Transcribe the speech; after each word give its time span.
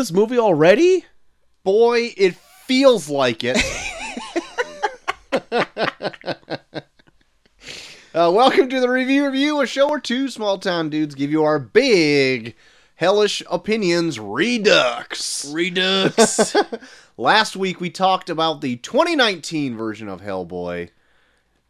this 0.00 0.10
movie 0.12 0.38
already? 0.38 1.04
Boy, 1.62 2.14
it 2.16 2.34
feels 2.34 3.10
like 3.10 3.44
it. 3.44 3.58
uh, 5.52 5.66
welcome 8.14 8.70
to 8.70 8.80
the 8.80 8.88
review 8.88 9.26
review, 9.26 9.60
a 9.60 9.66
show 9.66 9.90
where 9.90 10.00
two 10.00 10.30
small 10.30 10.56
town 10.56 10.88
dudes 10.88 11.14
give 11.14 11.30
you 11.30 11.44
our 11.44 11.58
big 11.58 12.56
hellish 12.94 13.42
opinions 13.50 14.18
redux. 14.18 15.44
Redux. 15.52 16.56
Last 17.18 17.54
week 17.54 17.78
we 17.78 17.90
talked 17.90 18.30
about 18.30 18.62
the 18.62 18.76
2019 18.76 19.76
version 19.76 20.08
of 20.08 20.22
Hellboy, 20.22 20.88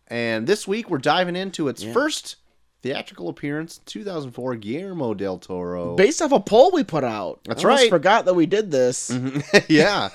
and 0.07 0.47
this 0.47 0.69
week 0.69 0.89
we're 0.89 0.99
diving 0.99 1.35
into 1.35 1.67
its 1.67 1.83
Yeah. 1.83 1.93
first 1.93 2.37
theatrical 2.83 3.29
appearance, 3.29 3.79
2004 3.87 4.57
Guillermo 4.57 5.15
del 5.15 5.39
Toro. 5.39 5.97
Based 5.97 6.21
off 6.23 6.33
a 6.33 6.41
poll 6.41 6.71
we 6.73 6.83
put 6.85 7.05
out. 7.05 7.41
That's 7.45 7.65
I 7.65 7.69
right. 7.69 7.91
forgot 7.91 8.25
that 8.25 8.35
we 8.35 8.47
did 8.47 8.71
this. 8.71 9.11
yeah, 9.69 10.11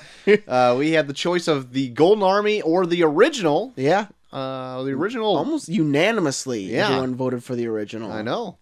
uh, 0.48 0.74
we 0.78 0.92
had 0.92 1.06
the 1.06 1.12
choice 1.14 1.48
of 1.48 1.72
the 1.72 1.88
Golden 1.90 2.22
Army 2.24 2.62
or 2.62 2.86
the 2.86 3.02
original. 3.04 3.72
Yeah. 3.76 4.06
Uh, 4.32 4.82
the 4.82 4.90
original. 4.92 5.36
Almost 5.36 5.68
unanimously, 5.68 6.60
Yeah. 6.72 6.86
everyone 6.88 7.14
voted 7.14 7.42
for 7.44 7.54
the 7.54 7.66
original. 7.68 8.10
I 8.12 8.22
know. 8.22 8.58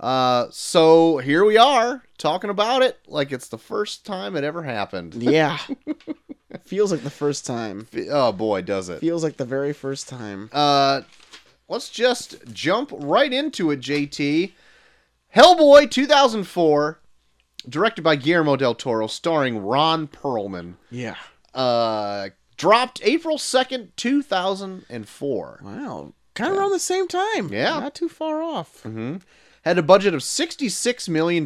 Uh, 0.00 0.46
so 0.50 1.18
here 1.18 1.44
we 1.44 1.56
are 1.58 2.04
talking 2.18 2.50
about 2.50 2.82
it 2.82 2.98
like 3.08 3.32
it's 3.32 3.48
the 3.48 3.58
first 3.58 4.06
time 4.06 4.36
it 4.36 4.44
ever 4.44 4.62
happened. 4.62 5.14
Yeah. 5.20 5.58
Feels 6.64 6.90
like 6.92 7.02
the 7.02 7.10
first 7.10 7.44
time. 7.44 7.86
Oh 8.10 8.32
boy, 8.32 8.62
does 8.62 8.88
it. 8.88 9.00
Feels 9.00 9.22
like 9.22 9.36
the 9.36 9.44
very 9.44 9.72
first 9.72 10.08
time. 10.08 10.48
Uh, 10.52 11.02
let's 11.68 11.88
just 11.90 12.36
jump 12.52 12.90
right 12.92 13.32
into 13.32 13.70
it, 13.70 13.80
JT. 13.80 14.52
Hellboy 15.36 15.90
2004, 15.90 16.98
directed 17.68 18.02
by 18.02 18.16
Guillermo 18.16 18.56
del 18.56 18.74
Toro, 18.74 19.06
starring 19.06 19.58
Ron 19.58 20.08
Perlman. 20.08 20.74
Yeah. 20.90 21.16
Uh, 21.54 22.30
dropped 22.56 23.00
April 23.04 23.36
2nd, 23.36 23.88
2004. 23.96 25.60
Wow. 25.62 26.12
Kind 26.34 26.52
of 26.52 26.58
around 26.58 26.72
the 26.72 26.78
same 26.78 27.08
time. 27.08 27.52
Yeah. 27.52 27.80
Not 27.80 27.94
too 27.94 28.08
far 28.08 28.42
off. 28.42 28.82
hmm 28.82 29.16
Had 29.62 29.76
a 29.78 29.82
budget 29.82 30.14
of 30.14 30.20
$66 30.20 31.08
million, 31.08 31.44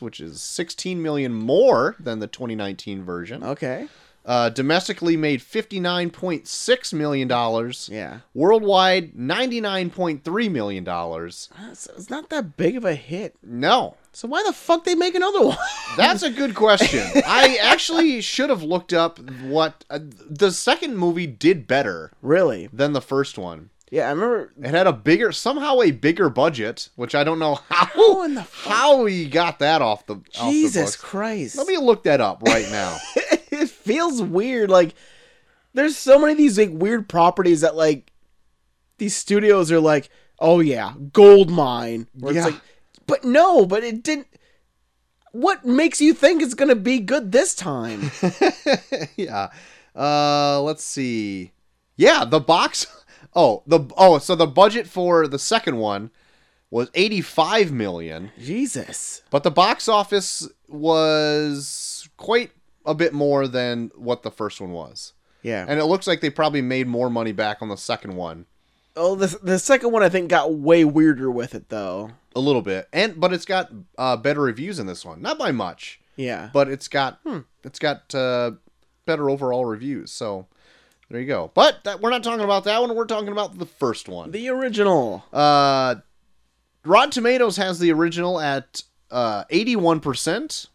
which 0.00 0.20
is 0.20 0.42
16 0.42 1.00
million 1.00 1.32
more 1.32 1.96
than 1.98 2.18
the 2.18 2.26
2019 2.26 3.04
version. 3.04 3.42
Okay. 3.42 3.86
Uh, 4.26 4.48
domestically 4.48 5.16
made 5.18 5.40
$59.6 5.40 6.92
million. 6.94 7.28
Yeah. 7.88 8.20
Worldwide, 8.32 9.14
$99.3 9.14 10.50
million. 10.50 10.86
It's, 11.70 11.86
it's 11.96 12.10
not 12.10 12.30
that 12.30 12.56
big 12.56 12.76
of 12.76 12.84
a 12.84 12.94
hit. 12.94 13.36
No, 13.42 13.96
So 14.12 14.28
why 14.28 14.42
the 14.46 14.52
fuck 14.52 14.84
they 14.84 14.94
make 14.94 15.14
another 15.14 15.44
one? 15.46 15.56
That's 15.96 16.22
a 16.22 16.30
good 16.30 16.54
question. 16.54 17.06
I 17.26 17.58
actually 17.60 18.20
should 18.20 18.50
have 18.50 18.62
looked 18.62 18.92
up 18.92 19.18
what 19.42 19.84
uh, 19.90 19.98
the 20.02 20.50
second 20.52 20.96
movie 20.96 21.26
did 21.26 21.66
better 21.66 22.10
really? 22.22 22.68
than 22.72 22.92
the 22.92 23.02
first 23.02 23.36
one. 23.38 23.70
Yeah, 23.90 24.08
I 24.08 24.10
remember. 24.12 24.52
It 24.60 24.70
had 24.70 24.86
a 24.88 24.92
bigger, 24.92 25.30
somehow 25.30 25.80
a 25.80 25.92
bigger 25.92 26.28
budget, 26.28 26.88
which 26.96 27.14
I 27.14 27.22
don't 27.22 27.38
know 27.38 27.56
how 27.68 27.84
How 27.86 28.22
in 28.24 28.34
the 28.34 28.42
fuck? 28.42 28.72
how 28.72 29.04
he 29.04 29.26
got 29.28 29.60
that 29.60 29.82
off 29.82 30.06
the 30.06 30.14
off 30.14 30.24
the 30.24 30.50
Jesus. 30.50 30.96
Christ. 30.96 31.56
Let 31.56 31.68
me 31.68 31.76
look 31.76 32.02
that 32.04 32.20
up 32.20 32.42
right 32.42 32.68
now. 32.70 32.96
feels 33.84 34.22
weird. 34.22 34.70
Like, 34.70 34.94
there's 35.74 35.96
so 35.96 36.18
many 36.18 36.32
of 36.32 36.38
these 36.38 36.58
like 36.58 36.70
weird 36.72 37.08
properties 37.08 37.60
that 37.60 37.76
like 37.76 38.12
these 38.98 39.14
studios 39.14 39.70
are 39.70 39.80
like, 39.80 40.08
oh 40.38 40.60
yeah, 40.60 40.94
gold 41.12 41.50
mine. 41.50 42.06
Yeah. 42.16 42.30
it's 42.30 42.44
like, 42.46 42.60
but 43.06 43.24
no, 43.24 43.66
but 43.66 43.84
it 43.84 44.02
didn't. 44.02 44.28
What 45.32 45.64
makes 45.64 46.00
you 46.00 46.14
think 46.14 46.42
it's 46.42 46.54
gonna 46.54 46.76
be 46.76 47.00
good 47.00 47.32
this 47.32 47.54
time? 47.54 48.10
yeah. 49.16 49.50
Uh, 49.94 50.60
let's 50.62 50.84
see. 50.84 51.52
Yeah, 51.96 52.24
the 52.24 52.40
box. 52.40 52.86
Oh, 53.36 53.64
the 53.66 53.80
oh, 53.96 54.18
so 54.18 54.36
the 54.36 54.46
budget 54.46 54.86
for 54.86 55.26
the 55.26 55.40
second 55.40 55.78
one 55.78 56.12
was 56.70 56.88
eighty-five 56.94 57.72
million. 57.72 58.30
Jesus. 58.38 59.22
But 59.28 59.42
the 59.42 59.50
box 59.50 59.88
office 59.88 60.48
was 60.68 62.08
quite 62.16 62.52
a 62.86 62.94
bit 62.94 63.12
more 63.12 63.46
than 63.48 63.90
what 63.94 64.22
the 64.22 64.30
first 64.30 64.60
one 64.60 64.72
was. 64.72 65.12
Yeah. 65.42 65.64
And 65.68 65.78
it 65.80 65.84
looks 65.84 66.06
like 66.06 66.20
they 66.20 66.30
probably 66.30 66.62
made 66.62 66.86
more 66.86 67.10
money 67.10 67.32
back 67.32 67.60
on 67.62 67.68
the 67.68 67.76
second 67.76 68.16
one. 68.16 68.46
oh, 68.96 69.14
the 69.14 69.38
the 69.42 69.58
second 69.58 69.90
one 69.92 70.02
I 70.02 70.08
think 70.08 70.28
got 70.30 70.54
way 70.54 70.84
weirder 70.84 71.30
with 71.30 71.54
it 71.54 71.68
though. 71.68 72.10
A 72.36 72.40
little 72.40 72.62
bit. 72.62 72.88
And 72.92 73.20
but 73.20 73.32
it's 73.32 73.44
got 73.44 73.70
uh, 73.98 74.16
better 74.16 74.40
reviews 74.42 74.78
in 74.78 74.86
this 74.86 75.04
one. 75.04 75.20
Not 75.22 75.38
by 75.38 75.52
much, 75.52 76.00
Yeah. 76.16 76.50
but 76.52 76.68
it's 76.68 76.88
got 76.88 77.20
it's 77.62 77.78
got 77.78 78.14
uh, 78.14 78.52
better 79.06 79.28
overall 79.30 79.64
reviews. 79.64 80.10
So 80.12 80.46
there 81.10 81.20
you 81.20 81.26
go. 81.26 81.50
But 81.54 81.84
that, 81.84 82.00
we're 82.00 82.10
not 82.10 82.24
talking 82.24 82.44
about 82.44 82.64
that 82.64 82.80
one. 82.80 82.94
We're 82.94 83.04
talking 83.04 83.28
about 83.28 83.58
the 83.58 83.66
first 83.66 84.08
one. 84.08 84.30
the 84.30 84.48
original. 84.48 85.24
Uh, 85.32 85.96
Rotten 86.84 87.10
Tomatoes 87.10 87.56
has 87.56 87.78
the 87.78 87.92
original 87.92 88.40
at 88.40 88.82
uh, 89.10 89.44
81%. 89.44 90.68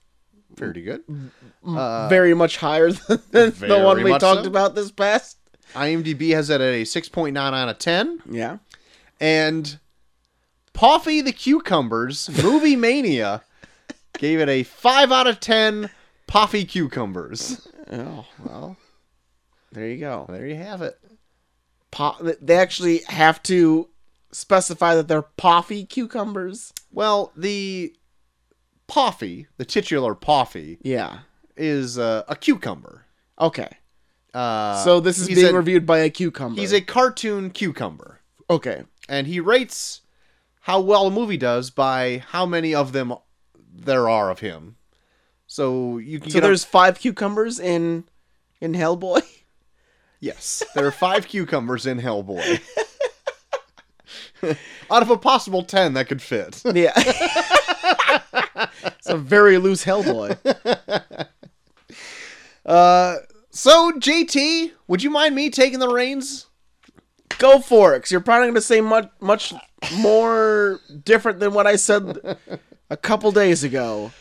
Pretty 0.66 0.82
good. 0.82 1.06
Mm, 1.08 1.30
mm, 1.66 1.78
uh, 1.78 2.06
mm. 2.06 2.10
very 2.10 2.34
much 2.34 2.58
higher 2.58 2.92
than 3.32 3.52
the 3.52 3.82
one 3.84 4.04
we 4.04 4.12
much 4.12 4.22
talked 4.22 4.44
so. 4.44 4.50
about 4.50 4.76
this 4.76 4.92
past. 4.92 5.38
IMDb 5.74 6.32
has 6.32 6.50
it 6.50 6.62
at 6.62 6.74
a 6.74 6.84
6.9 6.84 7.38
out 7.38 7.70
of 7.70 7.78
10. 7.78 8.24
Yeah. 8.30 8.58
And 9.20 9.80
Poffy 10.74 11.24
the 11.24 11.32
Cucumbers, 11.32 12.30
Movie 12.44 12.76
Mania, 12.76 13.44
gave 14.18 14.40
it 14.40 14.50
a 14.50 14.64
5 14.64 15.12
out 15.12 15.28
of 15.28 15.40
10 15.40 15.90
Poffy 16.28 16.68
Cucumbers. 16.68 17.68
Oh 17.92 18.26
well. 18.44 18.78
There 19.72 19.88
you 19.88 19.98
go. 19.98 20.26
There 20.30 20.48
you 20.48 20.56
have 20.56 20.82
it. 20.82 21.00
Po- 21.92 22.18
they 22.42 22.58
actually 22.58 23.02
have 23.08 23.42
to 23.44 23.90
specify 24.32 24.96
that 24.96 25.08
they're 25.08 25.24
poffy 25.24 25.88
cucumbers. 25.88 26.74
Well, 26.92 27.32
the 27.36 27.94
Poffy, 28.90 29.48
the 29.58 29.66
titular 29.66 30.16
Poffy, 30.16 30.78
Yeah. 30.82 31.20
is 31.56 31.98
uh, 31.98 32.24
a 32.28 32.36
cucumber. 32.36 33.06
Okay. 33.40 33.70
Uh, 34.34 34.84
so 34.84 35.00
this 35.00 35.18
is 35.20 35.28
being 35.28 35.54
a, 35.54 35.58
reviewed 35.58 35.86
by 35.86 36.00
a 36.00 36.10
cucumber. 36.10 36.60
He's 36.60 36.74
a 36.74 36.82
cartoon 36.82 37.50
cucumber. 37.52 38.20
okay. 38.50 38.84
and 39.08 39.26
he 39.28 39.40
rates 39.40 40.02
how 40.62 40.80
well 40.82 41.08
a 41.08 41.12
movie 41.12 41.38
does 41.38 41.70
by 41.72 42.24
how 42.30 42.46
many 42.46 42.76
of 42.76 42.92
them 42.92 43.14
there 43.74 44.08
are 44.10 44.30
of 44.30 44.40
him. 44.40 44.76
So 45.48 45.98
you 45.98 46.20
can 46.20 46.30
So 46.30 46.36
get 46.36 46.44
a- 46.44 46.48
there's 46.48 46.64
five 46.66 47.00
cucumbers 47.00 47.60
in 47.60 48.04
in 48.62 48.74
Hellboy. 48.74 49.22
yes, 50.20 50.62
there 50.76 50.86
are 50.86 50.92
five 50.92 51.28
cucumbers 51.28 51.86
in 51.88 52.00
Hellboy. 52.00 52.60
Out 54.92 55.02
of 55.04 55.10
a 55.10 55.18
possible 55.18 55.64
ten 55.64 55.94
that 55.94 56.08
could 56.08 56.22
fit. 56.22 56.62
yeah. 56.66 56.94
it's 58.86 59.08
a 59.10 59.18
very 59.18 59.58
loose 59.58 59.84
Hellboy. 59.86 60.38
Uh, 62.66 63.18
so 63.50 63.92
JT, 63.94 64.72
would 64.88 65.02
you 65.02 65.10
mind 65.10 65.34
me 65.34 65.50
taking 65.50 65.80
the 65.80 65.88
reins? 65.90 66.46
Go 67.40 67.60
for 67.60 67.96
it, 67.96 68.02
'cause 68.02 68.12
you're 68.12 68.20
probably 68.22 68.46
going 68.48 68.56
to 68.56 68.62
say 68.62 68.82
much 68.82 69.10
much 69.22 69.54
more 69.98 70.80
different 71.06 71.40
than 71.40 71.54
what 71.54 71.66
I 71.66 71.78
said 71.78 72.38
a 72.90 72.98
couple 72.98 73.32
days 73.32 73.64
ago. 73.64 74.12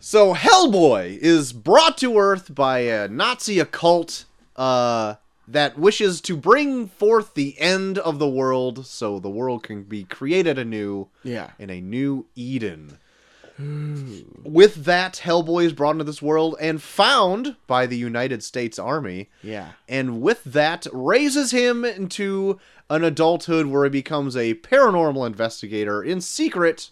So 0.00 0.34
Hellboy 0.34 1.18
is 1.18 1.52
brought 1.52 1.96
to 1.98 2.18
Earth 2.18 2.54
by 2.54 2.80
a 2.80 3.08
Nazi 3.08 3.58
occult 3.58 4.24
uh, 4.56 5.14
that 5.46 5.78
wishes 5.78 6.20
to 6.22 6.36
bring 6.36 6.88
forth 6.88 7.34
the 7.34 7.58
end 7.60 7.96
of 7.98 8.18
the 8.18 8.28
world, 8.28 8.86
so 8.86 9.18
the 9.18 9.30
world 9.30 9.62
can 9.62 9.84
be 9.84 10.04
created 10.04 10.58
anew 10.58 11.08
Yeah. 11.22 11.50
in 11.58 11.70
a 11.70 11.80
new 11.80 12.26
Eden. 12.34 12.98
With 13.58 14.84
that, 14.84 15.20
Hellboy 15.24 15.64
is 15.64 15.72
brought 15.72 15.92
into 15.92 16.04
this 16.04 16.22
world 16.22 16.56
and 16.60 16.80
found 16.80 17.56
by 17.66 17.86
the 17.86 17.96
United 17.96 18.42
States 18.42 18.78
Army, 18.78 19.28
Yeah. 19.42 19.72
and 19.88 20.22
with 20.22 20.44
that, 20.44 20.86
raises 20.92 21.50
him 21.50 21.84
into 21.84 22.58
an 22.88 23.02
adulthood 23.04 23.66
where 23.66 23.84
he 23.84 23.90
becomes 23.90 24.36
a 24.36 24.54
paranormal 24.54 25.26
investigator 25.26 26.02
in 26.02 26.20
secret 26.20 26.90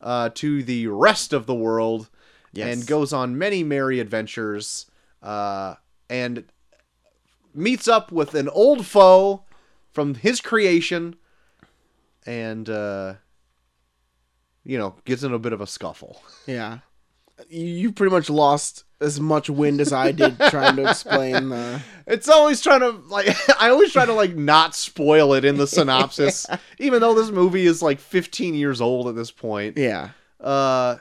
uh, 0.00 0.28
to 0.34 0.62
the 0.62 0.86
rest 0.88 1.32
of 1.32 1.46
the 1.46 1.54
world 1.54 2.08
Yes. 2.52 2.76
and 2.76 2.86
goes 2.86 3.12
on 3.12 3.36
many 3.38 3.64
merry 3.64 3.98
adventures 3.98 4.86
uh, 5.22 5.76
and 6.10 6.44
meets 7.54 7.88
up 7.88 8.12
with 8.12 8.34
an 8.34 8.48
old 8.50 8.84
foe 8.86 9.42
from 9.92 10.14
his 10.16 10.40
creation 10.40 11.16
and 12.26 12.68
uh, 12.68 13.14
you 14.64 14.78
know 14.78 14.94
gets 15.04 15.22
in 15.22 15.32
a 15.32 15.38
bit 15.38 15.52
of 15.52 15.60
a 15.60 15.66
scuffle 15.66 16.22
Yeah. 16.46 16.78
You, 17.50 17.64
you 17.66 17.92
pretty 17.92 18.12
much 18.12 18.30
lost 18.30 18.84
as 19.00 19.18
much 19.18 19.50
wind 19.50 19.80
as 19.80 19.92
I 19.92 20.12
did 20.12 20.38
trying 20.50 20.76
to 20.76 20.88
explain 20.88 21.48
the. 21.48 21.82
it's 22.06 22.28
always 22.28 22.60
trying 22.60 22.80
to 22.80 22.90
like 23.08 23.26
i 23.60 23.68
always 23.70 23.92
try 23.92 24.04
to 24.06 24.12
like 24.12 24.36
not 24.36 24.74
spoil 24.74 25.34
it 25.34 25.44
in 25.44 25.56
the 25.56 25.66
synopsis 25.66 26.46
even 26.78 27.00
though 27.00 27.12
this 27.14 27.30
movie 27.30 27.66
is 27.66 27.82
like 27.82 27.98
15 27.98 28.54
years 28.54 28.80
old 28.80 29.08
at 29.08 29.16
this 29.16 29.30
point 29.32 29.76
Yeah. 29.76 30.10
uh 30.40 30.96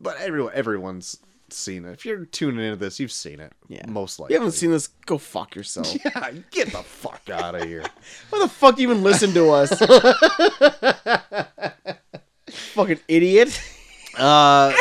but 0.00 0.16
everyone 0.18 0.52
everyone's 0.54 1.18
seen 1.50 1.84
it. 1.84 1.92
If 1.92 2.04
you're 2.04 2.24
tuning 2.24 2.64
into 2.64 2.76
this, 2.76 2.98
you've 2.98 3.12
seen 3.12 3.38
it. 3.38 3.52
Yeah. 3.68 3.86
most 3.86 4.14
If 4.14 4.20
likely. 4.20 4.34
you 4.34 4.40
haven't 4.40 4.52
seen 4.54 4.70
this, 4.72 4.88
go 5.06 5.18
fuck 5.18 5.54
yourself. 5.54 5.94
Yeah, 6.04 6.32
get 6.50 6.72
the 6.72 6.82
fuck 6.82 7.30
out 7.30 7.54
of 7.54 7.62
here. 7.62 7.84
Why 8.30 8.40
the 8.40 8.48
fuck 8.48 8.76
you 8.78 8.90
even 8.90 9.04
listen 9.04 9.32
to 9.34 9.50
us? 9.50 9.70
Fucking 12.74 13.00
idiot. 13.08 13.60
Uh, 14.18 14.72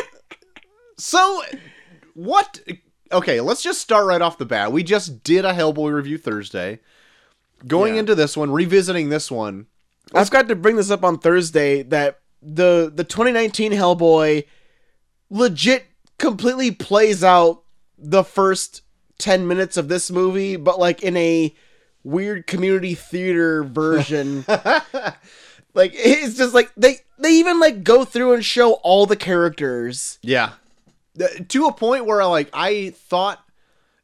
so 0.98 1.42
what? 2.14 2.62
Okay, 3.12 3.40
let's 3.42 3.62
just 3.64 3.82
start 3.82 4.06
right 4.06 4.22
off 4.22 4.38
the 4.38 4.46
bat. 4.46 4.72
We 4.72 4.84
just 4.84 5.24
did 5.24 5.46
a 5.46 5.54
Hellboy 5.54 5.94
review 5.94 6.18
Thursday. 6.18 6.80
Going 7.66 7.94
Yeah. 7.94 8.02
into 8.02 8.16
this 8.16 8.36
one, 8.36 8.52
revisiting 8.52 9.10
this 9.10 9.32
one. 9.32 9.68
I 10.14 10.24
forgot 10.26 10.48
to 10.50 10.56
bring 10.56 10.76
this 10.76 10.92
up 10.92 11.04
on 11.04 11.18
Thursday 11.20 11.84
that 11.84 12.20
the 12.42 12.92
the 12.94 13.04
2019 13.04 13.72
Hellboy 13.72 14.46
legit 15.30 15.86
completely 16.18 16.72
plays 16.72 17.24
out 17.24 17.64
the 17.98 18.24
first 18.24 18.82
10 19.20 19.48
minutes 19.48 19.78
of 19.78 19.88
this 19.88 20.12
movie, 20.12 20.56
but 20.58 20.78
like 20.80 21.02
in 21.04 21.16
a 21.16 21.56
weird 22.04 22.48
community 22.48 22.96
theater 22.96 23.64
version. 23.64 24.46
like 25.74 25.92
it's 25.96 26.38
just 26.38 26.54
like 26.54 26.72
they 26.78 26.98
they 27.20 27.32
even 27.34 27.60
like 27.60 27.84
go 27.84 28.06
through 28.06 28.34
and 28.34 28.44
show 28.46 28.74
all 28.84 29.06
the 29.06 29.16
characters. 29.16 30.20
Yeah. 30.22 30.52
To 31.50 31.66
a 31.68 31.74
point 31.74 32.06
where 32.06 32.26
like 32.26 32.50
I 32.54 32.92
thought 32.96 33.44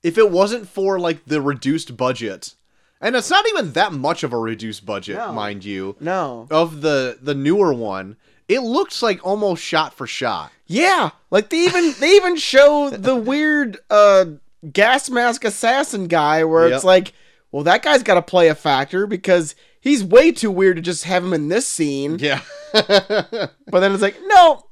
if 0.03 0.17
it 0.17 0.31
wasn't 0.31 0.67
for 0.67 0.99
like 0.99 1.25
the 1.25 1.41
reduced 1.41 1.97
budget, 1.97 2.53
and 3.01 3.15
it's 3.15 3.29
not 3.29 3.47
even 3.47 3.73
that 3.73 3.91
much 3.93 4.23
of 4.23 4.31
a 4.31 4.37
reduced 4.37 4.85
budget, 4.85 5.17
No. 5.17 5.33
mind 5.33 5.65
you, 5.65 5.95
No. 5.99 6.47
of 6.51 6.81
the 6.81 7.17
the 7.21 7.33
newer 7.35 7.73
one, 7.73 8.15
it 8.47 8.59
looks 8.61 9.01
like 9.01 9.25
almost 9.25 9.63
shot 9.63 9.93
for 9.93 10.05
shot. 10.07 10.51
Yeah, 10.67 11.09
like 11.31 11.49
they 11.49 11.65
even 11.65 11.93
they 11.99 12.15
even 12.15 12.35
show 12.37 12.91
the 12.91 13.15
weird 13.15 13.79
uh 13.89 14.25
gas 14.71 15.09
mask 15.09 15.43
assassin 15.45 16.07
guy 16.07 16.43
where 16.43 16.67
Yep. 16.67 16.75
it's 16.75 16.83
like, 16.85 17.13
well, 17.51 17.63
that 17.63 17.81
guy's 17.81 18.03
got 18.03 18.15
to 18.15 18.21
play 18.21 18.49
a 18.49 18.55
factor 18.55 19.07
because 19.07 19.55
he's 19.79 20.03
way 20.03 20.31
too 20.31 20.51
weird 20.51 20.77
to 20.77 20.81
just 20.81 21.03
have 21.05 21.23
him 21.23 21.33
in 21.33 21.47
this 21.47 21.67
scene. 21.67 22.17
Yeah. 22.19 22.41
But 23.71 23.81
then 23.81 23.91
it's 23.93 24.01
like, 24.01 24.17
no, 24.25 24.63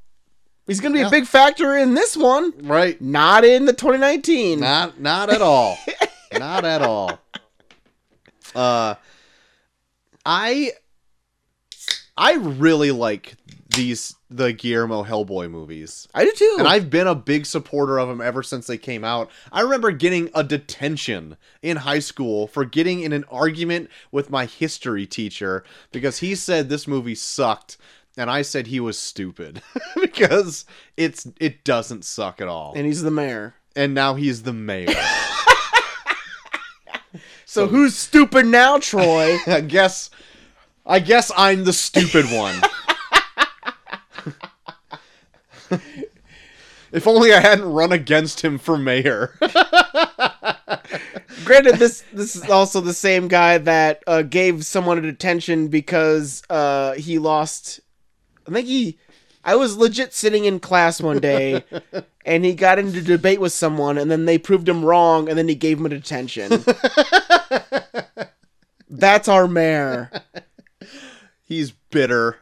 he's 0.66 0.80
gonna 0.80 0.94
be 0.94 1.02
a 1.02 1.10
big 1.10 1.26
factor 1.26 1.76
in 1.76 1.94
this 1.94 2.16
one, 2.16 2.52
right. 2.66 3.00
not 3.00 3.44
in 3.44 3.64
the 3.64 3.72
2019. 3.72 4.58
Not 4.60 5.00
not 5.00 5.30
at 5.30 5.40
all. 5.40 5.78
not 6.38 6.64
at 6.64 6.82
all. 6.82 7.18
Uh 8.54 8.96
I 10.26 10.72
I 12.16 12.34
really 12.34 12.90
like 12.90 13.36
these 13.78 14.16
the 14.30 14.52
Guillermo 14.52 15.04
Hellboy 15.04 15.50
movies. 15.50 16.06
I 16.14 16.24
do 16.24 16.32
too. 16.32 16.56
And 16.58 16.68
I've 16.68 16.90
been 16.90 17.06
a 17.06 17.14
big 17.14 17.46
supporter 17.46 17.98
of 17.98 18.08
them 18.08 18.20
ever 18.20 18.42
since 18.42 18.66
they 18.66 18.76
came 18.76 19.04
out. 19.04 19.30
I 19.50 19.62
remember 19.62 19.90
getting 19.90 20.28
a 20.34 20.44
detention 20.44 21.36
in 21.62 21.78
high 21.78 22.00
school 22.00 22.46
for 22.46 22.64
getting 22.64 23.00
in 23.00 23.12
an 23.12 23.24
argument 23.30 23.90
with 24.12 24.30
my 24.30 24.44
history 24.44 25.06
teacher 25.06 25.64
because 25.92 26.18
he 26.18 26.34
said 26.34 26.68
this 26.68 26.86
movie 26.86 27.14
sucked 27.14 27.78
and 28.18 28.30
I 28.30 28.42
said 28.42 28.66
he 28.66 28.80
was 28.80 28.98
stupid 28.98 29.62
because 30.00 30.66
it's 30.96 31.26
it 31.40 31.64
doesn't 31.64 32.04
suck 32.04 32.40
at 32.40 32.48
all. 32.48 32.74
and 32.76 32.86
he's 32.86 33.02
the 33.02 33.10
mayor. 33.10 33.54
And 33.74 33.94
now 33.94 34.14
he's 34.14 34.42
the 34.42 34.52
mayor. 34.52 34.88
So, 37.44 37.66
who's 37.66 37.96
stupid 37.96 38.44
now, 38.44 38.78
Troy? 38.78 39.38
I 39.46 39.62
guess 39.62 40.10
I 40.84 41.00
guess 41.00 41.32
I'm 41.36 41.64
the 41.64 41.72
stupid 41.72 42.26
one. 42.26 42.60
if 46.92 47.06
only 47.06 47.32
I 47.32 47.40
hadn't 47.40 47.72
run 47.72 47.92
against 47.92 48.42
him 48.42 48.58
for 48.58 48.76
mayor. 48.76 49.34
Granted, 51.44 51.76
this 51.76 52.04
this 52.12 52.36
is 52.36 52.48
also 52.50 52.80
the 52.80 52.94
same 52.94 53.28
guy 53.28 53.58
that 53.58 54.02
uh, 54.06 54.22
gave 54.22 54.66
someone 54.66 54.98
a 54.98 55.02
detention 55.02 55.68
because 55.68 56.42
uh, 56.50 56.92
he 56.94 57.18
lost. 57.18 57.80
I 58.46 58.52
think 58.52 58.66
he. 58.66 58.98
I 59.44 59.54
was 59.54 59.76
legit 59.76 60.12
sitting 60.12 60.44
in 60.44 60.60
class 60.60 61.00
one 61.00 61.20
day, 61.20 61.64
and 62.26 62.44
he 62.44 62.54
got 62.54 62.78
into 62.78 63.00
debate 63.00 63.40
with 63.40 63.52
someone, 63.52 63.96
and 63.96 64.10
then 64.10 64.26
they 64.26 64.36
proved 64.36 64.68
him 64.68 64.84
wrong, 64.84 65.28
and 65.28 65.38
then 65.38 65.48
he 65.48 65.54
gave 65.54 65.78
him 65.78 65.86
a 65.86 65.90
detention. 65.90 66.64
That's 68.90 69.28
our 69.28 69.46
mayor. 69.46 70.10
He's 71.44 71.70
bitter. 71.70 72.38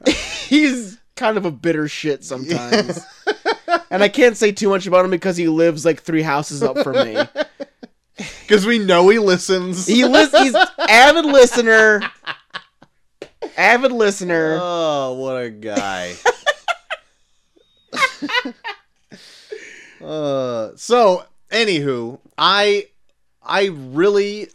He's 0.48 0.98
kind 1.14 1.36
of 1.36 1.44
a 1.44 1.50
bitter 1.50 1.86
shit 1.86 2.24
sometimes. 2.24 3.04
And 3.90 4.02
I 4.02 4.08
can't 4.08 4.36
say 4.36 4.52
too 4.52 4.68
much 4.68 4.86
about 4.86 5.04
him 5.04 5.10
because 5.10 5.36
he 5.36 5.48
lives 5.48 5.84
like 5.84 6.02
three 6.02 6.22
houses 6.22 6.62
up 6.62 6.78
from 6.78 6.94
me. 6.96 7.16
Because 8.48 8.64
we 8.64 8.78
know 8.78 9.06
he 9.10 9.18
listens. 9.18 9.86
He 9.86 10.02
lis- 10.06 10.30
he's 10.32 10.54
avid 10.78 11.26
listener. 11.26 12.00
Avid 13.58 13.92
listener. 13.92 14.56
Oh, 14.58 15.12
what 15.20 15.34
a 15.36 15.50
guy. 15.50 16.14
uh, 20.02 20.70
so, 20.76 21.24
anywho, 21.50 22.18
I 22.38 22.86
I 23.42 23.66
really 23.66 24.48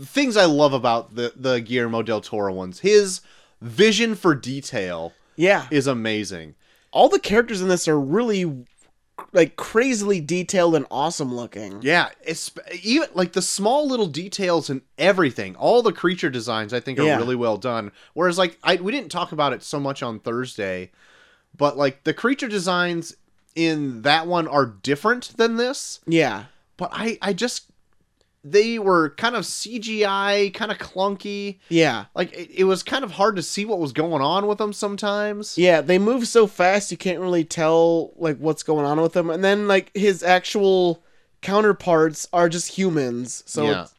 things 0.00 0.36
I 0.38 0.44
love 0.46 0.72
about 0.72 1.14
the 1.14 1.32
the 1.36 1.60
Guillermo 1.60 2.02
del 2.02 2.20
Toro 2.20 2.52
ones. 2.54 2.80
His 2.80 3.20
vision 3.60 4.14
for 4.14 4.34
detail 4.34 5.12
Yeah. 5.36 5.66
is 5.70 5.86
amazing. 5.86 6.54
All 6.96 7.08
the 7.10 7.18
characters 7.20 7.60
in 7.60 7.68
this 7.68 7.86
are 7.88 8.00
really 8.00 8.64
like 9.32 9.56
crazily 9.56 10.20
detailed 10.20 10.74
and 10.74 10.86
awesome 10.90 11.34
looking. 11.34 11.80
Yeah, 11.82 12.08
it's 12.24 12.50
even 12.82 13.08
like 13.14 13.32
the 13.32 13.42
small 13.42 13.86
little 13.86 14.06
details 14.06 14.70
and 14.70 14.80
everything. 14.96 15.56
All 15.56 15.82
the 15.82 15.92
creature 15.92 16.30
designs 16.30 16.72
I 16.72 16.80
think 16.80 16.98
are 16.98 17.02
Yeah. 17.04 17.18
really 17.18 17.36
well 17.36 17.58
done. 17.58 17.92
Whereas 18.14 18.38
like 18.38 18.58
I 18.62 18.76
we 18.76 18.92
didn't 18.92 19.10
talk 19.10 19.32
about 19.32 19.52
it 19.52 19.62
so 19.62 19.78
much 19.78 20.02
on 20.02 20.20
Thursday, 20.20 20.90
but 21.56 21.76
like 21.76 22.04
the 22.04 22.14
creature 22.14 22.48
designs 22.48 23.14
in 23.54 24.02
that 24.02 24.26
one 24.26 24.48
are 24.48 24.66
different 24.66 25.36
than 25.36 25.56
this. 25.56 26.00
Yeah. 26.06 26.44
But 26.78 26.90
I 26.92 27.18
I 27.20 27.32
just 27.34 27.66
they 28.48 28.78
were 28.78 29.10
kind 29.10 29.34
of 29.34 29.44
CGI, 29.44 30.54
kind 30.54 30.70
of 30.70 30.78
clunky. 30.78 31.58
Yeah. 31.68 32.04
Like 32.14 32.32
it, 32.32 32.50
it 32.60 32.64
was 32.64 32.82
kind 32.82 33.02
of 33.04 33.12
hard 33.12 33.36
to 33.36 33.42
see 33.42 33.64
what 33.64 33.78
was 33.80 33.92
going 33.92 34.22
on 34.22 34.46
with 34.46 34.58
them 34.58 34.72
sometimes. 34.72 35.58
Yeah, 35.58 35.80
they 35.80 35.98
move 35.98 36.28
so 36.28 36.46
fast 36.46 36.90
you 36.90 36.96
can't 36.96 37.18
really 37.20 37.44
tell 37.44 38.12
like 38.16 38.38
what's 38.38 38.62
going 38.62 38.86
on 38.86 39.00
with 39.00 39.14
them. 39.14 39.30
And 39.30 39.42
then 39.42 39.66
like 39.66 39.90
his 39.96 40.22
actual 40.22 41.02
counterparts 41.42 42.28
are 42.32 42.48
just 42.48 42.68
humans. 42.76 43.42
So 43.46 43.64
Yeah. 43.64 43.82
it's, 43.82 43.94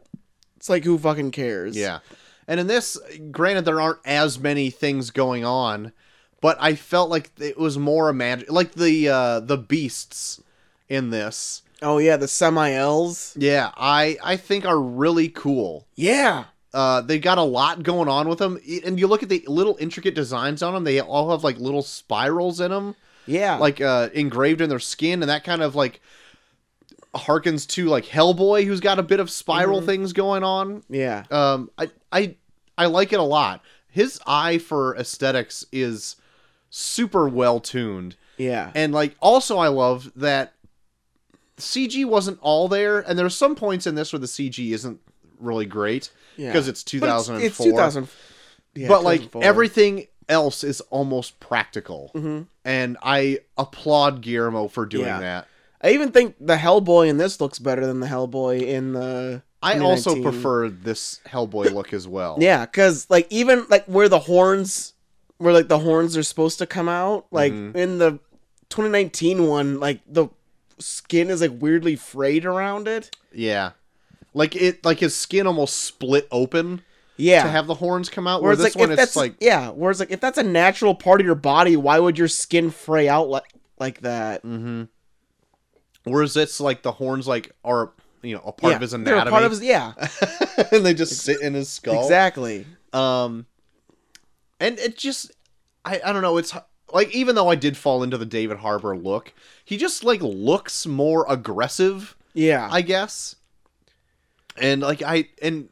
it's 0.56 0.70
like 0.70 0.84
who 0.84 0.98
fucking 0.98 1.32
cares? 1.32 1.76
Yeah. 1.76 2.00
And 2.48 2.60
in 2.60 2.68
this, 2.68 2.98
granted, 3.32 3.66
there 3.66 3.82
aren't 3.82 4.00
as 4.06 4.40
many 4.40 4.70
things 4.70 5.12
going 5.12 5.44
on, 5.44 5.92
but 6.40 6.58
I 6.62 6.76
felt 6.76 7.10
like 7.10 7.32
it 7.40 7.58
was 7.58 7.78
more 7.78 8.08
imagine 8.10 8.48
like 8.50 8.74
the 8.74 9.10
uh, 9.10 9.40
the 9.42 9.58
beasts 9.58 10.42
in 10.88 11.10
this. 11.10 11.64
Oh 11.82 11.98
yeah, 12.00 12.18
the 12.18 12.26
Sammaels. 12.26 13.34
Yeah, 13.38 13.72
I 13.78 14.18
I 14.24 14.38
think 14.38 14.66
are 14.66 14.80
really 14.80 15.30
cool. 15.30 15.88
Yeah. 15.96 16.46
Uh, 16.74 17.02
they 17.02 17.18
got 17.18 17.38
a 17.38 17.44
lot 17.44 17.82
going 17.82 18.08
on 18.10 18.28
with 18.28 18.40
them, 18.40 18.60
and 18.86 19.00
you 19.00 19.08
look 19.08 19.24
at 19.24 19.30
the 19.30 19.44
little 19.48 19.78
intricate 19.80 20.14
designs 20.16 20.62
on 20.62 20.74
them. 20.74 20.84
They 20.84 21.00
all 21.00 21.32
have 21.32 21.44
like 21.44 21.58
little 21.60 21.82
spirals 21.82 22.60
in 22.60 22.72
them, 22.72 22.96
Yeah. 23.26 23.56
like 23.58 23.80
uh, 23.82 24.10
engraved 24.14 24.62
in 24.62 24.70
their 24.70 24.78
skin, 24.80 25.24
and 25.24 25.30
that 25.30 25.44
kind 25.44 25.62
of 25.64 25.76
like 25.76 26.02
harkens 27.16 27.66
to 27.68 27.86
like 27.88 28.06
Hellboy, 28.06 28.66
who's 28.66 28.80
got 28.80 29.00
a 29.00 29.04
bit 29.04 29.20
of 29.20 29.30
spiral 29.30 29.82
Mhm. 29.82 29.86
things 29.86 30.14
going 30.14 30.44
on. 30.44 30.84
yeah. 30.90 31.24
Um, 31.32 31.72
I 31.78 31.90
I 32.12 32.36
I 32.78 32.86
like 32.88 33.12
it 33.14 33.20
a 33.20 33.24
lot. 33.24 33.62
His 33.90 34.20
eye 34.28 34.58
for 34.60 34.96
aesthetics 34.98 35.66
is 35.72 36.16
super 36.70 37.28
well 37.28 37.60
tuned, 37.60 38.16
Yeah. 38.38 38.72
and 38.76 38.94
like 38.94 39.16
also 39.20 39.58
I 39.58 39.70
love 39.70 40.12
that 40.16 40.54
CG 41.58 42.06
wasn't 42.06 42.38
all 42.42 42.68
there, 42.68 43.00
and 43.00 43.18
there's 43.18 43.36
some 43.36 43.56
points 43.56 43.88
in 43.88 43.96
this 43.96 44.14
where 44.14 44.20
the 44.20 44.28
CG 44.28 44.72
isn't 44.74 45.00
really 45.40 45.66
great 45.66 46.10
Yeah. 46.36 46.48
because 46.52 46.68
it's 46.68 46.84
But 46.84 46.90
2004. 46.92 47.46
It's, 47.48 47.58
2000. 47.58 48.08
Yeah, 48.76 48.88
but 48.88 49.04
like 49.04 49.36
everything 49.36 50.08
else 50.30 50.64
is 50.64 50.82
almost 50.90 51.40
practical, 51.40 52.12
Mhm. 52.16 52.48
and 52.66 52.98
I 53.02 53.40
applaud 53.58 54.22
Guillermo 54.22 54.68
for 54.68 54.86
doing 54.86 55.06
Yeah. 55.08 55.20
that. 55.20 55.48
I 55.82 55.92
even 55.92 56.12
think 56.12 56.36
the 56.40 56.56
Hellboy 56.58 57.08
in 57.08 57.18
this 57.18 57.40
looks 57.40 57.60
better 57.60 57.86
than 57.86 58.00
the 58.00 58.08
Hellboy 58.08 58.62
in 58.62 58.94
the. 58.94 59.42
I 59.64 59.80
also 59.80 60.22
prefer 60.22 60.70
this 60.70 61.20
Hellboy 61.28 61.74
look 61.74 61.94
as 61.94 62.08
well. 62.08 62.38
Yeah, 62.40 62.66
because 62.66 63.08
like 63.10 63.26
even 63.32 63.66
like 63.70 63.86
where 63.86 64.10
the 64.10 64.20
horns, 64.20 64.94
where 65.38 65.54
like 65.54 65.68
the 65.68 65.80
horns 65.80 66.16
are 66.18 66.24
supposed 66.24 66.60
to 66.60 66.66
come 66.68 66.88
out, 66.90 67.26
like 67.32 67.54
Mhm. 67.54 67.76
in 67.76 67.98
the 68.00 68.20
2019 68.70 69.48
one, 69.48 69.80
like 69.80 70.02
the 70.08 70.28
skin 70.80 71.30
is 71.30 71.42
like 71.42 71.52
weirdly 71.60 71.96
frayed 71.96 72.46
around 72.46 72.88
it. 72.88 73.16
Yeah. 73.34 73.72
Like 74.34 74.56
it 74.56 74.84
like 74.86 75.00
his 75.00 75.16
skin 75.16 75.48
almost 75.48 75.78
split 75.84 76.28
open 76.32 76.82
Yeah. 77.18 77.44
to 77.44 77.50
have 77.50 77.68
the 77.68 77.76
horns 77.76 78.10
come 78.10 78.28
out. 78.28 78.42
Where 78.42 78.50
Whereas 78.50 78.60
this 78.60 78.76
like 78.76 78.82
one 78.82 78.92
it's 78.92 79.00
that's 79.02 79.16
like 79.16 79.36
yeah, 79.40 79.70
whereas 79.70 80.00
like 80.00 80.12
if 80.12 80.20
that's 80.20 80.38
a 80.38 80.44
natural 80.44 80.94
part 80.96 81.20
of 81.22 81.26
your 81.26 81.36
body, 81.36 81.76
why 81.76 82.00
would 82.00 82.18
your 82.18 82.28
skin 82.28 82.70
fray 82.72 83.08
out 83.10 83.30
like 83.30 83.52
like 83.80 84.02
that? 84.02 84.44
Mm-hmm. 84.44 84.84
Whereas 86.04 86.38
it's 86.38 86.60
like 86.60 86.84
the 86.84 86.92
horns 86.94 87.28
like 87.28 87.52
are 87.66 87.92
you 88.22 88.36
know 88.36 88.42
a 88.46 88.52
part 88.52 88.72
yeah, 88.72 88.76
of 88.76 88.82
his 88.82 88.92
they're 88.92 89.00
a 89.00 89.02
anatomy, 89.22 89.32
part 89.32 89.44
of 89.44 89.52
his 89.52 89.62
yeah, 89.62 89.94
and 90.72 90.86
they 90.86 90.94
just 90.94 91.18
sit 91.22 91.42
in 91.42 91.54
his 91.54 91.70
skull. 91.70 92.02
exactly. 92.04 92.66
Um, 92.94 93.46
and 94.60 94.80
it 94.80 94.98
just, 94.98 95.32
I, 95.86 96.02
I 96.04 96.14
don't 96.14 96.22
know. 96.24 96.38
It's 96.38 96.56
like 96.94 97.14
even 97.14 97.36
though 97.36 97.50
I 97.50 97.56
did 97.56 97.76
fall 97.78 98.04
into 98.04 98.18
the 98.18 98.26
David 98.26 98.58
Harbour 98.58 98.96
look, 98.96 99.34
he 99.66 99.78
just 99.78 100.04
like 100.04 100.22
looks 100.22 100.86
more 100.86 101.26
aggressive, 101.30 102.16
Yeah, 102.34 102.68
I 102.72 102.82
guess. 102.82 103.36
And 104.58 104.82
like 104.82 105.02
I 105.04 105.30
and 105.42 105.70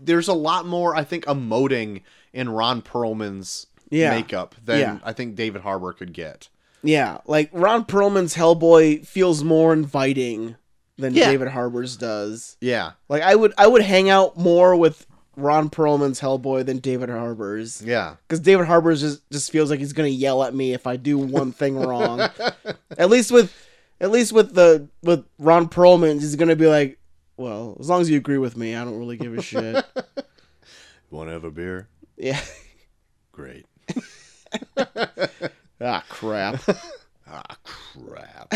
there's 0.00 0.28
a 0.28 0.32
lot 0.34 0.66
more 0.66 0.94
I 0.94 1.04
think 1.04 1.24
emoting 1.26 2.02
in 2.32 2.48
Ron 2.50 2.82
Perlman's 2.82 3.66
Yeah. 3.90 4.10
makeup 4.10 4.54
than 4.64 4.78
Yeah. 4.80 4.98
I 5.02 5.12
think 5.12 5.34
David 5.34 5.62
Harbour 5.62 5.92
could 5.92 6.12
get. 6.12 6.48
yeah. 6.82 7.18
Like 7.26 7.50
Ron 7.52 7.84
Perlman's 7.84 8.36
Hellboy 8.36 9.04
feels 9.06 9.42
more 9.42 9.72
inviting 9.72 10.54
than 10.96 11.14
Yeah. 11.14 11.30
David 11.30 11.48
Harbour's 11.48 11.96
does. 11.96 12.56
Yeah, 12.60 12.92
Like 13.08 13.22
I 13.22 13.34
would 13.34 13.52
I 13.58 13.66
would 13.66 13.82
hang 13.82 14.08
out 14.08 14.36
more 14.36 14.76
with 14.76 15.06
Ron 15.38 15.70
Perlman's 15.70 16.20
Hellboy 16.20 16.66
than 16.66 16.78
David 16.78 17.08
Harbour's. 17.08 17.82
yeah, 17.82 18.16
Because 18.26 18.40
David 18.40 18.66
Harbour's 18.66 19.00
just 19.00 19.28
just 19.30 19.50
feels 19.52 19.70
like 19.70 19.78
he's 19.78 19.92
gonna 19.92 20.08
yell 20.08 20.42
at 20.44 20.54
me 20.54 20.72
if 20.74 20.86
I 20.86 20.96
do 20.96 21.16
one 21.18 21.52
thing 21.52 21.78
wrong. 21.78 22.20
at 22.98 23.08
least 23.08 23.30
with 23.30 23.54
at 24.00 24.10
least 24.10 24.32
with 24.32 24.54
the 24.54 24.88
with 25.02 25.24
Ron 25.38 25.68
Perlman, 25.68 26.14
he's 26.20 26.36
gonna 26.36 26.56
be 26.56 26.66
like, 26.66 26.98
Well, 27.36 27.76
as 27.80 27.88
long 27.88 28.00
as 28.00 28.10
you 28.10 28.16
agree 28.16 28.38
with 28.38 28.56
me, 28.56 28.74
I 28.74 28.84
don't 28.84 28.98
really 28.98 29.16
give 29.16 29.36
a 29.36 29.42
shit. 29.42 29.84
Want 31.10 31.28
to 31.28 31.32
have 31.32 31.44
a 31.44 31.50
beer? 31.50 31.88
yeah. 32.16 32.40
Great. 33.32 33.66
Ah 35.80 36.02
crap. 36.08 36.60
Ah, 37.30 37.56
crap. 37.62 38.52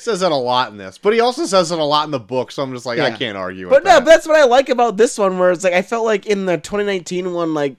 Says 0.00 0.20
that 0.20 0.32
a 0.32 0.36
lot 0.36 0.70
in 0.70 0.78
this, 0.78 0.98
but 0.98 1.12
he 1.12 1.20
also 1.20 1.46
says 1.46 1.70
it 1.70 1.78
a 1.78 1.84
lot 1.84 2.04
in 2.04 2.10
the 2.10 2.18
book. 2.20 2.50
So 2.52 2.62
I'm 2.62 2.72
just 2.72 2.86
like, 2.86 2.98
I 2.98 3.10
can't 3.10 3.36
argue 3.36 3.66
with 3.66 3.74
But 3.74 3.84
no, 3.84 3.90
that. 3.92 4.00
but 4.00 4.10
that's 4.10 4.26
what 4.26 4.36
I 4.36 4.44
like 4.44 4.68
about 4.68 4.96
this 4.96 5.18
one, 5.18 5.38
where 5.38 5.50
it's 5.52 5.64
like 5.64 5.72
I 5.74 5.82
felt 5.82 6.04
like 6.04 6.26
in 6.26 6.46
the 6.46 6.56
2019 6.56 7.32
one, 7.32 7.54
like 7.54 7.76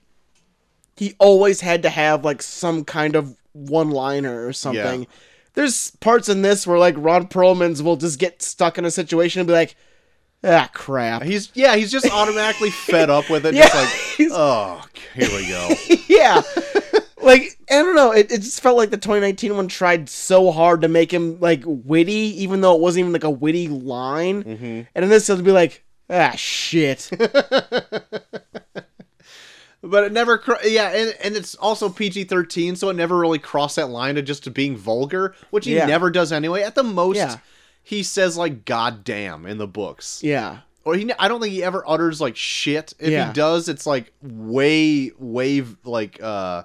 he 0.98 1.16
always 1.20 1.62
had 1.62 1.84
to 1.84 1.90
have 1.90 2.24
like 2.24 2.42
some 2.42 2.84
kind 2.86 3.16
of 3.16 3.36
one-liner 3.54 4.46
or 4.46 4.54
something. 4.54 5.02
Yeah. 5.02 5.08
There's 5.54 5.92
parts 6.00 6.30
in 6.30 6.42
this 6.44 6.66
where 6.66 6.78
like 6.80 6.96
Ron 6.98 7.28
Perlman's 7.28 7.84
will 7.84 7.98
just 7.98 8.20
get 8.20 8.42
stuck 8.42 8.78
in 8.78 8.86
a 8.86 8.92
situation 8.92 9.42
and 9.42 9.48
be 9.48 9.54
like, 9.54 9.76
ah, 10.44 10.70
crap. 10.74 11.24
He's 11.24 11.52
yeah, 11.54 11.76
he's 11.76 11.92
just 11.92 12.10
automatically 12.10 12.70
fed 12.70 13.10
up 13.10 13.30
with 13.30 13.46
it. 13.46 13.54
Yeah, 13.56 13.68
Just 13.68 14.20
like, 14.20 14.30
oh, 14.32 14.86
here 15.16 15.30
we 15.30 15.48
go. 15.50 15.70
yeah. 16.08 16.42
Like 17.24 17.58
I 17.70 17.74
don't 17.76 17.96
know, 17.96 18.12
it, 18.12 18.32
it 18.32 18.42
just 18.42 18.62
felt 18.62 18.78
like 18.78 18.90
the 18.90 18.98
2019 18.98 19.56
one 19.56 19.68
tried 19.68 20.10
so 20.10 20.52
hard 20.52 20.82
to 20.82 20.88
make 20.88 21.14
him 21.14 21.40
like 21.40 21.62
witty, 21.66 22.42
even 22.44 22.62
though 22.62 22.76
it 22.76 22.82
wasn't 22.82 23.02
even 23.02 23.14
like 23.14 23.24
a 23.24 23.30
witty 23.30 23.68
line. 23.68 24.44
Mhm. 24.44 24.88
And 24.96 25.04
in 25.04 25.10
this, 25.10 25.28
he'll 25.28 25.42
be 25.42 25.52
like, 25.52 25.84
ah, 26.10 26.32
shit. 26.36 27.10
But 29.84 30.04
it 30.04 30.12
never, 30.12 30.38
cr- 30.38 30.64
yeah, 30.64 30.90
and, 30.90 31.16
and 31.24 31.36
it's 31.36 31.56
also 31.56 31.90
PG 31.90 32.26
thirteen, 32.26 32.76
so 32.76 32.90
it 32.90 32.96
never 32.96 33.18
really 33.18 33.40
crossed 33.40 33.78
that 33.78 33.90
line 33.90 34.14
to 34.14 34.22
just 34.22 34.54
being 34.54 34.78
vulgar, 34.78 35.34
which 35.50 35.66
he 35.66 35.74
Yeah. 35.76 35.88
never 35.88 36.12
does 36.12 36.32
anyway. 36.32 36.62
At 36.62 36.76
the 36.76 36.84
most, 36.84 37.16
Yeah. 37.18 37.38
he 37.82 38.04
says 38.04 38.38
like 38.38 38.64
"God 38.66 39.04
damn" 39.04 39.48
in 39.48 39.58
the 39.58 39.66
books, 39.66 40.20
yeah. 40.24 40.60
or 40.86 40.94
he, 40.94 41.12
I 41.18 41.28
don't 41.28 41.42
think 41.42 41.54
he 41.54 41.64
ever 41.64 41.84
utters 41.90 42.22
like 42.22 42.36
shit. 42.36 42.94
If 43.00 43.10
Yeah. 43.10 43.30
he 43.30 43.34
does, 43.34 43.70
it's 43.70 43.88
like 43.88 44.14
way, 44.22 45.14
way 45.18 45.64
like 45.84 46.22
uh 46.22 46.62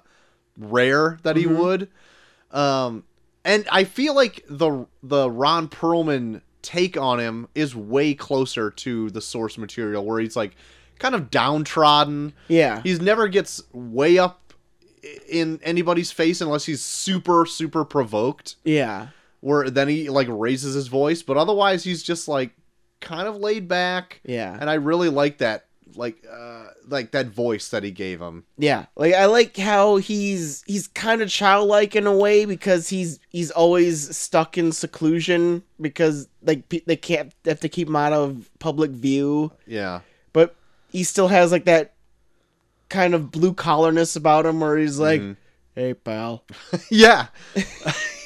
rare 0.56 1.18
that 1.22 1.36
he 1.36 1.44
Mhm. 1.44 1.56
would. 1.58 1.88
Um, 2.50 3.04
and 3.44 3.66
I 3.70 3.84
feel 3.84 4.14
like 4.14 4.44
the 4.48 4.86
the 5.02 5.30
Ron 5.30 5.68
Perlman 5.68 6.40
take 6.62 6.96
on 6.96 7.20
him 7.20 7.46
is 7.54 7.76
way 7.76 8.12
closer 8.14 8.70
to 8.70 9.10
the 9.10 9.20
source 9.20 9.56
material, 9.56 10.04
where 10.04 10.18
he's 10.20 10.34
like 10.36 10.56
kind 10.98 11.14
of 11.14 11.30
downtrodden. 11.30 12.32
Yeah. 12.48 12.80
He's 12.82 13.00
never 13.00 13.28
gets 13.28 13.62
way 13.72 14.18
up 14.18 14.52
in 15.28 15.60
anybody's 15.62 16.10
face 16.10 16.40
unless 16.40 16.64
he's 16.64 16.82
super 16.82 17.46
super 17.46 17.84
provoked. 17.84 18.56
Yeah. 18.64 19.08
Where 19.40 19.70
then 19.70 19.88
he 19.88 20.08
like 20.08 20.26
raises 20.30 20.74
his 20.74 20.88
voice, 20.88 21.22
but 21.22 21.36
otherwise 21.36 21.84
he's 21.84 22.02
just 22.02 22.26
like 22.26 22.50
kind 23.00 23.28
of 23.28 23.36
laid 23.36 23.68
back. 23.68 24.20
Yeah. 24.24 24.56
And 24.58 24.68
I 24.68 24.74
really 24.74 25.08
like 25.10 25.38
that 25.38 25.65
like 25.94 26.24
uh 26.30 26.66
like 26.88 27.12
that 27.12 27.26
voice 27.28 27.68
that 27.68 27.84
he 27.84 27.90
gave 27.90 28.20
him. 28.20 28.44
Yeah. 28.58 28.86
Like 28.96 29.14
I 29.14 29.26
like 29.26 29.56
how 29.56 29.96
he's 29.96 30.62
he's 30.66 30.88
kind 30.88 31.22
of 31.22 31.28
childlike 31.30 31.94
in 31.94 32.06
a 32.06 32.16
way 32.16 32.44
because 32.44 32.88
he's 32.88 33.20
he's 33.28 33.50
always 33.52 34.16
stuck 34.16 34.58
in 34.58 34.72
seclusion 34.72 35.62
because 35.80 36.28
like 36.42 36.68
pe- 36.68 36.82
they 36.86 36.96
can't 36.96 37.32
they 37.44 37.50
have 37.52 37.60
to 37.60 37.68
keep 37.68 37.86
him 37.88 37.96
out 37.96 38.12
of 38.12 38.50
public 38.58 38.90
view, 38.90 39.52
Yeah. 39.66 40.00
but 40.32 40.56
he 40.90 41.04
still 41.04 41.28
has 41.28 41.52
like 41.52 41.64
that 41.66 41.94
kind 42.88 43.14
of 43.14 43.30
blue 43.30 43.52
collarness 43.54 44.16
about 44.16 44.46
him 44.46 44.60
where 44.60 44.76
he's 44.76 44.98
like, 44.98 45.20
Mhm. 45.20 45.36
"Hey 45.74 45.94
pal." 45.94 46.44
yeah. 46.90 47.28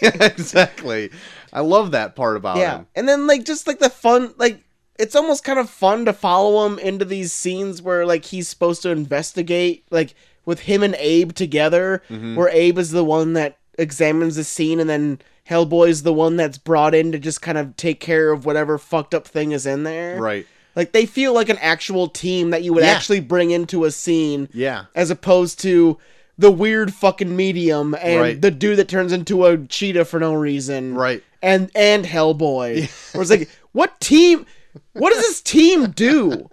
exactly. 0.01 1.11
I 1.53 1.61
love 1.61 1.91
that 1.93 2.17
part 2.17 2.37
about 2.37 2.57
yeah. 2.59 2.79
him. 2.79 2.87
And 2.95 3.09
then 3.09 3.27
like 3.27 3.45
just 3.45 3.67
like 3.67 3.79
the 3.79 3.91
fun 3.91 4.35
like 4.39 4.63
it's 5.01 5.17
almost 5.17 5.43
kind 5.45 5.59
of 5.59 5.69
fun 5.71 6.05
to 6.05 6.13
follow 6.13 6.67
him 6.67 6.79
into 6.79 7.05
these 7.05 7.33
scenes 7.33 7.81
where 7.83 8.05
like 8.07 8.27
he's 8.27 8.49
supposed 8.49 8.83
to 8.83 8.91
investigate 8.91 9.85
like 9.91 10.15
with 10.45 10.61
him 10.61 10.83
and 10.83 10.95
Abe 10.97 11.33
together 11.33 12.03
Mhm. 12.11 12.37
where 12.37 12.49
Abe 12.49 12.79
is 12.79 12.91
the 12.91 13.05
one 13.05 13.33
that 13.35 13.57
examines 13.79 14.37
the 14.37 14.45
scene 14.45 14.79
and 14.81 14.89
then 14.91 15.19
Hellboy's 15.49 16.03
the 16.03 16.13
one 16.13 16.37
that's 16.37 16.59
brought 16.59 16.95
in 16.95 17.11
to 17.13 17.19
just 17.19 17.43
kind 17.43 17.59
of 17.59 17.77
take 17.77 17.99
care 18.01 18.31
of 18.31 18.45
whatever 18.45 18.79
fucked 18.79 19.15
up 19.15 19.27
thing 19.27 19.53
is 19.53 19.67
in 19.67 19.83
there. 19.85 20.21
Right. 20.21 20.47
Like 20.77 20.93
they 20.93 21.07
feel 21.07 21.33
like 21.35 21.49
an 21.49 21.59
actual 21.61 22.07
team 22.09 22.51
that 22.51 22.63
you 22.63 22.73
would 22.73 22.85
Yeah. 22.85 22.91
actually 22.91 23.21
bring 23.21 23.51
into 23.51 23.85
a 23.85 23.91
scene 23.91 24.49
Yeah. 24.53 24.85
as 24.95 25.11
opposed 25.11 25.61
to 25.63 25.99
the 26.39 26.51
weird 26.51 26.95
fucking 26.95 27.35
medium 27.35 27.95
and 28.01 28.21
Right. 28.21 28.41
the 28.41 28.51
dude 28.53 28.79
that 28.79 28.89
turns 28.89 29.13
into 29.13 29.45
a 29.45 29.59
cheetah 29.59 30.05
for 30.05 30.21
no 30.21 30.33
reason 30.35 30.95
Right. 30.95 31.23
and 31.43 31.71
and 31.75 32.05
Hellboy. 32.07 32.89
Where 33.13 33.23
it's 33.23 33.31
like, 33.31 33.49
what 33.73 33.99
team? 34.01 34.47
What 34.93 35.13
does 35.13 35.23
this 35.23 35.41
team 35.41 35.91
do? 35.91 36.49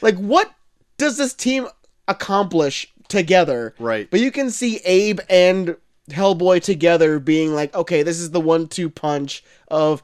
Like, 0.00 0.16
what 0.16 0.52
does 0.98 1.16
this 1.16 1.34
team 1.34 1.66
accomplish 2.08 2.92
together? 3.08 3.74
Right. 3.78 4.10
But 4.10 4.20
you 4.20 4.30
can 4.30 4.50
see 4.50 4.78
Abe 4.84 5.20
and 5.28 5.76
Hellboy 6.10 6.62
together 6.62 7.18
being 7.18 7.52
like, 7.52 7.74
okay, 7.74 8.02
this 8.02 8.20
is 8.20 8.30
the 8.30 8.40
one-two 8.40 8.90
punch 8.90 9.42
of 9.68 10.02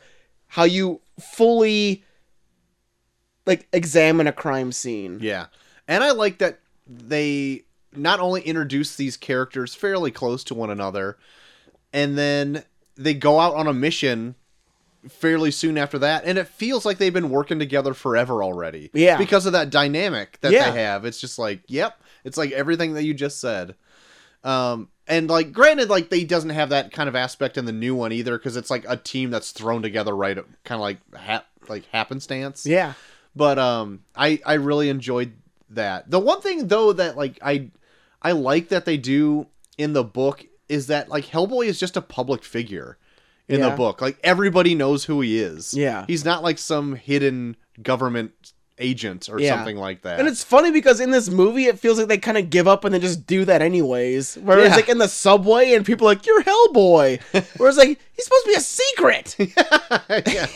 how 0.49 0.65
you 0.65 1.01
fully 1.21 2.05
like 3.47 3.69
examine 3.73 4.27
a 4.27 4.33
crime 4.33 4.73
scene. 4.73 5.19
Yeah. 5.21 5.47
And 5.89 6.05
I 6.05 6.13
like 6.13 6.39
that 6.39 6.61
they 6.87 7.63
not 7.95 8.21
only 8.21 8.43
introduce 8.43 8.97
these 8.97 9.17
characters 9.17 9.75
fairly 9.75 10.11
close 10.11 10.45
to 10.45 10.55
one 10.55 10.71
another, 10.71 11.19
and 11.93 12.17
then 12.17 12.65
they 12.97 13.15
go 13.15 13.39
out 13.39 13.55
on 13.55 13.67
a 13.67 13.73
mission 13.73 14.35
fairly 15.09 15.51
soon 15.51 15.77
after 15.79 15.99
that, 16.01 16.25
and 16.25 16.39
it 16.39 16.49
feels 16.49 16.85
like 16.87 16.99
they've 16.99 17.13
been 17.13 17.31
working 17.31 17.59
together 17.59 17.95
forever 17.95 18.43
already. 18.43 18.91
Yeah. 18.95 19.17
Because 19.19 19.47
of 19.47 19.53
that 19.53 19.71
dynamic 19.71 20.39
that 20.43 20.53
Yeah. 20.53 20.71
they 20.71 20.81
have. 20.83 21.05
It's 21.05 21.21
just 21.21 21.39
like, 21.39 21.63
yep. 21.67 22.01
It's 22.25 22.37
like 22.37 22.53
everything 22.53 22.95
that 22.95 23.03
you 23.05 23.15
just 23.15 23.41
said. 23.41 23.75
Um, 24.45 24.89
and 25.09 25.29
like, 25.29 25.53
granted, 25.53 25.89
like 25.91 26.09
they 26.11 26.25
doesn't 26.25 26.51
have 26.51 26.69
that 26.71 26.93
kind 26.93 27.09
of 27.09 27.17
aspect 27.17 27.59
in 27.59 27.65
the 27.65 27.73
new 27.73 27.95
one 27.95 28.13
either, 28.13 28.39
because 28.39 28.57
it's 28.57 28.71
like 28.71 28.85
a 28.89 28.97
team 28.97 29.31
that's 29.31 29.51
thrown 29.51 29.83
together 29.83 30.15
right, 30.17 30.37
kind 30.65 30.77
of 30.79 30.81
like 30.81 30.99
hap- 31.15 31.47
like 31.69 31.85
happenstance 31.93 32.67
Yeah. 32.67 32.95
but 33.37 33.57
um 33.57 34.01
i 34.17 34.41
i 34.45 34.55
really 34.55 34.89
enjoyed 34.89 35.33
that 35.71 36.11
the 36.11 36.19
one 36.19 36.41
thing 36.41 36.67
though 36.67 36.93
that 36.93 37.17
like 37.17 37.39
i 37.41 37.71
i 38.21 38.33
like 38.33 38.69
that 38.71 38.85
they 38.85 38.97
do 38.97 39.47
in 39.79 39.93
the 39.93 40.03
book 40.03 40.45
is 40.69 40.89
that 40.89 41.09
like 41.09 41.27
hellboy 41.27 41.67
is 41.67 41.79
just 41.79 41.97
a 41.97 42.03
public 42.03 42.43
figure 42.43 42.99
in 43.53 43.61
Yeah. 43.61 43.71
the 43.71 43.77
book 43.77 44.01
like 44.01 44.19
everybody 44.25 44.75
knows 44.75 45.05
who 45.05 45.21
he 45.21 45.39
is 45.39 45.75
Yeah. 45.75 46.05
he's 46.07 46.25
not 46.25 46.43
like 46.43 46.59
some 46.59 46.95
hidden 46.97 47.57
government 47.83 48.33
agent 48.79 49.29
or 49.31 49.39
Yeah. 49.39 49.55
something 49.57 49.77
like 49.77 50.03
that 50.03 50.19
And 50.19 50.27
it's 50.27 50.43
funny 50.43 50.71
because 50.73 50.99
in 50.99 51.11
this 51.13 51.29
movie, 51.29 51.67
it 51.67 51.79
feels 51.79 51.99
like 51.99 52.09
they 52.09 52.19
kind 52.19 52.37
of 52.39 52.51
give 52.51 52.67
up 52.67 52.85
and 52.85 52.93
they 52.95 52.99
just 52.99 53.27
do 53.27 53.45
that 53.45 53.63
anyways. 53.63 54.37
Whereas, 54.43 54.71
Yeah. 54.71 54.77
like 54.77 54.89
in 54.89 54.99
the 54.99 55.07
subway, 55.09 55.75
and 55.75 55.87
people 55.87 56.09
are 56.09 56.15
like, 56.15 56.27
"You're 56.27 56.43
Hellboy," 56.43 57.21
whereas 57.59 57.77
like 57.77 58.01
he's 58.17 58.25
supposed 58.25 58.45
to 58.45 58.49
be 58.51 58.55
a 58.55 58.61
secret. 58.61 59.37
yeah 60.35 60.47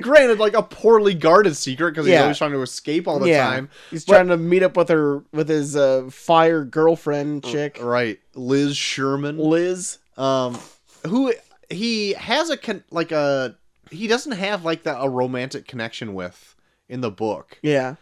granted 0.00 0.38
like 0.40 0.54
a 0.54 0.62
poorly 0.62 1.14
guarded 1.14 1.56
secret 1.56 1.92
because 1.92 2.06
he's 2.06 2.18
always 2.18 2.38
trying 2.38 2.50
to 2.52 2.60
escape 2.62 3.06
all 3.06 3.18
the 3.20 3.32
time 3.32 3.68
he's 3.90 4.04
But- 4.04 4.14
trying 4.14 4.28
to 4.28 4.36
meet 4.36 4.62
up 4.64 4.76
with 4.76 4.88
her 4.88 5.22
with 5.32 5.48
his 5.48 5.76
uh, 5.76 6.08
fire 6.10 6.64
girlfriend 6.64 7.44
chick, 7.44 7.78
right 7.80 8.18
liz 8.34 8.76
sherman 8.76 9.38
Liz. 9.38 9.98
um 10.16 10.58
who 11.06 11.32
he 11.70 12.12
has 12.14 12.50
a 12.50 12.56
con- 12.56 12.84
like 12.90 13.12
a 13.12 13.56
he 13.90 14.06
doesn't 14.06 14.32
have 14.32 14.64
like 14.64 14.82
that 14.84 14.96
a 15.00 15.08
romantic 15.08 15.66
connection 15.66 16.14
with 16.14 16.54
in 16.88 17.00
the 17.00 17.10
book 17.10 17.58
Yeah, 17.62 17.96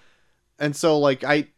and 0.58 0.74
so 0.76 0.98
like 0.98 1.24
i 1.24 1.48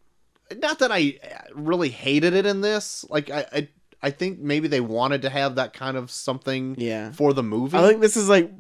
not 0.60 0.78
that 0.80 0.90
i 0.92 1.18
really 1.54 1.88
hated 1.90 2.34
it 2.34 2.46
in 2.46 2.60
this 2.60 3.04
like 3.10 3.30
i 3.30 3.44
i, 3.52 3.68
I 4.02 4.10
think 4.10 4.38
maybe 4.38 4.68
they 4.68 4.80
wanted 4.80 5.22
to 5.22 5.30
have 5.30 5.56
that 5.56 5.72
kind 5.72 5.96
of 5.96 6.10
something 6.10 6.76
Yeah. 6.78 7.10
for 7.12 7.32
the 7.32 7.42
movie. 7.42 7.76
I 7.78 7.88
think 7.88 8.00
this 8.02 8.16
is 8.16 8.28
like 8.28 8.50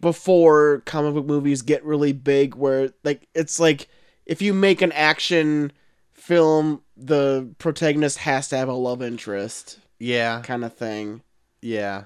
before 0.00 0.82
comic 0.86 1.14
book 1.14 1.26
movies 1.26 1.62
get 1.62 1.84
really 1.84 2.12
big, 2.12 2.54
where 2.56 2.90
like 3.04 3.28
it's 3.34 3.60
like 3.60 3.88
if 4.24 4.40
you 4.42 4.52
make 4.54 4.82
an 4.82 4.90
action 4.92 5.70
film, 6.12 6.82
the 6.96 7.48
protagonist 7.58 8.18
has 8.18 8.48
to 8.48 8.56
have 8.56 8.68
a 8.68 8.72
love 8.72 9.02
interest, 9.02 9.78
yeah, 10.00 10.40
kind 10.42 10.64
of 10.64 10.74
thing. 10.74 11.20
yeah. 11.60 12.04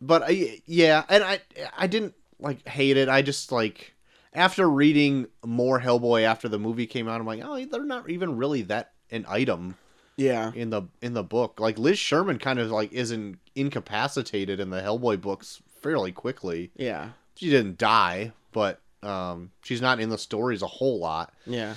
But 0.00 0.22
I 0.26 0.60
yeah, 0.66 1.04
and 1.08 1.24
I 1.24 1.40
I 1.76 1.86
didn't 1.86 2.14
like 2.38 2.66
hate 2.68 2.96
it. 2.96 3.08
I 3.08 3.22
just 3.22 3.50
like 3.52 3.94
after 4.32 4.68
reading 4.68 5.26
more 5.44 5.80
Hellboy 5.80 6.22
after 6.24 6.48
the 6.48 6.58
movie 6.58 6.86
came 6.86 7.08
out, 7.08 7.20
I'm 7.20 7.26
like, 7.26 7.40
oh, 7.42 7.64
they're 7.64 7.84
not 7.84 8.10
even 8.10 8.36
really 8.36 8.62
that 8.62 8.92
an 9.10 9.24
item 9.28 9.76
Yeah, 10.16 10.52
in 10.54 10.70
the 10.70 10.82
in 11.00 11.14
the 11.14 11.22
book. 11.22 11.58
Like 11.60 11.78
Liz 11.78 11.98
Sherman 11.98 12.38
kind 12.38 12.58
of 12.58 12.70
like 12.70 12.92
isn't 12.92 13.38
incapacitated 13.54 14.60
in 14.60 14.68
the 14.70 14.80
Hellboy 14.82 15.20
books 15.20 15.62
fairly 15.80 16.12
quickly. 16.12 16.70
yeah, 16.76 17.10
She 17.36 17.48
didn't 17.48 17.78
die, 17.78 18.32
but 18.52 18.80
um 19.02 19.50
she's 19.62 19.80
not 19.80 20.00
in 20.00 20.10
the 20.10 20.18
stories 20.18 20.60
a 20.62 20.66
whole 20.66 20.98
lot. 20.98 21.32
yeah. 21.46 21.74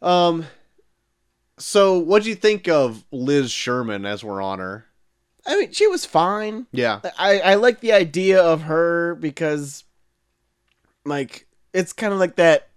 Um 0.00 0.46
so 1.58 1.98
what 1.98 2.22
do 2.22 2.30
you 2.30 2.34
think 2.34 2.68
of 2.68 3.04
Liz 3.12 3.50
Sherman 3.50 4.06
as 4.06 4.24
we're 4.24 4.40
on 4.40 4.60
her? 4.60 4.86
I 5.46 5.58
mean, 5.58 5.72
she 5.72 5.86
was 5.86 6.04
fine. 6.04 6.66
Yeah. 6.72 7.00
I 7.18 7.40
I 7.40 7.54
like 7.54 7.80
the 7.80 7.92
idea 7.92 8.42
of 8.42 8.62
her 8.62 9.14
because, 9.16 9.84
like, 11.04 11.46
it's 11.72 11.92
kind 11.92 12.12
of 12.12 12.18
like 12.18 12.36
that 12.36 12.68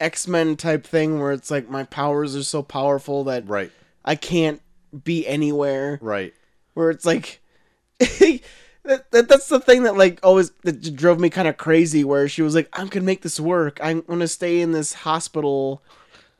X 0.00 0.28
Men 0.28 0.56
type 0.56 0.86
thing 0.86 1.18
where 1.18 1.32
it's 1.32 1.50
like 1.50 1.68
my 1.68 1.84
powers 1.84 2.36
are 2.36 2.42
so 2.42 2.62
powerful 2.62 3.24
that 3.24 3.48
Right. 3.48 3.70
I 4.04 4.14
can't 4.14 4.60
be 5.04 5.26
anywhere. 5.26 5.98
Right. 6.00 6.34
Where 6.74 6.90
it's 6.90 7.04
like, 7.04 7.40
that, 7.98 9.10
that 9.10 9.28
that's 9.28 9.48
the 9.48 9.60
thing 9.60 9.84
that 9.84 9.96
like 9.96 10.20
always 10.22 10.50
that 10.62 10.94
drove 10.94 11.18
me 11.18 11.30
kind 11.30 11.48
of 11.48 11.56
crazy. 11.56 12.04
Where 12.04 12.28
she 12.28 12.42
was 12.42 12.54
like, 12.54 12.68
I'm 12.72 12.88
gonna 12.88 13.04
make 13.04 13.22
this 13.22 13.40
work. 13.40 13.78
I'm 13.82 14.02
gonna 14.02 14.28
stay 14.28 14.60
in 14.60 14.72
this 14.72 14.92
hospital. 14.92 15.82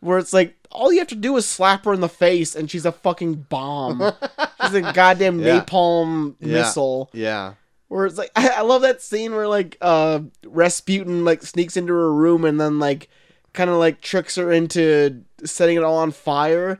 Where 0.06 0.18
it's 0.18 0.32
like 0.32 0.54
all 0.70 0.92
you 0.92 0.98
have 1.00 1.08
to 1.08 1.14
do 1.14 1.36
is 1.36 1.46
slap 1.46 1.84
her 1.84 1.92
in 1.92 2.00
the 2.00 2.08
face 2.08 2.54
and 2.54 2.70
she's 2.70 2.86
a 2.86 2.92
fucking 2.92 3.46
bomb. 3.48 4.00
she's 4.62 4.74
a 4.74 4.80
goddamn 4.92 5.40
Yeah. 5.40 5.60
napalm 5.60 6.36
Yeah. 6.40 6.52
missile. 6.52 7.10
Yeah. 7.12 7.54
Where 7.88 8.06
it's 8.06 8.16
like 8.18 8.30
I, 8.36 8.48
I 8.48 8.60
love 8.62 8.82
that 8.82 9.02
scene 9.02 9.34
where 9.34 9.48
like 9.48 9.76
uh 9.80 10.20
Rasputin 10.44 11.24
like 11.24 11.42
sneaks 11.42 11.76
into 11.76 11.92
her 11.92 12.12
room 12.12 12.44
and 12.44 12.60
then 12.60 12.78
like 12.78 13.08
kind 13.52 13.70
of 13.70 13.76
like 13.76 14.00
tricks 14.00 14.36
her 14.36 14.52
into 14.52 15.22
setting 15.44 15.76
it 15.76 15.82
all 15.82 15.96
on 15.98 16.10
fire. 16.12 16.78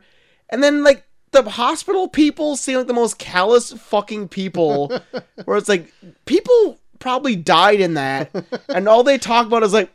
And 0.49 0.63
then 0.63 0.83
like 0.83 1.03
the 1.31 1.43
hospital 1.43 2.07
people 2.07 2.55
seem 2.55 2.77
like 2.77 2.87
the 2.87 2.93
most 2.93 3.19
callous 3.19 3.71
fucking 3.73 4.29
people 4.29 4.91
where 5.45 5.57
it's 5.57 5.69
like 5.69 5.93
people 6.25 6.79
probably 6.99 7.35
died 7.35 7.79
in 7.79 7.93
that 7.95 8.31
and 8.69 8.87
all 8.87 9.03
they 9.03 9.17
talk 9.17 9.45
about 9.45 9.61
is 9.63 9.73
like 9.73 9.91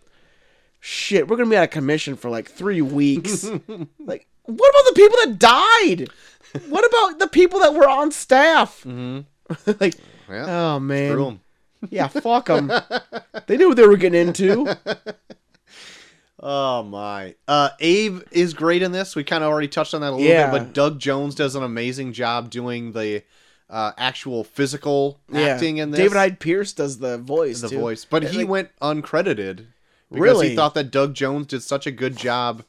shit, 0.85 1.29
we're 1.29 1.37
going 1.37 1.49
to 1.49 1.55
be 1.55 1.57
out 1.57 1.63
of 1.65 1.71
commission 1.71 2.17
for 2.17 2.29
like 2.29 2.51
3 2.51 2.83
weeks. 2.83 3.45
like 4.01 4.27
what 4.45 4.71
about 4.71 4.85
the 4.87 4.93
people 4.97 5.17
that 5.25 5.39
died? 5.39 6.09
What 6.69 6.85
about 6.85 7.19
the 7.21 7.29
people 7.29 7.61
that 7.61 7.73
were 7.75 7.89
on 7.89 8.11
staff? 8.11 8.83
Mhm. 8.85 9.25
like 9.81 9.95
Yeah. 10.29 10.75
Oh 10.75 10.81
man. 10.81 11.41
Yeah, 11.89 12.09
fuck 12.09 12.47
them. 12.47 12.67
they 13.47 13.57
knew 13.57 13.69
what 13.69 13.77
they 13.77 13.87
were 13.87 13.97
getting 13.97 14.29
into. 14.29 14.77
Oh 16.41 16.83
my. 16.83 17.35
Uh 17.47 17.71
Abe 17.81 18.21
is 18.33 18.53
great 18.55 18.83
in 18.83 18.91
this. 18.93 19.15
We 19.15 19.23
kind 19.25 19.45
of 19.45 19.51
already 19.51 19.69
touched 19.69 19.95
on 19.95 20.01
that 20.01 20.11
a 20.11 20.17
little 20.17 20.27
Yeah. 20.27 20.51
bit, 20.51 20.59
but 20.59 20.73
Doug 20.73 20.99
Jones 20.99 21.35
does 21.35 21.55
an 21.55 21.63
amazing 21.63 22.13
job 22.13 22.51
doing 22.51 22.93
the 22.93 23.23
uh, 23.71 23.93
actual 23.97 24.45
physical 24.45 25.21
acting 25.33 25.79
in 25.79 25.93
this. 25.93 25.99
David 25.99 26.17
Hyde 26.17 26.41
Pierce 26.41 26.73
does 26.75 26.99
the 26.99 27.17
voice. 27.19 27.61
the 27.63 27.69
too. 27.71 27.79
voice, 27.81 28.05
but 28.05 28.23
he 28.25 28.39
Like, 28.39 28.49
went 28.49 28.69
uncredited 28.83 29.67
because 30.13 30.23
Really? 30.23 30.51
he 30.51 30.57
thought 30.57 30.75
that 30.75 30.91
Doug 30.91 31.15
Jones 31.15 31.47
did 31.47 31.63
such 31.63 31.87
a 31.87 31.91
good 31.91 32.17
job 32.17 32.65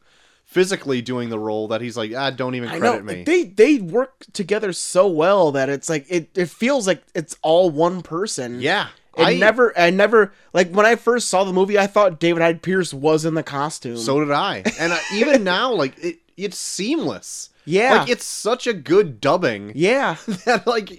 physically 0.46 1.02
doing 1.02 1.30
the 1.30 1.40
role 1.40 1.68
that 1.70 1.82
he's 1.82 1.98
like, 1.98 2.12
ah, 2.16 2.30
don't 2.30 2.56
even 2.56 2.70
I 2.70 2.78
credit 2.80 3.06
know 3.06 3.14
me. 3.14 3.24
they 3.24 3.44
they 3.46 3.78
work 3.80 4.26
together 4.34 4.72
so 4.74 5.08
well 5.08 5.52
that 5.54 5.70
it's 5.70 5.90
like 5.90 6.06
it, 6.10 6.30
it 6.38 6.50
feels 6.50 6.86
like 6.88 7.04
it's 7.16 7.36
all 7.42 7.70
one 7.72 8.02
person. 8.04 8.62
yeah, 8.62 8.88
It 9.18 9.24
I 9.24 9.36
never 9.36 9.78
I 9.78 9.90
never 9.90 10.32
like 10.54 10.70
when 10.72 10.86
I 10.86 10.96
first 10.96 11.28
saw 11.30 11.44
the 11.44 11.54
movie 11.54 11.80
I 11.80 11.88
thought 11.88 12.20
David 12.20 12.42
Hyde 12.44 12.62
Pierce 12.62 12.94
was 12.94 13.26
in 13.26 13.34
the 13.34 13.44
costume. 13.44 13.98
So 13.98 14.20
did 14.20 14.32
I, 14.32 14.64
and 14.80 14.94
I, 14.94 15.00
even 15.16 15.44
now, 15.56 15.74
like 15.74 15.98
it, 16.04 16.18
it's 16.38 16.58
seamless. 16.58 17.50
yeah. 17.66 18.00
Like 18.02 18.10
it's 18.10 18.26
such 18.26 18.68
a 18.68 18.74
good 18.74 19.20
dubbing 19.20 19.72
yeah. 19.76 20.18
that 20.46 20.68
like 20.68 20.92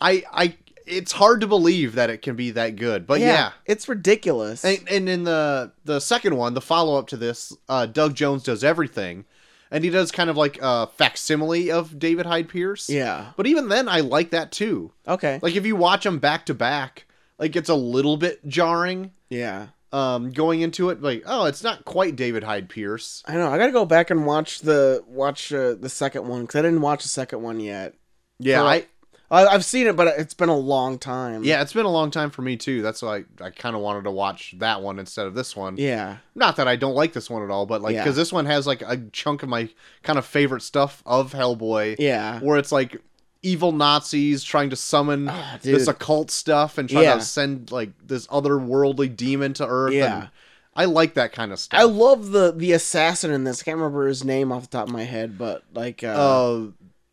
I 0.00 0.24
I 0.32 0.54
it's 0.90 1.12
hard 1.12 1.40
to 1.40 1.46
believe 1.46 1.94
that 1.94 2.10
it 2.10 2.22
can 2.22 2.36
be 2.36 2.50
that 2.52 2.76
good. 2.76 3.06
But 3.06 3.20
yeah. 3.20 3.52
It's 3.66 3.88
ridiculous. 3.88 4.64
And, 4.64 4.80
and 4.90 5.08
in 5.08 5.24
the 5.24 5.72
the 5.84 6.00
second 6.00 6.36
one, 6.36 6.54
the 6.54 6.60
follow 6.60 6.98
up 6.98 7.06
to 7.08 7.16
this, 7.16 7.56
uh, 7.68 7.86
Doug 7.86 8.14
Jones 8.14 8.42
does 8.42 8.62
everything, 8.64 9.24
and 9.70 9.84
he 9.84 9.90
does 9.90 10.10
kind 10.10 10.28
of 10.30 10.36
like 10.36 10.58
a 10.60 10.86
facsimile 10.88 11.70
of 11.70 11.98
David 11.98 12.26
Hyde 12.26 12.48
Pierce. 12.48 12.88
yeah. 12.90 13.32
But 13.36 13.46
even 13.46 13.68
then, 13.68 13.88
I 13.88 14.00
like 14.00 14.30
that 14.30 14.52
too. 14.52 14.92
Okay. 15.06 15.38
Like 15.42 15.56
if 15.56 15.64
you 15.66 15.76
watch 15.76 16.04
them 16.04 16.18
back 16.18 16.46
to 16.46 16.54
back, 16.54 17.06
like 17.38 17.56
it's 17.56 17.68
a 17.68 17.74
little 17.74 18.16
bit 18.16 18.46
jarring. 18.46 19.12
yeah. 19.28 19.68
Um, 19.92 20.30
going 20.30 20.60
into 20.60 20.90
it, 20.90 21.02
like 21.02 21.24
oh, 21.26 21.46
it's 21.46 21.64
not 21.64 21.84
quite 21.84 22.14
David 22.14 22.44
Hyde 22.44 22.68
Pierce. 22.68 23.24
I 23.26 23.34
know. 23.34 23.50
I 23.50 23.58
got 23.58 23.66
to 23.66 23.72
go 23.72 23.84
back 23.84 24.10
and 24.10 24.24
watch 24.24 24.60
the 24.60 25.02
watch 25.08 25.52
uh, 25.52 25.74
the 25.74 25.88
second 25.88 26.28
one 26.28 26.46
cuz 26.46 26.60
I 26.60 26.62
didn't 26.62 26.80
watch 26.80 27.02
the 27.02 27.08
second 27.08 27.42
one 27.42 27.58
yet. 27.58 27.94
Yeah, 28.38 28.62
I 28.62 28.86
I, 29.30 29.46
I've 29.46 29.64
seen 29.64 29.86
it, 29.86 29.94
but 29.94 30.08
it's 30.18 30.34
been 30.34 30.48
a 30.48 30.56
long 30.56 30.98
time. 30.98 31.44
yeah, 31.44 31.62
it's 31.62 31.72
been 31.72 31.86
a 31.86 31.90
long 31.90 32.10
time 32.10 32.30
for 32.30 32.42
me 32.42 32.56
too. 32.56 32.82
That's 32.82 33.00
why 33.02 33.24
I, 33.40 33.44
I 33.46 33.50
kind 33.50 33.76
of 33.76 33.82
wanted 33.82 34.04
to 34.04 34.10
watch 34.10 34.54
that 34.58 34.82
one 34.82 34.98
instead 34.98 35.26
of 35.26 35.34
this 35.34 35.54
one. 35.54 35.76
Yeah. 35.76 36.16
Not 36.34 36.56
that 36.56 36.66
I 36.66 36.76
don't 36.76 36.94
like 36.96 37.12
this 37.12 37.30
one 37.30 37.42
at 37.44 37.50
all, 37.50 37.64
but 37.66 37.80
like 37.80 37.94
Yeah. 37.94 38.02
because 38.02 38.16
this 38.16 38.32
one 38.32 38.46
has 38.46 38.66
like 38.66 38.82
a 38.82 38.96
chunk 39.12 39.42
of 39.42 39.48
my 39.48 39.68
kind 40.02 40.18
of 40.18 40.26
favorite 40.26 40.62
stuff 40.62 41.02
of 41.06 41.32
Hellboy. 41.32 41.96
Yeah. 41.98 42.40
where 42.40 42.58
it's 42.58 42.72
like 42.72 42.96
evil 43.42 43.72
Nazis 43.72 44.42
trying 44.44 44.68
to 44.70 44.76
summon 44.76 45.28
Ah, 45.30 45.58
this 45.62 45.86
occult 45.88 46.30
stuff 46.30 46.76
and 46.76 46.88
try 46.90 47.02
Yeah. 47.02 47.14
to 47.14 47.20
send 47.22 47.70
like 47.72 47.90
this 48.04 48.26
otherworldly 48.26 49.16
demon 49.16 49.54
to 49.54 49.66
Earth. 49.66 49.94
Yeah. 49.94 50.14
and 50.22 50.28
I 50.76 50.84
like 50.86 51.14
that 51.14 51.32
kind 51.32 51.52
of 51.52 51.58
stuff. 51.58 51.78
I 51.78 51.84
love 51.84 52.30
the 52.30 52.52
the 52.52 52.72
assassin 52.72 53.30
in 53.32 53.44
this. 53.44 53.60
I 53.60 53.64
can't 53.64 53.76
remember 53.78 54.06
his 54.06 54.24
name 54.24 54.50
off 54.52 54.62
the 54.70 54.78
top 54.78 54.88
of 54.88 54.92
my 54.92 55.02
head, 55.04 55.36
but 55.38 55.62
like 55.74 56.02
uh, 56.04 56.06
uh, 56.08 56.66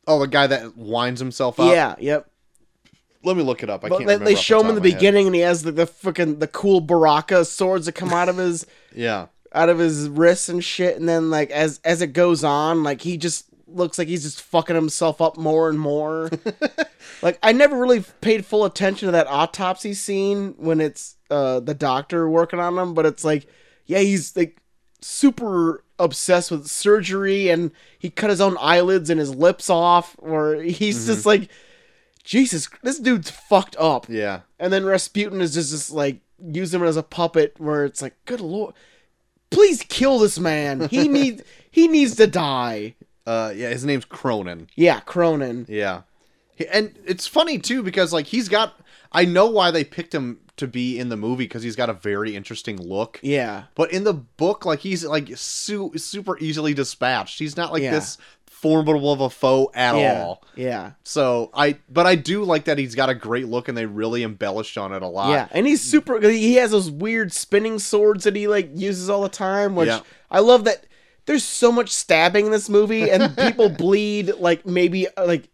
oh, 0.07 0.19
the 0.19 0.27
guy 0.27 0.47
that 0.47 0.75
winds 0.77 1.19
himself 1.19 1.59
up. 1.59 1.71
yeah, 1.71 1.95
yep. 1.99 2.29
let 3.23 3.37
me 3.37 3.43
look 3.43 3.61
it 3.63 3.69
up. 3.69 3.83
I 3.83 3.89
But 3.89 3.97
can't 3.97 4.07
they, 4.07 4.13
remember. 4.15 4.25
they 4.25 4.35
show 4.35 4.61
him 4.61 4.69
in 4.69 4.75
the 4.75 4.81
my 4.81 4.87
head. 4.87 4.95
beginning, 4.95 5.25
and 5.27 5.35
he 5.35 5.41
has 5.41 5.63
the, 5.63 5.71
the 5.71 5.85
freaking 5.85 6.39
the 6.39 6.47
cool 6.47 6.79
Baraka 6.81 7.45
swords 7.45 7.85
that 7.85 7.93
come 7.93 8.13
out 8.13 8.29
of 8.29 8.37
his 8.37 8.65
Yeah, 8.95 9.27
out 9.53 9.69
of 9.69 9.79
his 9.79 10.09
wrists 10.09 10.49
and 10.49 10.63
shit. 10.63 10.95
And 10.97 11.07
then 11.07 11.29
like 11.29 11.51
as 11.51 11.79
as 11.83 12.01
it 12.01 12.13
goes 12.13 12.43
on, 12.43 12.83
like 12.83 13.01
he 13.01 13.17
just 13.17 13.45
looks 13.69 13.97
like 13.97 14.07
he's 14.07 14.23
just 14.23 14.41
fucking 14.41 14.75
himself 14.75 15.19
up 15.21 15.35
more 15.37 15.69
and 15.69 15.79
more. 15.79 16.29
like 17.21 17.37
I 17.43 17.51
never 17.51 17.77
really 17.77 18.03
paid 18.21 18.45
full 18.45 18.63
attention 18.65 19.07
to 19.07 19.11
that 19.11 19.27
autopsy 19.27 19.93
scene 19.93 20.53
when 20.57 20.79
it's 20.79 21.15
uh 21.29 21.59
the 21.59 21.73
doctor 21.73 22.29
working 22.29 22.59
on 22.59 22.77
him, 22.77 22.93
but 22.93 23.05
it's 23.05 23.23
like 23.25 23.45
yeah, 23.85 23.99
he's 23.99 24.35
like 24.37 24.61
super 25.01 25.83
obsessed 25.99 26.51
with 26.51 26.67
surgery 26.67 27.49
and 27.49 27.71
he 27.97 28.09
cut 28.09 28.29
his 28.29 28.41
own 28.41 28.55
eyelids 28.59 29.09
and 29.09 29.19
his 29.19 29.33
lips 29.33 29.69
off 29.69 30.15
or 30.19 30.55
he's 30.55 31.07
just 31.07 31.25
like 31.25 31.49
Jesus, 32.23 32.69
this 32.83 32.99
dude's 32.99 33.29
fucked 33.29 33.77
up. 33.79 34.07
yeah. 34.09 34.41
And 34.59 34.73
then 34.73 34.85
Rasputin 34.85 35.39
is 35.39 35.53
just, 35.53 35.71
just 35.71 35.91
like 35.91 36.19
use 36.45 36.73
him 36.73 36.83
as 36.83 36.97
a 36.97 37.03
puppet 37.03 37.55
where 37.57 37.85
it's 37.85 38.01
like, 38.01 38.15
good 38.25 38.41
lord, 38.41 38.73
please 39.49 39.81
kill 39.87 40.19
this 40.19 40.37
man. 40.37 40.89
He 40.89 41.07
needs 41.07 41.41
he 41.71 41.87
needs 41.87 42.15
to 42.17 42.27
die. 42.27 42.95
Uh, 43.25 43.53
yeah. 43.55 43.69
His 43.69 43.85
name's 43.85 44.05
Kroenen. 44.05 44.67
Yeah, 44.75 44.99
Kroenen. 45.01 45.65
Yeah, 45.69 46.01
and 46.71 46.97
it's 47.05 47.27
funny 47.27 47.59
too 47.59 47.81
because 47.83 48.13
like 48.13 48.27
he's 48.27 48.49
got. 48.49 48.79
I 49.11 49.25
know 49.25 49.47
why 49.47 49.71
they 49.71 49.83
picked 49.83 50.13
him 50.13 50.39
to 50.57 50.67
be 50.67 50.97
in 50.97 51.09
the 51.09 51.17
movie 51.17 51.43
because 51.45 51.61
he's 51.63 51.75
got 51.75 51.89
a 51.89 51.93
very 51.93 52.35
interesting 52.35 52.77
look. 52.77 53.19
Yeah. 53.21 53.63
But 53.75 53.91
in 53.91 54.03
the 54.03 54.13
book, 54.13 54.65
like 54.65 54.79
he's 54.79 55.05
like 55.05 55.29
su- 55.37 55.91
super 55.97 56.37
easily 56.39 56.73
dispatched. 56.73 57.37
He's 57.39 57.55
not 57.55 57.71
like 57.71 57.83
Yeah. 57.83 57.91
this 57.91 58.17
formidable 58.47 59.11
of 59.13 59.21
a 59.21 59.29
foe 59.29 59.69
at 59.75 59.95
Yeah. 59.95 60.23
all. 60.23 60.43
Yeah. 60.55 60.91
So 61.03 61.51
I, 61.53 61.77
but 61.89 62.07
I 62.07 62.15
do 62.15 62.43
like 62.43 62.65
that 62.65 62.79
he's 62.79 62.95
got 62.95 63.07
a 63.09 63.13
great 63.13 63.47
look, 63.47 63.67
and 63.67 63.77
they 63.77 63.85
really 63.85 64.23
embellished 64.23 64.77
on 64.79 64.93
it 64.93 65.03
a 65.03 65.07
lot. 65.07 65.29
Yeah. 65.29 65.47
And 65.51 65.67
he's 65.67 65.81
super 65.81 66.19
he 66.27 66.55
has 66.55 66.71
those 66.71 66.89
weird 66.89 67.31
spinning 67.31 67.77
swords 67.77 68.23
that 68.23 68.35
he 68.35 68.47
like 68.47 68.71
uses 68.73 69.09
all 69.11 69.21
the 69.21 69.29
time, 69.29 69.75
which 69.75 69.87
Yeah. 69.87 69.99
I 70.31 70.39
love 70.39 70.63
that 70.63 70.85
there's 71.27 71.43
so 71.43 71.71
much 71.71 71.91
stabbing 71.91 72.47
in 72.47 72.51
this 72.51 72.67
movie 72.69 73.11
and 73.11 73.35
people 73.37 73.69
bleed 73.77 74.33
like 74.39 74.65
maybe 74.65 75.07
uh, 75.09 75.25
like 75.27 75.49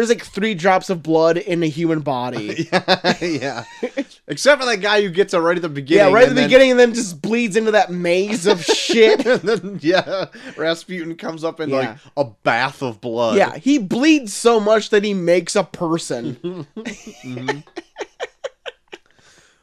there's 0.00 0.08
like 0.08 0.24
three 0.24 0.54
drops 0.54 0.88
of 0.88 1.02
blood 1.02 1.36
in 1.36 1.62
a 1.62 1.66
human 1.66 2.00
body. 2.00 2.68
yeah, 2.72 3.14
yeah. 3.20 3.64
Except 4.26 4.60
for 4.60 4.66
that 4.66 4.78
guy 4.80 5.02
who 5.02 5.10
gets 5.10 5.34
it 5.34 5.38
right 5.38 5.56
at 5.56 5.62
the 5.62 5.68
beginning. 5.68 6.06
Yeah, 6.08 6.14
right 6.14 6.22
at 6.24 6.30
the 6.30 6.34
then- 6.36 6.48
beginning, 6.48 6.70
and 6.70 6.80
then 6.80 6.94
just 6.94 7.20
bleeds 7.20 7.54
into 7.56 7.72
that 7.72 7.90
maze 7.90 8.46
of 8.46 8.64
shit. 8.64 9.26
and 9.26 9.42
then 9.42 9.78
yeah, 9.82 10.26
Rasputin 10.56 11.16
comes 11.16 11.44
up 11.44 11.60
in 11.60 11.68
like 11.70 11.96
a 12.16 12.24
bath 12.24 12.82
of 12.82 13.00
blood. 13.00 13.36
yeah, 13.36 13.56
he 13.58 13.78
bleeds 13.78 14.32
so 14.32 14.58
much 14.58 14.90
that 14.90 15.04
he 15.04 15.12
makes 15.14 15.54
a 15.56 15.64
person. 15.64 16.66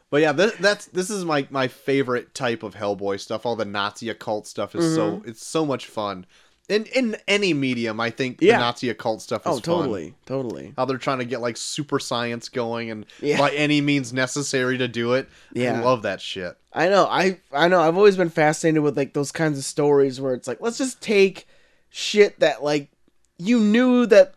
But 0.10 0.22
yeah, 0.22 0.32
this, 0.32 0.54
that's 0.56 0.86
this 0.86 1.10
is 1.10 1.26
my 1.26 1.46
my 1.50 1.68
favorite 1.68 2.34
type 2.34 2.64
of 2.64 2.76
Hellboy 2.76 3.20
stuff. 3.20 3.46
All 3.46 3.58
the 3.58 3.66
Nazi 3.66 4.08
occult 4.10 4.48
stuff 4.48 4.74
is 4.74 4.96
so 4.96 5.18
Mm-hmm. 5.18 5.30
it's 5.30 5.46
so 5.46 5.66
much 5.66 5.86
fun. 5.88 6.26
In 6.70 6.86
in 6.88 7.16
any 7.30 7.54
medium, 7.54 8.00
I 8.00 8.10
think 8.10 8.40
Yeah. 8.42 8.58
the 8.58 8.60
Nazi 8.60 8.90
occult 8.90 9.22
stuff 9.22 9.44
oh, 9.46 9.52
is 9.52 9.58
oh, 9.60 9.62
fun. 9.62 9.64
totally, 9.64 10.16
totally. 10.26 10.74
How 10.76 10.84
they're 10.86 10.98
trying 10.98 11.20
to 11.20 11.26
get 11.26 11.40
like 11.40 11.56
super 11.56 11.98
science 12.00 12.50
going 12.50 12.92
and 12.92 13.06
Yeah. 13.22 13.38
by 13.38 13.52
any 13.52 13.80
means 13.80 14.12
necessary 14.12 14.78
to 14.78 14.88
do 14.88 15.14
it. 15.14 15.30
Yeah, 15.54 15.80
I 15.80 15.84
love 15.84 16.02
that 16.02 16.20
shit. 16.20 16.58
I 16.74 16.90
know. 16.90 17.06
I 17.06 17.40
I 17.54 17.70
know. 17.70 17.80
I've 17.80 17.96
always 17.98 18.18
been 18.18 18.30
fascinated 18.30 18.84
with 18.84 18.98
like 18.98 19.14
those 19.14 19.32
kinds 19.32 19.58
of 19.58 19.64
stories 19.64 20.20
where 20.20 20.34
it's 20.34 20.48
like, 20.48 20.60
let's 20.60 20.78
just 20.78 21.02
take 21.02 21.48
shit 21.90 22.40
that 22.42 22.64
like 22.64 22.90
you 23.38 23.60
knew 23.60 24.06
that 24.08 24.34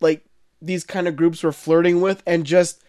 like 0.00 0.24
these 0.62 0.84
kind 0.84 1.06
of 1.06 1.16
groups 1.16 1.42
were 1.42 1.52
flirting 1.52 2.00
with 2.00 2.22
and 2.26 2.44
just 2.46 2.82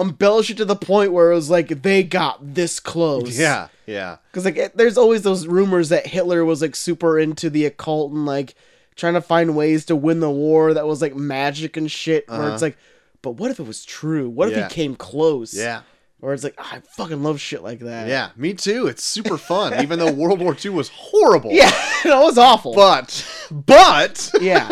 embellish 0.00 0.50
it 0.50 0.56
to 0.56 0.64
the 0.64 0.76
point 0.76 1.12
where 1.12 1.30
it 1.30 1.34
was 1.34 1.50
like 1.50 1.82
they 1.82 2.02
got 2.02 2.54
this 2.54 2.80
close. 2.80 3.38
Yeah, 3.38 3.68
yeah. 3.86 4.16
Because 4.30 4.44
like 4.44 4.56
it, 4.56 4.76
there's 4.76 4.96
always 4.98 5.22
those 5.22 5.46
rumors 5.46 5.88
that 5.90 6.06
Hitler 6.06 6.44
was 6.44 6.62
like 6.62 6.74
super 6.76 7.18
into 7.18 7.50
the 7.50 7.66
occult 7.66 8.12
and 8.12 8.24
like 8.26 8.54
trying 8.96 9.14
to 9.14 9.20
find 9.20 9.54
ways 9.56 9.84
to 9.86 9.96
win 9.96 10.20
the 10.20 10.30
war 10.30 10.74
that 10.74 10.86
was 10.86 11.00
like 11.02 11.14
magic 11.14 11.76
and 11.76 11.90
shit. 11.90 12.28
Where 12.28 12.38
Uh-huh. 12.40 12.52
it's 12.52 12.62
like, 12.62 12.76
but 13.22 13.32
what 13.32 13.50
if 13.50 13.60
it 13.60 13.66
was 13.66 13.84
true? 13.84 14.28
What 14.28 14.48
if 14.50 14.56
Yeah. 14.56 14.68
he 14.68 14.74
came 14.74 14.96
close? 14.96 15.54
Yeah. 15.54 15.82
Where 16.20 16.34
it's 16.34 16.44
like, 16.44 16.54
"Ah, 16.58 16.74
I 16.76 16.80
fucking 16.80 17.22
love 17.22 17.40
shit 17.40 17.62
like 17.62 17.80
that. 17.80 18.08
Yeah, 18.08 18.30
me 18.36 18.54
too. 18.54 18.86
It's 18.86 19.02
super 19.02 19.38
fun, 19.38 19.82
even 19.82 19.98
though 19.98 20.12
World 20.12 20.40
War 20.40 20.54
II 20.62 20.72
was 20.72 20.90
horrible. 20.90 21.50
Yeah, 21.50 21.70
it 22.04 22.08
was 22.08 22.36
awful. 22.36 22.74
But 22.74 23.26
but 23.50 24.30
yeah, 24.40 24.68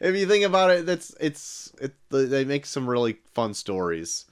if 0.00 0.16
you 0.16 0.26
think 0.26 0.44
about 0.44 0.70
it, 0.70 0.86
that's 0.86 1.14
it's 1.20 1.72
it. 1.80 1.94
They 2.10 2.44
make 2.44 2.64
some 2.64 2.88
really 2.88 3.18
fun 3.34 3.52
stories. 3.54 4.24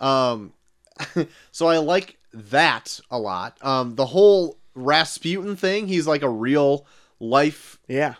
Um, 0.00 0.52
so 1.50 1.66
I 1.66 1.78
like 1.78 2.18
that 2.34 3.00
a 3.10 3.18
lot. 3.18 3.56
Um, 3.62 3.94
the 3.94 4.06
whole 4.06 4.58
Rasputin 4.74 5.56
thing. 5.56 5.88
He's 5.88 6.06
like 6.06 6.22
a 6.22 6.28
real 6.28 6.86
life 7.20 7.78
yeah, 7.88 8.14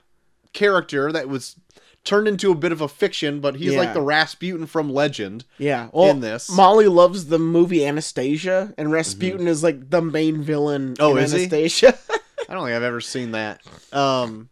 character 0.53 1.13
that 1.13 1.29
was 1.29 1.57
turned 2.05 2.27
into 2.27 2.51
a 2.51 2.55
bit 2.55 2.73
of 2.73 2.81
a 2.81 2.89
fiction, 2.89 3.41
but 3.41 3.57
he's 3.57 3.75
like 3.77 3.95
the 3.95 4.01
Rasputin 4.03 4.67
from 4.67 4.93
legend. 4.93 5.45
yeah. 5.59 5.89
Well, 5.93 6.11
In 6.11 6.21
this. 6.21 6.51
Molly 6.51 6.89
loves 6.89 7.27
the 7.27 7.39
movie 7.39 7.87
Anastasia, 7.87 8.75
and 8.77 8.91
Rasputin 8.91 9.47
is 9.47 9.63
like 9.63 9.91
the 9.91 10.03
main 10.03 10.43
villain. 10.43 10.95
Oh, 10.99 11.17
in 11.17 11.23
is 11.25 11.33
he? 11.33 11.39
Anastasia? 11.41 11.97
I 12.49 12.55
don't 12.55 12.65
think 12.67 12.77
I've 12.77 12.83
ever 12.83 13.01
seen 13.01 13.33
that. 13.33 13.61
Um, 13.93 14.49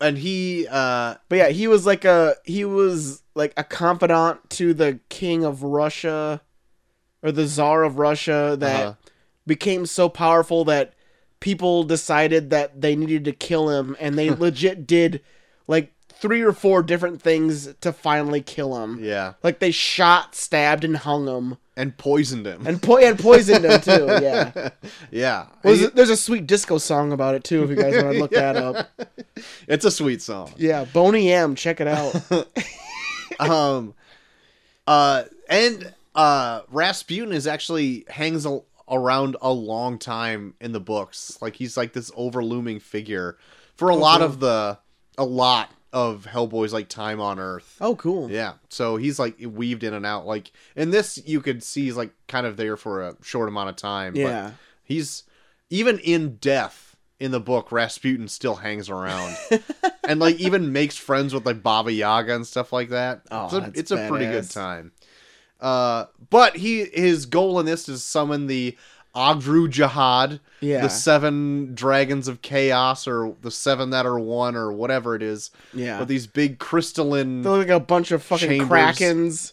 and 0.00 0.18
he 0.18 0.66
uh 0.70 1.14
but 1.28 1.36
yeah, 1.36 1.48
he 1.48 1.68
was 1.68 1.86
like 1.86 2.04
a 2.04 2.34
he 2.44 2.64
was 2.64 3.22
like 3.34 3.52
a 3.56 3.64
confidant 3.64 4.50
to 4.50 4.74
the 4.74 5.00
king 5.08 5.44
of 5.44 5.62
Russia, 5.62 6.42
or 7.22 7.32
the 7.32 7.46
czar 7.46 7.82
of 7.84 7.98
Russia 7.98 8.56
that 8.58 8.80
Uh-huh. 8.86 8.94
became 9.46 9.86
so 9.86 10.08
powerful 10.08 10.64
that 10.66 10.92
people 11.40 11.84
decided 11.84 12.50
that 12.50 12.80
they 12.82 12.96
needed 12.96 13.24
to 13.24 13.32
kill 13.32 13.70
him, 13.70 13.96
and 14.00 14.18
they 14.18 14.30
legit 14.44 14.86
did 14.86 15.22
like 15.66 15.92
three 16.18 16.40
or 16.42 16.52
four 16.52 16.82
different 16.82 17.20
things 17.20 17.74
to 17.80 17.92
finally 17.92 18.40
kill 18.40 18.82
him. 18.82 19.02
yeah, 19.04 19.34
Like 19.42 19.58
they 19.58 19.70
shot, 19.70 20.34
stabbed, 20.34 20.82
and 20.84 20.96
hung 20.96 21.26
him, 21.28 21.56
and 21.76 21.96
poisoned 21.98 22.46
him. 22.46 22.66
and 22.66 22.82
po- 22.82 22.96
and 22.98 23.18
poisoned 23.18 23.64
him 23.64 23.80
too. 23.80 24.06
Yeah, 24.22 24.70
yeah. 25.10 25.46
Well, 25.62 25.74
there's, 25.76 25.82
a, 25.82 25.88
there's 25.90 26.10
a 26.10 26.16
sweet 26.16 26.46
disco 26.46 26.78
song 26.78 27.12
about 27.12 27.34
it 27.34 27.44
too. 27.44 27.62
If 27.64 27.70
you 27.70 27.76
guys 27.76 28.02
want 28.02 28.14
to 28.14 28.18
look 28.20 28.30
that 28.42 28.56
up, 28.56 28.88
it's 29.68 29.84
a 29.84 29.90
sweet 29.90 30.22
song. 30.22 30.52
yeah, 30.56 30.84
Boney 30.84 31.30
M, 31.32 31.54
check 31.54 31.80
it 31.80 31.86
out. 31.86 32.14
um 33.38 33.94
uh 34.86 35.24
and 35.48 35.92
uh 36.14 36.62
Rasputin 36.70 37.32
is 37.34 37.46
actually 37.46 38.04
hangs 38.08 38.46
a, 38.46 38.60
around 38.88 39.36
a 39.42 39.52
long 39.52 39.98
time 39.98 40.54
in 40.60 40.72
the 40.72 40.80
books 40.80 41.36
like 41.42 41.56
he's 41.56 41.76
like 41.76 41.92
this 41.92 42.10
overlooming 42.16 42.80
figure 42.80 43.36
for 43.74 43.90
a 43.90 43.96
lot 43.96 44.22
of 44.22 44.40
the 44.40 44.78
a 45.18 45.24
lot 45.24 45.70
of 45.92 46.26
Hellboy's 46.30 46.72
like 46.72 46.88
time 46.88 47.20
on 47.20 47.38
earth 47.38 47.76
Oh, 47.80 47.94
cool. 47.96 48.30
yeah 48.30 48.54
so 48.68 48.96
he's 48.96 49.18
like 49.18 49.36
weaved 49.40 49.84
in 49.84 49.94
and 49.94 50.04
out 50.04 50.26
like 50.26 50.52
in 50.74 50.90
this 50.90 51.18
you 51.26 51.40
could 51.40 51.62
see 51.62 51.84
he's 51.84 51.96
like 51.96 52.10
kind 52.28 52.46
of 52.46 52.56
there 52.56 52.76
for 52.76 53.02
a 53.02 53.16
short 53.22 53.48
amount 53.48 53.70
of 53.70 53.76
time 53.76 54.12
but 54.14 54.20
Yeah. 54.20 54.50
he's 54.82 55.22
even 55.70 55.98
in 56.00 56.36
death 56.36 56.96
in 57.18 57.30
the 57.30 57.40
book 57.40 57.72
Rasputin 57.72 58.28
still 58.28 58.56
hangs 58.56 58.90
around 58.90 59.36
and 60.06 60.20
like 60.20 60.36
even 60.36 60.70
makes 60.72 60.96
friends 60.96 61.32
with 61.32 61.46
like 61.46 61.62
Baba 61.62 61.90
Yaga 61.92 62.34
and 62.34 62.46
stuff 62.46 62.72
like 62.74 62.90
that. 62.90 63.22
Oh, 63.30 63.44
it's 63.46 63.52
a, 63.54 63.72
it's 63.74 63.90
a 63.90 64.08
pretty 64.08 64.26
good 64.26 64.50
time. 64.50 64.92
Uh, 65.58 66.04
but 66.28 66.56
he 66.56 66.84
his 66.84 67.24
goal 67.24 67.58
in 67.58 67.64
this 67.64 67.88
is 67.88 68.04
summon 68.04 68.46
the 68.46 68.76
Ogdru 69.16 69.66
Jahad, 69.68 70.40
Yeah. 70.60 70.82
the 70.82 70.88
seven 70.90 71.74
dragons 71.74 72.28
of 72.28 72.42
chaos, 72.42 73.08
or 73.08 73.34
the 73.40 73.50
seven 73.50 73.90
that 73.90 74.04
are 74.06 74.18
one, 74.18 74.54
or 74.54 74.70
whatever 74.72 75.14
it 75.16 75.22
is. 75.22 75.50
Yeah. 75.72 75.98
With 75.98 76.08
these 76.08 76.26
big 76.26 76.58
crystalline, 76.58 77.40
They're 77.42 77.52
like 77.56 77.68
a 77.68 77.80
bunch 77.80 78.12
of 78.12 78.22
fucking 78.22 78.48
Chambers. 78.60 78.68
krakens 78.78 79.52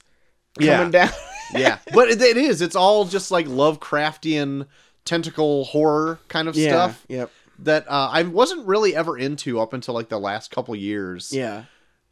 Yeah. 0.60 0.78
coming 0.78 0.92
down. 0.92 1.10
yeah. 1.56 1.78
But 1.94 2.10
it, 2.10 2.22
it 2.22 2.38
is. 2.38 2.62
It's 2.62 2.76
all 2.76 3.06
just 3.06 3.32
like 3.32 3.48
Lovecraftian 3.48 4.68
tentacle 5.06 5.66
horror 5.66 6.20
kind 6.28 6.48
of 6.48 6.56
yeah. 6.56 6.70
stuff 6.70 7.06
Yep. 7.08 7.32
that 7.60 7.86
uh, 7.90 8.10
I 8.12 8.24
wasn't 8.24 8.66
really 8.68 8.96
ever 8.96 9.18
into 9.18 9.60
up 9.60 9.74
until 9.74 9.94
like 9.94 10.10
the 10.10 10.20
last 10.20 10.52
couple 10.52 10.76
years. 10.76 11.32
Yeah. 11.34 11.64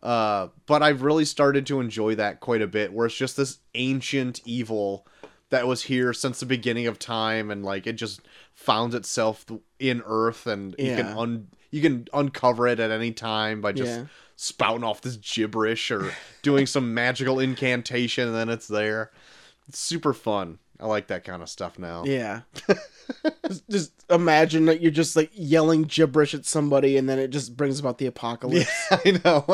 Uh, 0.03 0.47
but 0.65 0.81
I've 0.81 1.03
really 1.03 1.25
started 1.25 1.67
to 1.67 1.79
enjoy 1.79 2.15
that 2.15 2.39
quite 2.39 2.61
a 2.63 2.67
bit, 2.67 2.91
where 2.91 3.05
it's 3.05 3.15
just 3.15 3.37
this 3.37 3.59
ancient 3.75 4.41
evil 4.45 5.05
that 5.51 5.67
was 5.67 5.83
here 5.83 6.11
since 6.13 6.39
the 6.39 6.45
beginning 6.45 6.87
of 6.87 6.97
time, 6.99 7.51
and 7.51 7.63
like 7.63 7.85
it 7.87 7.93
just 7.93 8.21
found 8.53 8.93
itself 8.95 9.45
in 9.79 10.01
Earth, 10.05 10.47
and 10.47 10.75
you 10.79 10.95
can 10.95 11.05
un 11.07 11.47
you 11.69 11.81
can 11.81 12.07
uncover 12.13 12.67
it 12.67 12.79
at 12.79 12.91
any 12.91 13.11
time 13.11 13.61
by 13.61 13.71
just 13.71 13.91
Yeah. 13.91 14.05
spouting 14.35 14.83
off 14.83 15.01
this 15.01 15.15
gibberish 15.17 15.91
or 15.91 16.11
doing 16.41 16.65
some 16.65 16.93
magical 16.95 17.39
incantation, 17.39 18.27
and 18.27 18.35
then 18.35 18.49
it's 18.49 18.67
there. 18.67 19.11
It's 19.67 19.79
super 19.79 20.13
fun. 20.13 20.59
I 20.79 20.87
like 20.87 21.07
that 21.07 21.23
kind 21.23 21.43
of 21.43 21.49
stuff 21.49 21.77
now. 21.77 22.03
Yeah. 22.05 22.41
just, 23.47 23.69
just 23.69 23.91
imagine 24.09 24.65
that 24.65 24.81
you're 24.81 24.89
just 24.89 25.15
like 25.15 25.29
yelling 25.31 25.83
gibberish 25.83 26.33
at 26.33 26.43
somebody 26.45 26.97
and 26.97 27.07
then 27.07 27.19
it 27.19 27.27
just 27.27 27.55
brings 27.55 27.79
about 27.79 27.99
the 27.99 28.07
apocalypse. 28.07 28.67
Yeah, 28.91 28.99
I 29.05 29.21
know. 29.23 29.45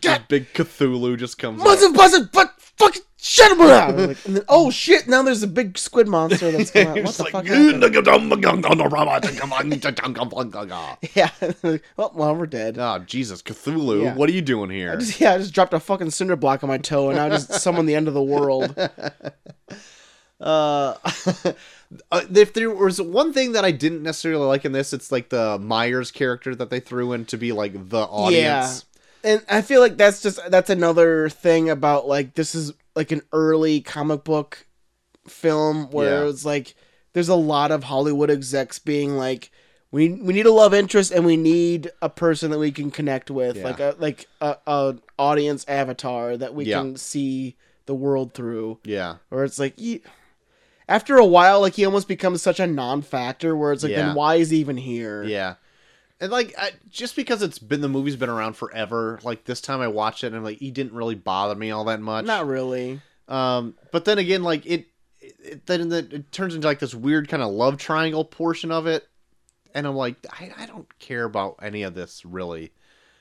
Just 0.00 0.28
big 0.28 0.50
Cthulhu 0.54 1.18
just 1.18 1.36
comes. 1.38 1.62
Buzzing, 1.62 1.92
buzzing, 1.92 2.30
but 2.32 2.54
fucking 2.58 3.02
shut 3.20 3.52
him. 3.52 3.58
Like, 3.58 4.26
and 4.26 4.36
then, 4.36 4.44
oh 4.48 4.70
shit, 4.70 5.08
now 5.08 5.22
there's 5.22 5.42
a 5.42 5.48
big 5.48 5.78
squid 5.78 6.08
monster 6.08 6.50
that's 6.50 6.70
come 6.70 6.88
out. 6.88 7.02
What 7.02 7.14
the 7.14 7.22
like, 7.24 7.32
fuck 7.32 7.46
oh 7.48 7.72
Yeah. 11.14 11.30
well, 11.96 12.12
well, 12.14 12.34
we're 12.36 12.46
dead. 12.46 12.78
Oh 12.78 12.98
Jesus, 13.00 13.42
Cthulhu! 13.42 14.04
Yeah. 14.04 14.14
What 14.14 14.28
are 14.28 14.32
you 14.32 14.42
doing 14.42 14.70
here? 14.70 14.92
I 14.92 14.96
just, 14.96 15.20
yeah, 15.20 15.34
I 15.34 15.38
just 15.38 15.54
dropped 15.54 15.74
a 15.74 15.80
fucking 15.80 16.10
cinder 16.10 16.36
block 16.36 16.62
on 16.62 16.68
my 16.68 16.78
toe 16.78 17.10
and 17.10 17.18
I 17.18 17.28
just 17.28 17.52
summoned 17.52 17.88
the 17.88 17.94
end 17.94 18.08
of 18.08 18.14
the 18.14 18.22
world. 18.22 18.74
Uh, 20.40 20.96
uh, 22.10 22.22
if 22.34 22.54
there 22.54 22.70
was 22.70 23.00
one 23.00 23.32
thing 23.32 23.52
that 23.52 23.64
I 23.64 23.72
didn't 23.72 24.02
necessarily 24.02 24.46
like 24.46 24.64
in 24.64 24.72
this, 24.72 24.92
it's 24.92 25.12
like 25.12 25.28
the 25.28 25.58
Myers 25.58 26.10
character 26.10 26.54
that 26.54 26.70
they 26.70 26.80
threw 26.80 27.12
in 27.12 27.26
to 27.26 27.36
be 27.36 27.52
like 27.52 27.90
the 27.90 28.00
audience. 28.00 28.86
And 29.22 29.44
I 29.50 29.60
feel 29.60 29.82
like 29.82 29.98
that's 29.98 30.22
just 30.22 30.40
that's 30.50 30.70
another 30.70 31.28
thing 31.28 31.68
about 31.68 32.08
like 32.08 32.34
this 32.34 32.54
is 32.54 32.72
like 32.94 33.12
an 33.12 33.22
early 33.32 33.80
comic 33.80 34.24
book 34.24 34.66
film 35.26 35.90
where 35.90 36.24
Yeah. 36.24 36.30
it's 36.30 36.44
like 36.44 36.74
there's 37.12 37.28
a 37.28 37.34
lot 37.34 37.70
of 37.70 37.84
Hollywood 37.84 38.30
execs 38.30 38.78
being 38.78 39.16
like 39.16 39.50
we 39.92 40.08
we 40.10 40.32
need 40.32 40.46
a 40.46 40.52
love 40.52 40.72
interest 40.72 41.10
and 41.12 41.24
we 41.26 41.36
need 41.36 41.90
a 42.00 42.08
person 42.08 42.50
that 42.52 42.58
we 42.58 42.70
can 42.72 42.90
connect 42.90 43.30
with 43.30 43.56
Yeah. 43.56 43.64
like 43.64 43.80
a 43.80 43.94
like 43.98 44.26
a, 44.40 44.56
a 44.66 44.96
audience 45.18 45.64
avatar 45.68 46.36
that 46.36 46.54
we 46.54 46.64
Yeah. 46.66 46.78
can 46.80 46.96
see 46.96 47.56
the 47.86 47.94
world 47.94 48.34
through 48.34 48.78
Yeah, 48.84 49.16
Or 49.30 49.42
it's 49.44 49.58
like 49.58 49.74
ye- 49.76 50.02
after 50.88 51.16
a 51.16 51.26
while 51.26 51.60
like 51.60 51.74
he 51.74 51.84
almost 51.84 52.08
becomes 52.08 52.40
such 52.42 52.60
a 52.60 52.66
non-factor 52.66 53.56
where 53.56 53.72
it's 53.72 53.82
like 53.82 53.94
then 53.94 54.14
why 54.14 54.36
is 54.36 54.50
he 54.50 54.58
even 54.58 54.76
here 54.76 55.22
yeah. 55.24 55.54
And 56.20 56.30
like, 56.30 56.54
I, 56.58 56.72
just 56.90 57.16
because 57.16 57.40
it's 57.42 57.58
been 57.58 57.80
the 57.80 57.88
movie's 57.88 58.16
been 58.16 58.28
around 58.28 58.54
forever, 58.54 59.18
like 59.22 59.44
this 59.44 59.60
time 59.60 59.80
I 59.80 59.88
watched 59.88 60.22
it 60.22 60.32
and 60.34 60.44
like 60.44 60.58
he 60.58 60.70
didn't 60.70 60.92
really 60.92 61.14
bother 61.14 61.54
me 61.54 61.70
all 61.70 61.84
that 61.84 62.00
much. 62.00 62.26
not 62.26 62.46
really 62.46 63.00
Um, 63.26 63.74
but 63.90 64.04
then 64.04 64.18
again, 64.18 64.42
like 64.42 64.66
it, 64.66 64.88
it 65.20 65.64
then 65.66 65.88
the, 65.88 65.98
it 65.98 66.30
turns 66.32 66.54
into 66.54 66.66
like 66.66 66.78
this 66.78 66.94
weird 66.94 67.28
kind 67.28 67.42
of 67.42 67.50
love 67.50 67.78
triangle 67.78 68.24
portion 68.24 68.70
of 68.70 68.86
it, 68.86 69.08
and 69.74 69.86
I'm 69.86 69.94
like, 69.94 70.16
I, 70.30 70.52
I 70.58 70.66
don't 70.66 70.86
care 70.98 71.24
about 71.24 71.56
any 71.62 71.84
of 71.84 71.94
this 71.94 72.24
really. 72.24 72.72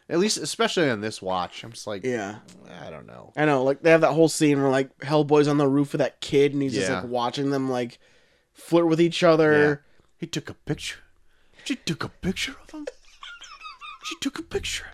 At 0.10 0.18
least, 0.18 0.38
especially 0.38 0.90
on 0.90 1.02
this 1.02 1.22
watch, 1.22 1.64
I'm 1.64 1.72
just 1.72 1.86
like, 1.86 2.04
Yeah. 2.04 2.40
I 2.82 2.90
don't 2.90 3.06
know. 3.06 3.32
I 3.38 3.46
know, 3.46 3.64
like 3.64 3.84
they 3.84 3.92
have 3.92 4.02
that 4.02 4.14
whole 4.14 4.28
scene 4.28 4.60
where 4.60 4.72
like 4.72 4.98
Hellboy's 5.00 5.48
on 5.48 5.58
the 5.60 5.68
roof 5.68 5.94
of 5.94 6.00
that 6.00 6.20
kid 6.20 6.52
and 6.54 6.62
he's 6.64 6.74
just 6.74 6.90
like 7.04 7.12
watching 7.12 7.52
them 7.52 7.70
like 7.70 8.00
flirt 8.52 8.88
with 8.88 9.00
each 9.00 9.24
other. 9.24 9.86
He 10.18 10.26
took 10.26 10.50
a 10.50 10.54
picture. 10.56 10.98
She 11.64 11.76
took 11.76 12.04
a 12.04 12.10
picture 12.10 12.56
of 12.64 12.72
him. 12.72 12.88
She 14.06 14.16
took 14.22 14.40
a 14.40 14.44
picture. 14.44 14.86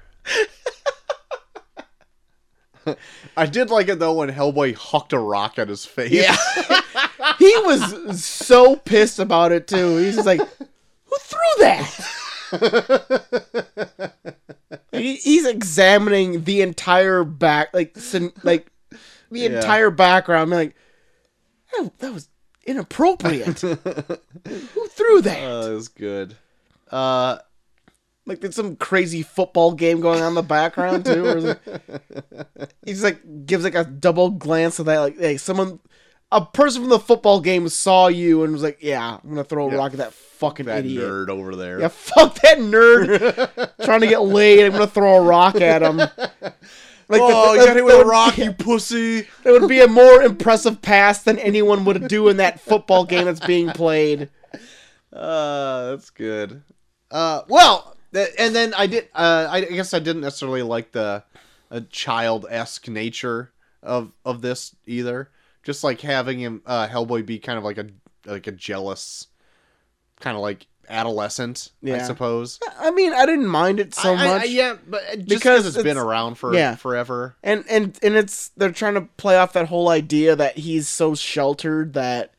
I 3.36 3.45
did 3.47 3.69
like 3.71 3.88
it 3.88 3.97
though 3.99 4.13
when 4.13 4.30
Hellboy 4.30 4.75
hucked 4.75 5.12
a 5.13 5.19
rock 5.19 5.58
at 5.58 5.69
his 5.69 5.86
face. 5.86 6.12
Yeah. 6.12 6.36
he 7.39 7.51
was 7.65 8.23
so 8.23 8.75
pissed 8.75 9.17
about 9.19 9.51
it 9.51 9.67
too. 9.67 9.97
He's 9.97 10.15
just 10.15 10.28
like, 10.28 10.39
"Who 10.39 11.17
threw 11.19 11.39
that?" 11.60 12.12
He- 14.91 15.15
He's 15.17 15.45
examining 15.45 16.43
the 16.45 16.62
entire 16.62 17.23
back, 17.23 17.73
like, 17.73 17.97
sin- 17.97 18.32
like 18.43 18.71
the 19.32 19.41
Yeah. 19.41 19.56
entire 19.58 19.89
background. 19.89 20.43
I'm 20.54 20.58
like, 20.58 20.75
that, 21.78 21.99
that 21.99 22.13
was 22.13 22.30
inappropriate. 22.65 23.60
Who 23.62 24.88
threw 24.88 25.21
that? 25.21 25.43
Uh, 25.43 25.67
it 25.71 25.75
was 25.75 25.88
good. 25.89 26.38
Uh, 26.91 27.37
like 28.27 28.41
there's 28.41 28.55
some 28.55 28.75
crazy 28.75 29.21
football 29.21 29.73
game 29.73 30.01
going 30.01 30.21
on 30.21 30.29
in 30.29 30.33
the 30.35 30.41
background 30.43 31.05
too. 31.05 31.25
Or 31.25 31.59
he's 32.85 33.03
like 33.03 33.45
gives 33.45 33.63
like 33.63 33.75
a 33.75 33.83
double 33.83 34.31
glance 34.31 34.79
of 34.79 34.85
that, 34.87 34.99
like, 34.99 35.17
hey, 35.19 35.37
someone, 35.37 35.79
a 36.31 36.43
person 36.43 36.81
from 36.81 36.89
the 36.89 36.99
football 36.99 37.39
game 37.39 37.69
saw 37.69 38.07
you 38.07 38.43
and 38.43 38.51
was 38.53 38.63
like, 38.63 38.79
yeah, 38.81 39.17
I'm 39.23 39.29
gonna 39.29 39.43
throw 39.43 39.67
a 39.67 39.71
Yeah. 39.71 39.77
rock 39.77 39.91
at 39.93 39.97
that 39.99 40.13
fucking 40.13 40.65
that 40.65 40.79
idiot. 40.79 41.03
nerd 41.03 41.29
over 41.29 41.55
there. 41.55 41.79
Yeah, 41.79 41.87
fuck 41.89 42.35
that 42.41 42.57
nerd 42.57 43.71
trying 43.85 44.01
to 44.01 44.07
get 44.07 44.23
laid. 44.23 44.65
I'm 44.65 44.71
gonna 44.71 44.87
throw 44.87 45.17
a 45.17 45.21
rock 45.21 45.61
at 45.61 45.83
him. 45.83 45.97
Like 47.07 47.21
oh, 47.21 47.53
you 47.53 47.59
that- 47.59 47.67
got 47.67 47.75
hit 47.75 47.85
with 47.85 48.01
a 48.01 48.05
rock, 48.05 48.37
you 48.39 48.51
pussy. 48.57 49.27
That 49.43 49.51
would 49.51 49.69
be 49.69 49.81
a 49.81 49.87
more 49.87 50.23
impressive 50.23 50.81
pass 50.81 51.21
than 51.21 51.37
anyone 51.37 51.85
would 51.85 52.07
do 52.07 52.27
in 52.29 52.37
that 52.37 52.59
football 52.59 53.05
game 53.05 53.25
that's 53.25 53.45
being 53.45 53.69
played. 53.69 54.29
Uh, 55.13 55.91
that's 55.91 56.09
good. 56.09 56.63
Uh, 57.15 57.41
well, 57.47 57.95
th- 58.13 58.34
and 58.38 58.54
then 58.54 58.73
I 58.73 58.88
did. 58.88 59.08
Uh, 59.15 59.47
I 59.49 59.62
guess 59.62 59.93
I 59.93 59.99
didn't 59.99 60.21
necessarily 60.21 60.62
like 60.63 60.91
the 60.91 61.23
uh, 61.71 61.80
child 61.89 62.45
esque 62.49 62.88
nature 62.89 63.51
of 63.82 64.12
of 64.25 64.41
this 64.41 64.75
either. 64.86 65.30
Just 65.63 65.84
like 65.84 66.01
having 66.01 66.39
him, 66.39 66.62
uh, 66.65 66.88
Hellboy, 66.88 67.25
be 67.25 67.39
kind 67.39 67.58
of 67.58 67.63
like 67.63 67.78
a 67.78 67.88
like 68.25 68.47
a 68.47 68.51
jealous, 68.51 69.28
kind 70.19 70.36
of 70.36 70.41
like 70.41 70.67
adolescent, 70.89 71.71
I 71.84 71.99
suppose. 72.04 72.60
I 72.78 72.91
mean, 72.91 73.13
I 73.13 73.25
didn't 73.25 73.47
mind 73.47 73.80
it 73.80 73.95
so 73.95 74.13
I- 74.13 74.17
I- 74.23 74.38
much. 74.39 74.49
yeah, 74.49 74.75
but 74.88 75.01
just 75.15 75.28
Because 75.28 75.39
because 75.39 75.65
it's 75.75 75.84
been 75.84 75.97
around 75.97 76.36
for 76.36 76.54
yeah. 76.54 76.75
forever. 76.75 77.36
and 77.41 77.63
and 77.69 77.97
and 78.04 78.15
it's 78.15 78.49
they're 78.58 78.71
trying 78.71 78.93
to 78.95 79.01
play 79.17 79.38
off 79.38 79.54
that 79.54 79.67
whole 79.69 79.89
idea 79.89 80.36
that 80.36 80.58
he's 80.58 80.88
so 80.88 81.15
sheltered 81.15 81.93
that 81.93 82.34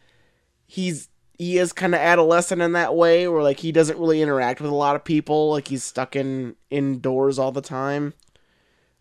he's 0.67 1.09
he 1.39 1.59
is 1.59 1.73
kind 1.73 1.95
of 1.95 2.01
adolescent 2.01 2.63
in 2.63 2.73
that 2.73 2.95
way 2.95 3.29
where 3.29 3.43
like 3.43 3.61
he 3.61 3.73
doesn't 3.73 3.99
really 3.99 4.23
interact 4.23 4.61
with 4.61 4.71
a 4.71 4.75
lot 4.75 4.97
of 4.97 5.05
people 5.05 5.51
like 5.51 5.69
he's 5.69 5.85
stuck 5.85 6.17
in 6.17 6.57
indoors 6.71 7.39
all 7.39 7.53
the 7.53 7.61
time 7.61 8.15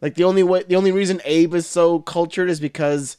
like 0.02 0.16
the 0.16 0.24
only 0.24 0.44
way 0.44 0.64
the 0.64 0.76
only 0.76 0.92
reason 0.92 1.22
abe 1.26 1.54
is 1.54 1.66
so 1.66 2.00
cultured 2.00 2.50
is 2.50 2.60
because 2.60 3.18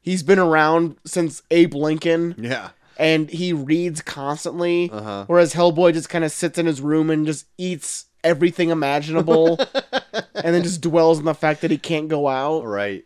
he's 0.00 0.22
been 0.22 0.38
around 0.38 0.96
since 1.04 1.42
abe 1.50 1.74
lincoln 1.74 2.34
Yeah. 2.38 2.70
and 2.96 3.28
he 3.30 3.52
reads 3.52 4.00
constantly 4.02 4.90
Uh 4.92 5.02
huh. 5.02 5.24
Whereas 5.26 5.54
Hellboy 5.54 5.92
just 5.94 6.08
kind 6.08 6.24
of 6.24 6.30
sits 6.32 6.58
in 6.58 6.66
his 6.66 6.80
room 6.80 7.10
and 7.10 7.26
just 7.26 7.46
eats 7.58 8.06
everything 8.24 8.70
imaginable 8.70 9.58
and 10.12 10.54
then 10.54 10.62
just 10.62 10.80
dwells 10.80 11.18
on 11.18 11.24
the 11.24 11.34
fact 11.34 11.60
that 11.62 11.70
he 11.72 11.78
can't 11.78 12.08
go 12.08 12.28
out. 12.28 12.64
Right. 12.64 13.04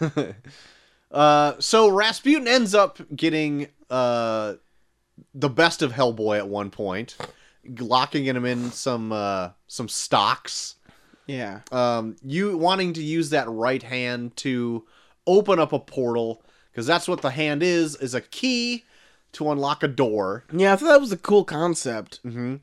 uh, 1.10 1.52
so 1.58 1.88
Rasputin 1.88 2.48
ends 2.48 2.74
up 2.74 2.98
getting 3.14 3.68
uh, 3.90 4.54
the 5.34 5.48
best 5.48 5.82
of 5.82 5.92
Hellboy 5.92 6.38
at 6.38 6.48
one 6.48 6.70
point, 6.70 7.16
locking 7.78 8.24
him 8.26 8.44
in 8.44 8.70
some 8.70 9.12
uh, 9.12 9.50
some 9.66 9.88
stocks. 9.88 10.76
Yeah. 11.26 11.60
Um, 11.72 12.16
you 12.22 12.56
wanting 12.58 12.92
to 12.94 13.02
use 13.02 13.30
that 13.30 13.48
right 13.48 13.82
hand 13.82 14.36
to 14.38 14.84
open 15.26 15.58
up 15.58 15.72
a 15.72 15.78
portal 15.78 16.42
because 16.70 16.86
that's 16.86 17.08
what 17.08 17.22
the 17.22 17.30
hand 17.30 17.62
is 17.62 17.96
is 17.96 18.14
a 18.14 18.20
key 18.20 18.84
to 19.32 19.50
unlock 19.50 19.82
a 19.82 19.88
door. 19.88 20.44
Yeah, 20.52 20.72
I 20.72 20.76
thought 20.76 20.88
that 20.88 21.00
was 21.00 21.12
a 21.12 21.16
cool 21.16 21.44
concept. 21.44 22.20
Mm-hmm. 22.24 22.56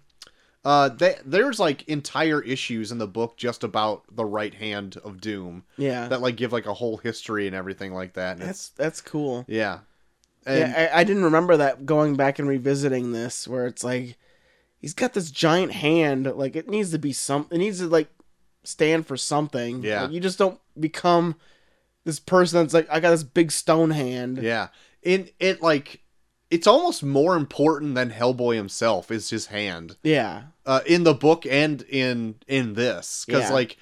Uh, 0.64 0.90
they, 0.90 1.16
there's 1.26 1.60
like 1.60 1.88
entire 1.88 2.40
issues 2.44 2.92
in 2.92 3.00
the 3.00 3.08
book 3.08 3.36
just 3.36 3.64
about 3.64 4.04
the 4.16 4.24
right 4.26 4.54
hand 4.54 4.96
of 5.04 5.20
Doom 5.20 5.64
Yeah. 5.76 6.08
that 6.10 6.22
like 6.22 6.36
give 6.36 6.54
like 6.54 6.68
a 6.68 6.74
whole 6.76 6.98
history 6.98 7.48
and 7.48 7.56
everything 7.56 7.94
like 7.96 8.14
that. 8.14 8.34
And 8.40 8.44
it's 8.48 8.70
that's 8.70 9.00
that's 9.00 9.02
cool. 9.02 9.44
yeah, 9.48 9.80
and 10.46 10.60
yeah, 10.72 10.90
I, 10.94 11.02
I 11.02 11.04
didn't 11.04 11.24
remember 11.24 11.58
that 11.58 11.86
going 11.86 12.16
back 12.16 12.40
and 12.40 12.48
revisiting 12.48 13.12
this 13.12 13.48
where 13.48 13.66
it's 13.68 13.84
like 13.84 14.18
he's 14.80 14.94
got 14.94 15.14
this 15.14 15.32
giant 15.32 15.72
hand, 15.74 16.26
like 16.36 16.56
it 16.56 16.70
needs 16.70 16.92
to 16.92 17.00
be 17.00 17.14
some 17.14 17.48
it 17.52 17.58
needs 17.58 17.80
to 17.80 17.88
like 17.88 18.10
stand 18.64 19.08
for 19.08 19.18
something. 19.18 19.84
Yeah. 19.84 20.04
Like, 20.04 20.12
you 20.12 20.20
just 20.20 20.38
don't 20.40 20.60
become 20.80 21.36
this 22.04 22.20
person 22.20 22.62
that's 22.62 22.74
like 22.74 22.88
I 22.90 23.00
got 23.00 23.12
this 23.12 23.24
big 23.24 23.52
stone 23.52 23.92
hand. 23.92 24.40
yeah, 24.42 24.70
in 25.04 25.30
it 25.40 25.62
like 25.62 26.02
it's 26.50 26.68
almost 26.68 27.02
more 27.04 27.36
important 27.38 27.96
than 27.96 28.12
Hellboy 28.12 28.56
himself 28.58 29.10
is 29.10 29.30
his 29.30 29.46
hand 29.48 29.96
Yeah. 30.04 30.44
uh, 30.66 30.82
in 30.86 31.04
the 31.04 31.14
book 31.14 31.46
and 31.46 31.82
in 31.84 32.36
in 32.48 32.74
this 32.74 33.24
because 33.26 33.44
Yeah. 33.50 33.54
like 33.54 33.78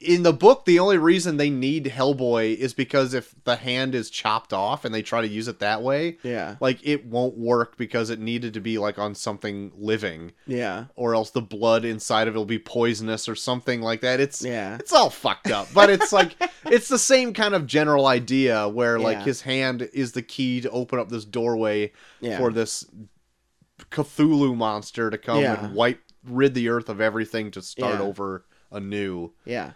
in 0.00 0.22
the 0.22 0.32
book 0.32 0.64
the 0.66 0.78
only 0.80 0.98
reason 0.98 1.36
they 1.36 1.48
need 1.48 1.86
Hellboy 1.86 2.56
is 2.56 2.74
because 2.74 3.14
if 3.14 3.34
the 3.44 3.56
hand 3.56 3.94
is 3.94 4.10
chopped 4.10 4.52
off 4.52 4.84
and 4.84 4.94
they 4.94 5.00
try 5.00 5.20
to 5.22 5.28
use 5.28 5.48
it 5.48 5.60
that 5.60 5.82
way. 5.82 6.18
Yeah. 6.22 6.56
Like 6.60 6.80
it 6.86 7.06
won't 7.06 7.38
work 7.38 7.76
because 7.78 8.10
it 8.10 8.18
needed 8.20 8.52
to 8.54 8.60
be 8.60 8.76
like 8.76 8.98
on 8.98 9.14
something 9.14 9.72
living, 9.76 10.32
Yeah. 10.46 10.86
or 10.96 11.14
else 11.14 11.30
the 11.30 11.40
blood 11.40 11.84
inside 11.84 12.28
of 12.28 12.34
it 12.34 12.38
will 12.38 12.44
be 12.44 12.58
poisonous 12.58 13.28
or 13.28 13.34
something 13.34 13.80
like 13.80 14.02
that. 14.02 14.20
It's 14.20 14.44
Yeah. 14.44 14.74
it's 14.76 14.92
all 14.92 15.10
fucked 15.10 15.50
up 15.50 15.68
but 15.72 15.88
it's 15.88 16.12
like 16.12 16.36
it's 16.66 16.88
the 16.88 16.98
same 16.98 17.32
kind 17.32 17.54
of 17.54 17.66
general 17.66 18.06
idea 18.06 18.68
where 18.68 18.98
like 18.98 19.18
Yeah. 19.18 19.24
his 19.24 19.40
hand 19.42 19.88
is 19.94 20.12
the 20.12 20.22
key 20.22 20.60
to 20.60 20.70
open 20.70 20.98
up 20.98 21.08
this 21.08 21.24
doorway 21.24 21.92
Yeah. 22.20 22.36
for 22.38 22.52
this 22.52 22.84
cthulhu 23.90 24.56
monster 24.56 25.08
to 25.10 25.18
come 25.18 25.40
Yeah. 25.40 25.64
and 25.64 25.74
wipe 25.74 26.00
rid 26.24 26.54
the 26.54 26.68
earth 26.68 26.88
of 26.88 27.00
everything 27.00 27.50
to 27.52 27.62
start 27.62 28.00
over 28.00 28.44
anew 28.70 29.32
Yeah. 29.44 29.72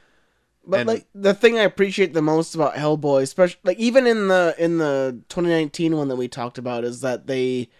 But 0.69 0.81
And- 0.81 0.89
like 0.89 1.07
the 1.15 1.33
thing 1.33 1.59
I 1.59 1.63
appreciate 1.63 2.13
the 2.13 2.21
most 2.21 2.55
about 2.55 2.75
Hellboy, 2.75 3.23
especially 3.23 3.61
like 3.65 3.79
even 3.79 4.07
in 4.07 4.29
the 4.29 4.55
in 4.59 4.77
the 4.77 5.19
2019 5.31 5.97
one 5.97 6.09
that 6.09 6.17
we 6.17 6.29
talked 6.29 6.59
about 6.59 6.85
is 6.85 7.01
that 7.01 7.27
they 7.27 7.71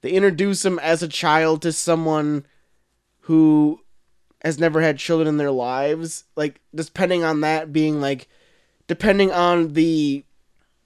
they 0.00 0.10
introduce 0.10 0.64
him 0.64 0.80
as 0.80 1.04
a 1.04 1.08
child 1.08 1.62
to 1.62 1.72
someone 1.72 2.44
who 3.20 3.80
has 4.42 4.58
never 4.58 4.80
had 4.82 4.98
children 4.98 5.28
in 5.28 5.36
their 5.36 5.52
lives, 5.52 6.24
like 6.34 6.60
depending 6.74 7.22
on 7.22 7.42
that 7.42 7.72
being 7.72 8.00
like 8.00 8.26
depending 8.88 9.30
on 9.30 9.74
the 9.74 10.24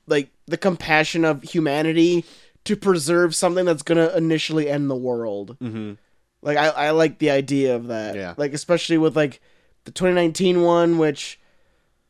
like 0.06 0.28
the 0.46 0.58
compassion 0.58 1.24
of 1.24 1.42
humanity 1.42 2.22
to 2.64 2.76
preserve 2.76 3.34
something 3.34 3.64
that's 3.64 3.82
going 3.82 3.96
to 3.96 4.14
initially 4.14 4.68
end 4.68 4.90
the 4.90 4.94
world. 4.96 5.56
mm-hmm. 5.58 5.94
Like 6.42 6.58
I, 6.58 6.68
I 6.68 6.90
like 6.90 7.18
the 7.18 7.30
idea 7.30 7.74
of 7.74 7.86
that. 7.86 8.14
Yeah. 8.14 8.34
Like 8.36 8.52
especially 8.52 8.98
with 8.98 9.16
like 9.16 9.40
the 9.84 9.90
2019 9.90 10.60
one, 10.62 10.98
which 10.98 11.40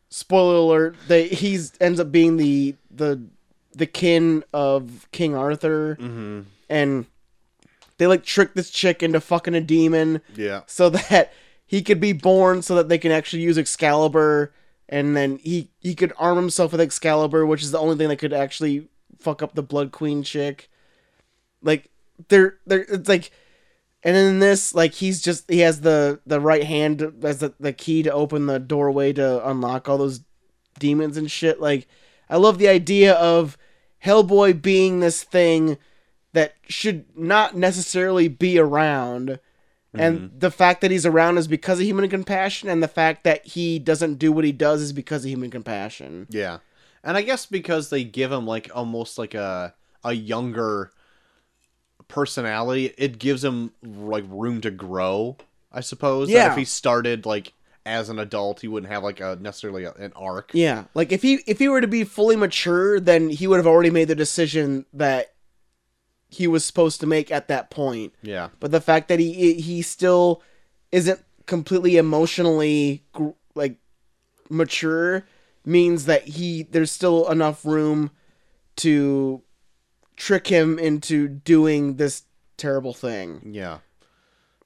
spoiler 0.09 0.57
alert, 0.57 0.97
they 1.09 1.29
he's 1.29 1.73
ends 1.81 2.01
up 2.01 2.11
being 2.13 2.37
the 2.37 2.75
the 2.91 3.23
the 3.75 3.87
kin 3.87 4.43
of 4.53 5.07
King 5.13 5.35
Arthur, 5.35 5.97
Mm-hmm. 6.01 6.41
and 6.71 7.07
they 7.99 8.07
like 8.07 8.25
trick 8.25 8.55
this 8.55 8.71
chick 8.71 9.03
into 9.03 9.21
fucking 9.21 9.55
a 9.55 9.61
demon 9.61 10.21
yeah 10.35 10.63
so 10.67 10.89
that 10.91 11.33
he 11.67 11.83
could 11.83 12.01
be 12.01 12.13
born, 12.13 12.63
so 12.63 12.75
that 12.77 12.89
they 12.89 12.99
can 12.99 13.11
actually 13.13 13.43
use 13.43 13.59
Excalibur, 13.59 14.53
and 14.89 15.17
then 15.17 15.39
he 15.39 15.69
he 15.81 15.95
could 15.95 16.13
arm 16.19 16.37
himself 16.37 16.73
with 16.73 16.81
Excalibur, 16.81 17.45
which 17.45 17.63
is 17.63 17.71
the 17.73 17.79
only 17.79 17.97
thing 17.97 18.09
that 18.09 18.19
could 18.19 18.33
actually 18.33 18.89
fuck 19.19 19.43
up 19.43 19.55
the 19.55 19.63
Blood 19.63 19.93
Queen 19.93 20.23
chick. 20.23 20.71
Like 21.63 21.91
they're 22.29 22.57
they're 22.67 22.83
it's 22.89 23.09
like 23.09 23.31
and 24.07 24.17
in 24.17 24.39
this, 24.39 24.73
like 24.73 24.95
he's 24.95 25.21
just 25.21 25.51
he 25.51 25.59
has 25.61 25.81
the 25.81 26.21
the 26.25 26.41
right 26.41 26.63
hand 26.63 27.13
as 27.25 27.41
the, 27.41 27.53
the 27.59 27.73
key 27.73 28.05
to 28.05 28.13
open 28.13 28.47
the 28.47 28.61
doorway 28.61 29.13
to 29.15 29.49
unlock 29.49 29.89
all 29.89 29.99
those 29.99 30.21
demons 30.79 31.17
and 31.17 31.29
shit. 31.29 31.61
Like 31.61 31.89
I 32.31 32.37
love 32.37 32.59
the 32.59 32.69
idea 32.69 33.15
of 33.15 33.59
Hellboy 34.05 34.63
being 34.63 35.01
this 35.01 35.25
thing 35.25 35.77
that 36.35 36.55
should 36.69 37.05
not 37.19 37.57
necessarily 37.57 38.29
be 38.29 38.61
around. 38.61 39.41
And 39.93 40.19
mm-hmm. 40.21 40.39
the 40.39 40.51
fact 40.53 40.83
that 40.83 40.93
he's 40.93 41.07
around 41.07 41.39
is 41.39 41.49
because 41.49 41.81
of 41.81 41.87
human 41.87 42.09
compassion, 42.09 42.69
and 42.69 42.81
the 42.83 42.89
fact 42.89 43.25
that 43.25 43.45
he 43.45 43.81
doesn't 43.81 44.21
do 44.21 44.31
what 44.31 44.45
he 44.45 44.53
does 44.53 44.83
is 44.83 44.93
because 44.93 45.25
of 45.25 45.31
human 45.31 45.51
compassion. 45.51 46.29
yeah 46.31 46.59
and 47.03 47.17
i 47.17 47.23
guess 47.23 47.47
because 47.47 47.89
they 47.89 48.05
give 48.05 48.31
him 48.31 48.47
like 48.47 48.69
almost 48.75 49.17
like 49.17 49.33
a 49.33 49.73
a 50.05 50.13
younger 50.13 50.91
personality 52.09 52.93
it 52.99 53.19
gives 53.19 53.43
him 53.43 53.73
like 53.83 54.25
room 54.29 54.61
to 54.61 54.71
grow 54.71 55.37
i 55.73 55.81
suppose 55.81 56.29
Yeah. 56.31 56.51
if 56.53 56.57
he 56.59 56.65
started 56.65 57.27
like 57.27 57.53
as 57.85 58.09
an 58.09 58.19
adult. 58.19 58.63
He 58.63 58.67
wouldn't 58.67 58.91
have 58.93 59.05
like 59.05 59.21
a 59.21 59.39
necessarily 59.41 59.85
a, 59.85 59.93
an 59.93 60.13
arc. 60.17 60.51
Yeah, 60.53 60.87
like 60.95 61.13
if 61.13 61.23
he 61.23 61.35
if 61.47 61.61
he 61.61 61.69
were 61.69 61.81
to 61.81 61.87
be 61.87 62.03
fully 62.03 62.35
mature, 62.35 62.99
then 62.99 63.29
he 63.29 63.47
would 63.47 63.59
have 63.59 63.67
already 63.69 63.91
made 63.91 64.09
the 64.09 64.17
decision 64.17 64.87
that 64.93 65.35
he 66.29 66.49
was 66.49 66.65
supposed 66.65 66.99
to 67.03 67.07
make 67.07 67.31
at 67.31 67.47
that 67.47 67.71
point. 67.71 68.13
Yeah. 68.23 68.49
But 68.59 68.73
the 68.73 68.81
fact 68.81 69.07
that 69.07 69.21
he 69.21 69.55
he 69.61 69.83
still 69.83 70.43
isn't 70.91 71.21
completely 71.47 71.97
emotionally 71.97 73.05
like 73.55 73.77
mature 74.51 75.25
means 75.65 76.07
that 76.07 76.25
he 76.27 76.65
there's 76.65 76.91
still 76.91 77.31
enough 77.31 77.65
room 77.65 78.11
to 78.79 79.43
trick 80.17 80.47
him 80.47 80.79
into 80.79 81.29
doing 81.29 81.97
this 81.97 82.25
terrible 82.57 82.95
thing. 82.95 83.51
Yeah. 83.53 83.79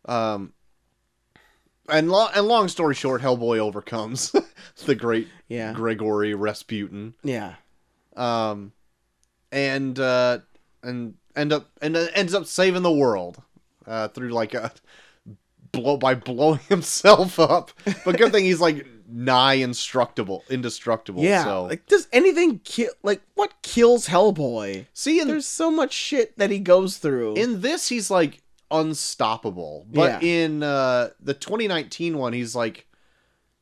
Um. 0.06 0.52
And 1.88 2.08
long 2.08 2.30
and 2.34 2.46
long 2.46 2.68
story 2.68 2.94
short, 2.94 3.20
Hellboy 3.20 3.58
overcomes 3.58 4.32
the 4.86 4.94
great 4.94 5.28
Yeah. 5.48 5.72
Gregory 5.72 6.34
Rasputin. 6.34 7.14
Yeah. 7.24 7.54
Um, 8.16 8.72
and 9.50 9.98
uh, 9.98 10.38
and 10.84 11.14
end 11.34 11.52
up 11.52 11.68
and 11.82 11.96
uh, 11.96 12.06
ends 12.14 12.32
up 12.32 12.46
saving 12.46 12.82
the 12.82 12.92
world 12.92 13.42
uh, 13.86 14.06
through 14.08 14.30
like 14.30 14.54
a 14.54 14.70
blow 15.72 15.96
by 15.96 16.14
blowing 16.14 16.60
himself 16.68 17.40
up. 17.40 17.72
But 18.04 18.18
good 18.18 18.30
thing 18.32 18.44
he's 18.44 18.60
like 18.60 18.86
nigh 19.12 19.58
indestructible, 19.58 20.44
indestructible. 20.50 21.22
Yeah. 21.22 21.44
So 21.44 21.64
Like 21.64 21.86
does 21.86 22.06
anything 22.12 22.60
kill 22.60 22.90
like 23.02 23.20
what 23.34 23.54
kills 23.62 24.08
Hellboy? 24.08 24.86
see, 24.92 25.22
There's 25.24 25.46
so 25.46 25.70
much 25.70 25.92
shit 25.92 26.36
that 26.38 26.50
he 26.50 26.58
goes 26.58 26.98
through. 26.98 27.34
in 27.34 27.60
this 27.60 27.88
he's 27.88 28.10
like 28.10 28.40
unstoppable, 28.70 29.86
but 29.92 30.22
Yeah. 30.22 30.28
in 30.44 30.62
uh, 30.62 31.10
the 31.20 31.34
2019 31.34 32.18
one, 32.18 32.32
he's 32.32 32.54
like 32.54 32.86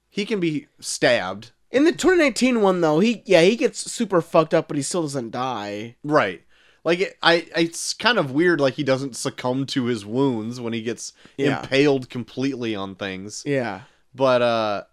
he 0.09 0.25
can 0.25 0.41
be 0.41 0.67
stabbed. 0.81 1.53
In 1.71 1.85
the 1.85 1.93
2019 1.93 2.61
one 2.63 2.81
though, 2.81 2.99
he 3.01 3.23
yeah, 3.27 3.43
he 3.43 3.57
gets 3.57 3.91
super 3.91 4.21
fucked 4.21 4.55
up 4.55 4.69
but 4.69 4.77
he 4.77 4.83
still 4.83 5.03
doesn't 5.03 5.31
die. 5.31 5.97
Right. 6.03 6.43
Like 6.85 7.01
it, 7.01 7.19
I, 7.23 7.47
it's 7.57 7.93
kind 7.93 8.19
of 8.19 8.31
weird. 8.31 8.61
Like 8.61 8.75
he 8.75 8.85
doesn't 8.85 9.17
succumb 9.17 9.67
to 9.67 9.85
his 9.87 10.07
wounds 10.07 10.61
when 10.61 10.73
he 10.73 10.81
gets 10.83 11.13
Yeah. 11.37 11.61
impaled 11.61 12.09
completely 12.09 12.75
on 12.75 12.95
things. 12.95 13.43
Yeah. 13.47 13.83
but 14.15 14.41
uh 14.43 14.85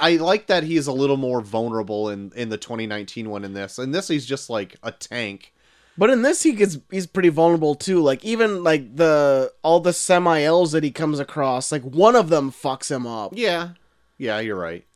I 0.00 0.16
like 0.16 0.46
that 0.46 0.62
he's 0.62 0.86
a 0.86 0.92
little 0.92 1.16
more 1.16 1.40
vulnerable 1.40 2.08
in 2.08 2.32
in 2.34 2.48
the 2.48 2.56
2019 2.56 3.28
one 3.28 3.44
in 3.44 3.52
this. 3.52 3.78
And 3.78 3.94
this 3.94 4.08
he's 4.08 4.26
just 4.26 4.48
like 4.48 4.76
a 4.82 4.90
tank. 4.90 5.52
But 5.98 6.10
in 6.10 6.22
this 6.22 6.42
he 6.42 6.52
gets 6.52 6.78
he's 6.90 7.06
pretty 7.06 7.28
vulnerable 7.28 7.74
too. 7.74 8.00
Like 8.00 8.24
even 8.24 8.64
like 8.64 8.96
the 8.96 9.52
all 9.62 9.80
the 9.80 9.90
Sammaels 9.90 10.72
that 10.72 10.84
he 10.84 10.90
comes 10.90 11.18
across, 11.18 11.72
like 11.72 11.82
one 11.82 12.16
of 12.16 12.28
them 12.28 12.50
fucks 12.50 12.90
him 12.90 13.06
up. 13.06 13.32
Yeah. 13.34 13.70
Yeah, 14.18 14.40
you're 14.40 14.58
right. 14.58 14.86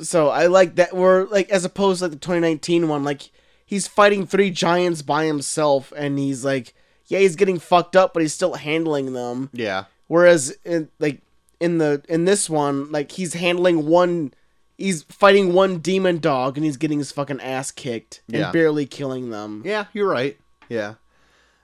So 0.00 0.28
I 0.28 0.46
like 0.46 0.76
that 0.76 0.94
we're 0.94 1.24
like 1.24 1.50
as 1.50 1.64
opposed 1.64 1.98
to 1.98 2.04
like 2.04 2.12
the 2.12 2.18
2019 2.18 2.88
one, 2.88 3.02
like 3.02 3.30
he's 3.66 3.88
fighting 3.88 4.26
three 4.26 4.50
giants 4.50 5.02
by 5.02 5.24
himself 5.24 5.92
and 5.96 6.18
he's 6.18 6.44
like 6.44 6.74
yeah, 7.06 7.20
he's 7.20 7.36
getting 7.36 7.58
fucked 7.58 7.96
up, 7.96 8.12
but 8.12 8.20
he's 8.20 8.34
still 8.34 8.54
handling 8.54 9.14
them. 9.14 9.50
Yeah. 9.52 9.84
Whereas 10.06 10.56
in 10.64 10.90
like 10.98 11.22
in 11.60 11.78
the 11.78 12.02
in 12.08 12.24
this 12.24 12.48
one, 12.48 12.90
like 12.92 13.12
he's 13.12 13.34
handling 13.34 13.86
one 13.86 14.32
he's 14.76 15.02
fighting 15.04 15.52
one 15.52 15.78
demon 15.78 16.18
dog 16.18 16.56
and 16.56 16.64
he's 16.64 16.76
getting 16.76 16.98
his 16.98 17.10
fucking 17.12 17.40
ass 17.40 17.70
kicked 17.72 18.22
and 18.28 18.36
Yeah. 18.38 18.50
barely 18.52 18.86
killing 18.86 19.30
them. 19.30 19.62
Yeah, 19.64 19.86
you're 19.92 20.08
right. 20.08 20.38
Yeah. 20.68 20.94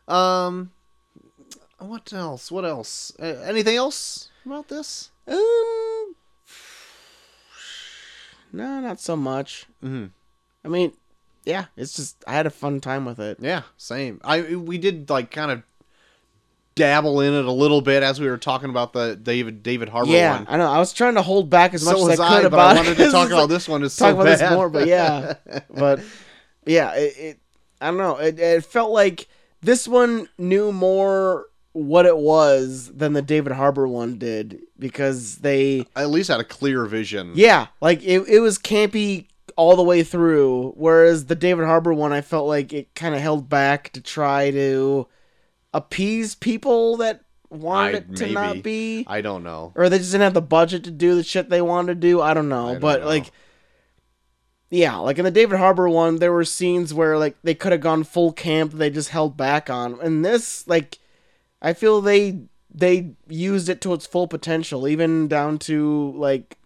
Um 0.09 0.73
what 1.79 2.13
else? 2.13 2.51
What 2.51 2.65
else? 2.65 3.13
Uh, 3.21 3.25
anything 3.45 3.77
else 3.77 4.31
about 4.45 4.69
this? 4.69 5.11
Um 5.29 6.15
No, 8.53 8.81
not 8.81 9.01
so 9.01 9.17
much. 9.17 9.67
Mhm. 9.83 10.11
I 10.65 10.69
mean, 10.69 10.93
yeah, 11.45 11.67
it's 11.77 11.95
just 11.95 12.23
I 12.27 12.33
had 12.35 12.47
a 12.47 12.51
fun 12.51 12.81
time 12.81 13.05
with 13.05 13.19
it. 13.19 13.39
Yeah, 13.41 13.63
same. 13.77 14.21
I 14.25 14.55
we 14.57 14.79
did 14.79 15.11
like 15.11 15.31
kind 15.31 15.51
of 15.51 15.63
dabble 16.75 17.21
in 17.21 17.35
it 17.35 17.45
a 17.45 17.53
little 17.53 17.81
bit 17.81 18.03
as 18.03 18.21
we 18.21 18.29
were 18.29 18.39
talking 18.39 18.71
about 18.71 18.93
the 18.93 19.17
David 19.17 19.63
David 19.63 19.89
Harbour 19.89 20.11
yeah, 20.11 20.39
one. 20.39 20.47
I 20.49 20.57
know. 20.57 20.71
I 20.71 20.79
was 20.79 20.93
trying 20.93 21.15
to 21.15 21.23
hold 21.23 21.51
back 21.51 21.75
as 21.75 21.85
much 21.85 21.97
so 21.97 22.09
as 22.09 22.21
I 22.21 22.29
could 22.29 22.39
I, 22.39 22.43
but 22.43 22.47
about 22.49 22.77
I 22.77 22.81
wanted 22.81 22.97
to 22.97 23.11
talk 23.11 23.29
about 23.29 23.41
like- 23.43 23.49
this 23.49 23.69
one. 23.69 23.83
Is 23.83 23.97
talk 23.97 24.11
so 24.11 24.21
about 24.21 24.25
this 24.25 24.51
more, 24.51 24.69
but 24.69 24.87
yeah, 24.87 25.35
but 25.71 26.01
yeah, 26.67 26.95
it, 26.95 27.17
it 27.19 27.39
I 27.81 27.87
don't 27.89 27.99
know. 27.99 28.17
It, 28.17 28.39
it 28.39 28.65
felt 28.65 28.91
like 28.91 29.29
this 29.61 29.87
one 29.87 30.29
knew 30.39 30.73
more 30.73 31.47
what 31.73 32.07
it 32.07 32.17
was 32.17 32.93
than 32.95 33.15
the 33.15 33.23
David 33.23 33.53
Harbour 33.53 33.89
one 33.89 34.17
did 34.19 34.61
because 34.79 35.39
they 35.39 35.87
at 35.97 36.09
least 36.11 36.29
had 36.29 36.41
a 36.41 36.45
clear 36.45 36.87
vision. 36.87 37.33
yeah, 37.35 37.69
like 37.81 38.03
it 38.03 38.29
it 38.29 38.41
was 38.41 38.59
campy 38.59 39.27
all 39.57 39.77
the 39.77 39.83
way 39.83 40.03
through 40.03 40.73
whereas 40.77 41.27
the 41.27 41.35
David 41.37 41.65
Harbour 41.65 41.93
one 41.95 42.13
I 42.13 42.21
felt 42.23 42.49
like 42.49 42.73
it 42.73 42.93
kind 42.97 43.15
of 43.15 43.21
held 43.21 43.49
back 43.49 43.91
to 43.93 44.01
try 44.01 44.51
to 44.51 45.07
appease 45.75 46.35
people 46.35 46.97
that 46.97 47.21
wanted 47.51 47.95
I- 47.95 47.99
it 47.99 48.17
to 48.17 48.23
maybe. 48.25 48.33
not 48.35 48.63
be 48.63 49.05
I 49.07 49.21
don't 49.21 49.43
know. 49.43 49.73
or 49.75 49.89
they 49.91 49.99
just 49.99 50.13
didn't 50.13 50.23
have 50.25 50.35
the 50.35 50.41
budget 50.41 50.85
to 50.85 50.91
do 50.91 51.15
the 51.15 51.23
shit 51.23 51.51
they 51.51 51.61
wanted 51.61 51.95
to 52.01 52.01
do. 52.09 52.21
I 52.23 52.33
don't 52.33 52.49
know, 52.49 52.69
I 52.69 52.73
don't 52.73 52.81
but 52.81 53.01
know. 53.03 53.07
like, 53.07 53.31
yeah, 54.71 54.97
like 54.97 55.19
in 55.19 55.25
the 55.25 55.31
David 55.31 55.59
Harbour 55.59 55.89
one, 55.89 56.19
there 56.19 56.33
were 56.33 56.45
scenes 56.45 56.93
where 56.95 57.19
like 57.19 57.37
they 57.43 57.55
could 57.55 57.73
have 57.73 57.81
gone 57.83 58.03
full 58.05 58.33
camp, 58.33 58.73
they 58.73 58.89
just 58.91 59.11
held 59.11 59.37
back 59.37 59.69
on. 59.71 60.01
And 60.01 60.25
this, 60.25 60.67
like, 60.67 60.99
I 61.63 61.73
feel 61.75 62.01
they 62.01 62.41
they 62.77 63.13
used 63.29 63.69
it 63.69 63.81
to 63.83 63.93
its 63.95 64.07
full 64.07 64.27
potential, 64.27 64.89
even 64.89 65.29
down 65.29 65.59
to 65.59 66.13
like 66.17 66.57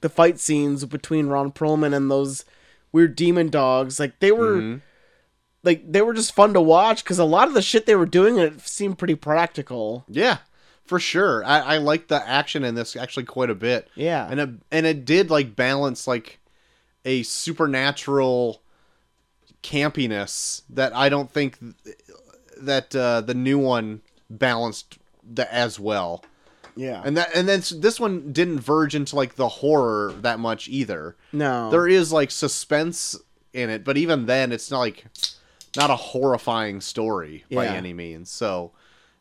the 0.00 0.08
fight 0.08 0.40
scenes 0.40 0.84
between 0.86 1.26
Ron 1.28 1.52
Perlman 1.52 1.94
and 1.94 2.10
those 2.10 2.44
weird 2.90 3.14
demon 3.14 3.48
dogs. 3.48 4.00
Like 4.00 4.18
they 4.20 4.32
were. 4.32 4.56
Mhm. 4.56 4.80
Like 5.62 5.90
they 5.92 6.00
were 6.02 6.14
just 6.14 6.34
fun 6.34 6.54
to 6.54 6.60
watch 6.60 7.04
because 7.04 7.18
a 7.18 7.24
lot 7.24 7.48
of 7.48 7.54
the 7.54 7.62
shit 7.62 7.86
they 7.86 7.94
were 7.96 8.06
doing 8.06 8.38
it 8.38 8.60
seemed 8.62 8.98
pretty 8.98 9.14
practical. 9.14 10.04
Yeah, 10.08 10.38
for 10.84 10.98
sure. 10.98 11.44
I, 11.44 11.58
I 11.60 11.76
like 11.78 12.08
the 12.08 12.26
action 12.26 12.64
in 12.64 12.74
this 12.74 12.96
actually 12.96 13.24
quite 13.24 13.50
a 13.50 13.54
bit. 13.54 13.88
Yeah, 13.94 14.26
and 14.30 14.40
it 14.40 14.50
and 14.70 14.86
it 14.86 15.04
did 15.04 15.30
like 15.30 15.54
balance 15.56 16.06
like 16.06 16.38
a 17.04 17.22
supernatural 17.24 18.62
campiness 19.62 20.62
that 20.70 20.94
I 20.94 21.08
don't 21.08 21.30
think 21.30 21.58
th- 21.84 21.96
that 22.62 22.94
uh, 22.94 23.20
the 23.20 23.34
new 23.34 23.58
one 23.58 24.00
balanced 24.28 24.98
the, 25.22 25.52
as 25.52 25.78
well. 25.78 26.24
yeah. 26.76 27.02
And 27.04 27.16
that 27.16 27.30
and 27.34 27.48
then 27.48 27.62
this 27.76 28.00
one 28.00 28.32
didn't 28.32 28.60
verge 28.60 28.94
into 28.94 29.16
like 29.16 29.34
the 29.36 29.48
horror 29.48 30.14
that 30.20 30.38
much 30.38 30.68
either. 30.68 31.16
no, 31.32 31.70
There 31.70 31.86
is 31.88 32.12
like 32.12 32.30
suspense 32.30 33.16
in 33.52 33.68
it, 33.70 33.84
but 33.84 33.96
even 33.96 34.26
then 34.26 34.52
it's 34.52 34.70
not 34.70 34.78
like 34.80 35.04
not 35.76 35.90
a 35.90 35.96
horrifying 35.96 36.80
story 36.80 37.44
by 37.50 37.64
Yeah. 37.66 37.72
any 37.74 37.92
means. 37.92 38.30
So 38.30 38.72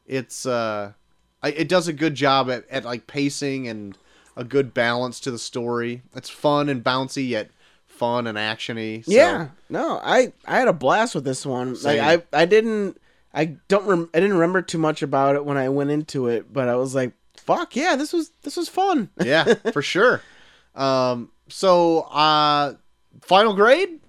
it's 0.05 0.45
uh 0.45 0.93
I, 1.41 1.49
it 1.51 1.69
does 1.69 1.87
a 1.87 1.93
good 1.93 2.15
job 2.15 2.49
at, 2.49 2.67
at 2.69 2.83
like 2.83 3.07
pacing 3.07 3.67
and 3.67 3.97
a 4.35 4.43
good 4.43 4.73
balance 4.73 5.19
to 5.21 5.31
the 5.31 5.39
story. 5.39 6.01
It's 6.15 6.29
fun 6.29 6.67
and 6.69 6.83
bouncy 6.83 7.27
yet 7.29 7.49
fun 7.87 8.27
and 8.27 8.37
actiony. 8.37 9.03
So, 9.05 9.11
Yeah, 9.11 9.49
no, 9.69 9.99
I 10.03 10.33
I 10.45 10.57
had 10.59 10.67
a 10.67 10.73
blast 10.73 11.15
with 11.15 11.23
this 11.25 11.45
one. 11.45 11.75
Same. 11.75 11.97
Like 11.99 12.23
I 12.33 12.41
I 12.41 12.45
didn't 12.45 12.99
I 13.33 13.45
don't 13.67 13.85
rem- 13.85 14.09
I 14.13 14.19
didn't 14.19 14.33
remember 14.35 14.61
too 14.61 14.77
much 14.79 15.01
about 15.01 15.35
it 15.35 15.45
when 15.45 15.57
I 15.57 15.69
went 15.69 15.91
into 15.91 16.27
it, 16.27 16.51
but 16.51 16.67
I 16.67 16.75
was 16.75 16.95
like, 16.95 17.13
fuck 17.37 17.75
yeah, 17.75 17.95
this 17.95 18.11
was 18.11 18.31
this 18.43 18.57
was 18.57 18.67
fun. 18.69 19.09
yeah, 19.23 19.53
for 19.71 19.81
sure. 19.81 20.21
Um 20.75 21.31
so 21.47 22.01
uh 22.01 22.73
final 23.21 23.53
grade? 23.53 23.99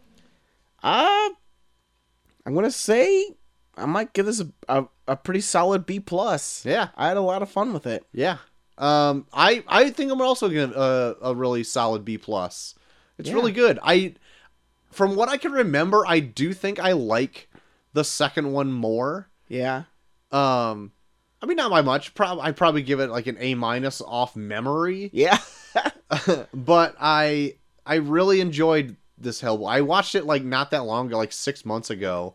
Uh 0.82 1.30
I'm 2.46 2.54
gonna 2.54 2.70
say 2.70 3.34
I 3.76 3.86
might 3.86 4.12
give 4.12 4.26
this 4.26 4.40
a 4.40 4.48
a, 4.68 4.84
a 5.08 5.16
pretty 5.16 5.40
solid 5.40 5.86
B 5.86 6.00
plus. 6.00 6.64
Yeah. 6.64 6.88
I 6.96 7.08
had 7.08 7.16
a 7.16 7.20
lot 7.22 7.42
of 7.42 7.50
fun 7.50 7.72
with 7.72 7.86
it. 7.86 8.04
Yeah. 8.12 8.38
Um, 8.78 9.26
I 9.32 9.62
I 9.68 9.90
think 9.90 10.10
I'm 10.10 10.20
also 10.22 10.48
gonna 10.48 10.72
uh, 10.72 11.14
a 11.22 11.34
really 11.34 11.64
solid 11.64 12.04
B 12.04 12.16
plus. 12.18 12.74
It's 13.18 13.28
Yeah. 13.28 13.34
really 13.34 13.52
good. 13.52 13.78
I, 13.82 14.14
from 14.90 15.14
what 15.14 15.28
I 15.28 15.36
can 15.36 15.52
remember, 15.52 16.04
I 16.06 16.20
do 16.20 16.54
think 16.54 16.78
I 16.80 16.92
like 16.92 17.48
the 17.92 18.04
second 18.04 18.52
one 18.52 18.72
more. 18.72 19.28
Yeah, 19.48 19.82
Um, 20.32 20.92
I 21.42 21.46
mean 21.46 21.56
not 21.56 21.70
by 21.70 21.82
much. 21.82 22.14
Prob 22.14 22.38
I 22.40 22.52
probably 22.52 22.82
give 22.82 23.00
it 23.00 23.10
like 23.10 23.26
an 23.26 23.36
A 23.40 23.54
minus 23.54 24.00
off 24.00 24.34
memory, 24.36 25.10
yeah, 25.12 25.38
but 26.54 26.94
I 27.00 27.56
I 27.84 27.96
really 27.96 28.40
enjoyed 28.40 28.96
this 29.20 29.42
Hellboy. 29.42 29.70
I 29.70 29.80
watched 29.82 30.14
it 30.14 30.24
like 30.26 30.42
not 30.44 30.70
that 30.70 30.84
long 30.84 31.06
ago, 31.06 31.18
like 31.18 31.32
six 31.32 31.64
months 31.64 31.90
ago, 31.90 32.34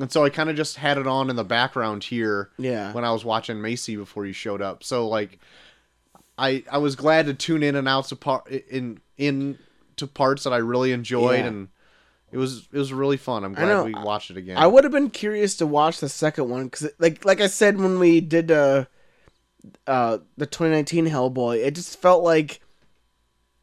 and 0.00 0.10
so 0.10 0.24
I 0.24 0.30
kind 0.30 0.48
of 0.50 0.56
just 0.56 0.76
had 0.76 0.98
it 0.98 1.06
on 1.06 1.30
in 1.30 1.36
the 1.36 1.44
background 1.44 2.04
here 2.04 2.50
yeah, 2.58 2.92
when 2.92 3.04
I 3.04 3.12
was 3.12 3.24
watching 3.24 3.60
Macy 3.60 3.96
before 3.96 4.26
you 4.26 4.32
showed 4.32 4.62
up. 4.62 4.84
So 4.84 5.08
like, 5.08 5.38
I 6.38 6.64
I 6.70 6.78
was 6.78 6.96
glad 6.96 7.26
to 7.26 7.34
tune 7.34 7.62
in 7.62 7.76
and 7.76 7.88
out 7.88 8.06
to 8.06 8.16
part 8.16 8.48
in 8.48 9.00
in 9.16 9.58
to 9.96 10.06
parts 10.06 10.44
that 10.44 10.52
I 10.52 10.58
really 10.58 10.92
enjoyed, 10.92 11.40
Yeah. 11.40 11.46
and 11.46 11.68
it 12.30 12.38
was 12.38 12.68
it 12.72 12.78
was 12.78 12.92
really 12.92 13.18
fun. 13.18 13.44
I'm 13.44 13.54
glad 13.54 13.84
we 13.84 13.94
watched 13.94 14.30
it 14.30 14.36
again. 14.36 14.56
I 14.56 14.66
would 14.66 14.84
have 14.84 14.92
been 14.92 15.10
curious 15.10 15.56
to 15.56 15.66
watch 15.66 16.00
the 16.00 16.08
second 16.08 16.48
one 16.48 16.64
because, 16.64 16.90
like, 16.98 17.24
like 17.24 17.40
I 17.40 17.46
said 17.48 17.78
when 17.78 17.98
we 17.98 18.20
did 18.20 18.50
uh 18.50 18.86
uh, 19.86 20.18
the 20.36 20.46
2019 20.46 21.06
Hellboy. 21.06 21.64
It 21.64 21.74
just 21.74 22.00
felt 22.00 22.24
like 22.24 22.60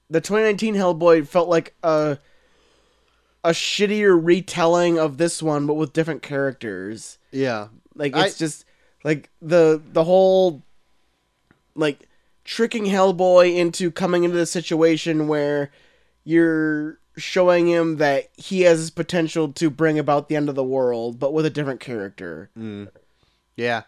the 0.10 0.22
2019 0.22 0.76
Hellboy 0.76 1.28
felt 1.28 1.50
like 1.50 1.76
a 1.84 2.18
a 3.44 3.50
shittier 3.52 4.20
retelling 4.22 5.00
of 5.00 5.18
this 5.18 5.42
one, 5.42 5.66
but 5.66 5.76
with 5.76 5.94
different 5.94 6.22
characters. 6.22 7.18
Yeah. 7.32 7.68
Like 7.96 8.16
I- 8.16 8.26
it's 8.28 8.38
just 8.38 8.66
like 9.04 9.30
the 9.42 9.82
the 9.94 10.04
whole 10.04 10.62
like 11.76 12.08
tricking 12.44 12.86
Hellboy 12.86 13.56
into 13.56 13.92
coming 13.92 14.24
into 14.24 14.38
the 14.38 14.46
situation 14.46 15.28
where 15.28 15.72
you're 16.24 17.00
showing 17.16 17.68
him 17.68 17.98
that 17.98 18.30
he 18.36 18.62
has 18.62 18.90
potential 18.90 19.52
to 19.54 19.70
bring 19.70 20.00
about 20.00 20.30
the 20.30 20.36
end 20.36 20.50
of 20.50 20.56
the 20.56 20.64
world, 20.64 21.20
but 21.20 21.34
with 21.34 21.46
a 21.46 21.50
different 21.50 21.80
character. 21.80 22.50
Mm. 22.58 22.90
Yeah. 23.56 23.84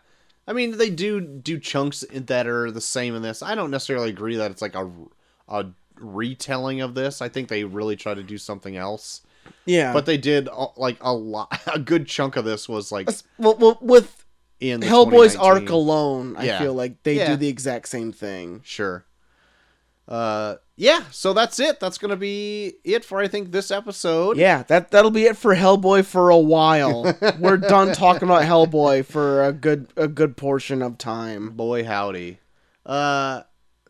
I 0.47 0.54
mean, 0.54 0.78
they 0.78 0.89
do 0.89 1.22
do 1.22 1.60
chunks 1.60 2.04
that 2.14 2.47
are 2.47 2.72
the 2.72 2.82
same 2.82 3.16
in 3.16 3.22
this. 3.22 3.41
I 3.41 3.56
don't 3.56 3.72
necessarily 3.72 4.10
agree 4.10 4.36
that 4.36 4.52
it's 4.52 4.62
like 4.62 4.76
a, 4.76 4.91
a 5.47 5.68
retelling 5.97 6.82
of 6.82 6.93
this. 6.93 7.22
I 7.22 7.30
think 7.30 7.47
they 7.47 7.64
really 7.64 7.95
try 7.95 8.14
to 8.14 8.24
do 8.24 8.38
something 8.38 8.76
else. 8.76 9.22
Yeah, 9.66 9.94
But 9.94 10.06
they 10.06 10.18
did 10.18 10.50
uh, 10.50 10.68
like 10.78 10.98
a 11.02 11.14
lot. 11.14 11.60
A 11.74 11.80
good 11.80 12.08
chunk 12.08 12.36
of 12.36 12.46
this 12.46 12.68
was 12.68 12.92
like 12.92 13.10
well, 13.38 13.56
well, 13.60 13.78
with 13.82 14.26
in 14.60 14.80
the 14.80 14.88
Hellboy's 14.88 15.36
arc 15.36 15.70
alone, 15.70 16.36
I 16.38 16.46
Yeah. 16.46 16.60
feel 16.60 16.74
like 16.74 17.04
they 17.04 17.16
Yeah. 17.18 17.28
do 17.32 17.36
the 17.36 17.48
exact 17.48 17.88
same 17.88 18.12
thing. 18.12 18.62
Sure. 18.64 19.06
Uh, 20.08 20.56
yeah. 20.76 21.04
So 21.12 21.32
that's 21.34 21.60
it. 21.60 21.80
That's 21.80 21.98
gonna 21.98 22.16
be 22.18 22.74
it 22.84 23.06
for 23.06 23.20
I 23.22 23.28
think 23.28 23.52
this 23.52 23.72
episode. 23.72 24.38
Yeah, 24.38 24.64
that 24.64 24.92
that'll 24.92 25.12
be 25.12 25.26
it 25.26 25.38
for 25.38 25.56
Hellboy 25.56 26.06
for 26.06 26.30
a 26.30 26.38
while. 26.38 27.16
We're 27.39 27.58
done 27.58 27.94
talking 27.94 28.24
about 28.24 28.42
Hellboy 28.44 29.06
for 29.06 29.44
a 29.44 29.54
good 29.54 29.88
a 29.96 30.08
good 30.08 30.36
portion 30.38 30.82
of 30.82 30.98
time. 30.98 31.52
Boy 31.52 31.86
howdy. 31.86 32.39
Uh, 32.86 33.44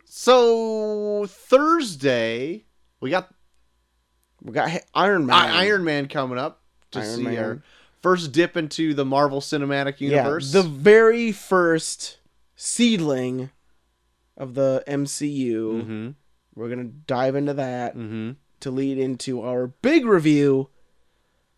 so 0.06 1.26
Thursday 1.28 2.66
we 3.00 3.10
got 3.10 3.34
We 4.44 4.54
got 4.54 4.70
Iron 4.94 5.26
Man. 5.26 5.36
I- 5.36 5.66
Iron 5.66 5.84
Man 5.84 6.08
coming 6.08 6.38
up 6.38 6.62
to 6.92 7.00
Iron 7.00 7.16
see 7.16 7.24
Man. 7.24 7.38
our 7.38 7.62
first 8.02 8.32
dip 8.32 8.58
into 8.58 8.94
the 8.94 9.06
Marvel 9.06 9.40
Cinematic 9.42 10.00
Universe. 10.02 10.54
Yeah, 10.54 10.62
the 10.62 10.68
very 10.68 11.32
first 11.32 12.18
seedling 12.56 13.50
of 14.38 14.54
the 14.56 14.84
MCU. 14.88 15.54
mm-hmm. 15.84 16.10
We're 16.56 16.70
gonna 16.70 16.84
dive 16.86 17.36
into 17.36 17.54
that 17.54 17.96
Mm-hmm. 17.96 18.32
to 18.62 18.72
lead 18.72 18.98
into 18.98 19.42
our 19.42 19.68
big 19.68 20.06
review 20.06 20.70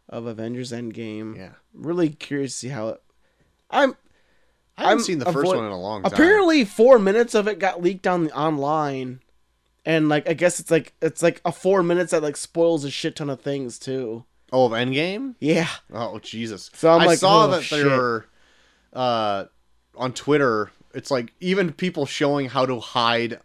of 0.09 0.25
Avengers 0.27 0.71
Endgame. 0.71 1.35
Yeah. 1.37 1.53
Really 1.73 2.09
curious 2.09 2.51
to 2.53 2.57
see 2.59 2.67
how 2.69 2.89
it. 2.89 3.01
I'm 3.71 3.95
I 4.77 4.83
haven't 4.83 4.97
I'm 4.99 5.03
seen 5.03 5.19
the 5.19 5.25
first 5.25 5.37
avoid- 5.37 5.55
one 5.57 5.65
in 5.65 5.71
a 5.71 5.79
long 5.81 6.03
time. 6.03 6.11
apparently 6.13 6.65
four 6.65 6.99
minutes 6.99 7.33
of 7.33 7.47
it 7.47 7.57
got 7.59 7.81
leaked 7.81 8.05
on 8.07 8.25
the 8.25 8.31
online, 8.37 9.21
and 9.85 10.09
like 10.09 10.27
I 10.29 10.33
guess 10.33 10.59
it's 10.59 10.71
like 10.71 10.93
it's 11.01 11.21
like 11.23 11.41
a 11.45 11.51
four 11.51 11.83
minutes 11.83 12.11
that 12.11 12.23
like 12.23 12.37
spoils 12.37 12.83
a 12.85 12.91
shit 12.91 13.15
ton 13.15 13.29
of 13.29 13.41
things 13.41 13.77
too. 13.79 14.25
Oh, 14.51 14.65
of 14.65 14.71
Endgame? 14.73 15.33
Yeah, 15.39 15.67
Oh, 15.91 16.19
Jesus. 16.19 16.69
So 16.75 16.91
I'm 16.91 17.01
I 17.01 17.05
like, 17.05 17.17
saw 17.19 17.45
oh, 17.45 17.51
that 17.51 17.63
shit. 17.63 17.83
there 17.83 17.97
were 17.97 18.25
uh, 18.93 19.45
on 19.97 20.13
Twitter. 20.13 20.71
It's 20.93 21.09
like 21.09 21.33
even 21.39 21.73
people 21.73 22.05
showing 22.05 22.49
how 22.49 22.65
to 22.67 22.79
hide 22.79 23.39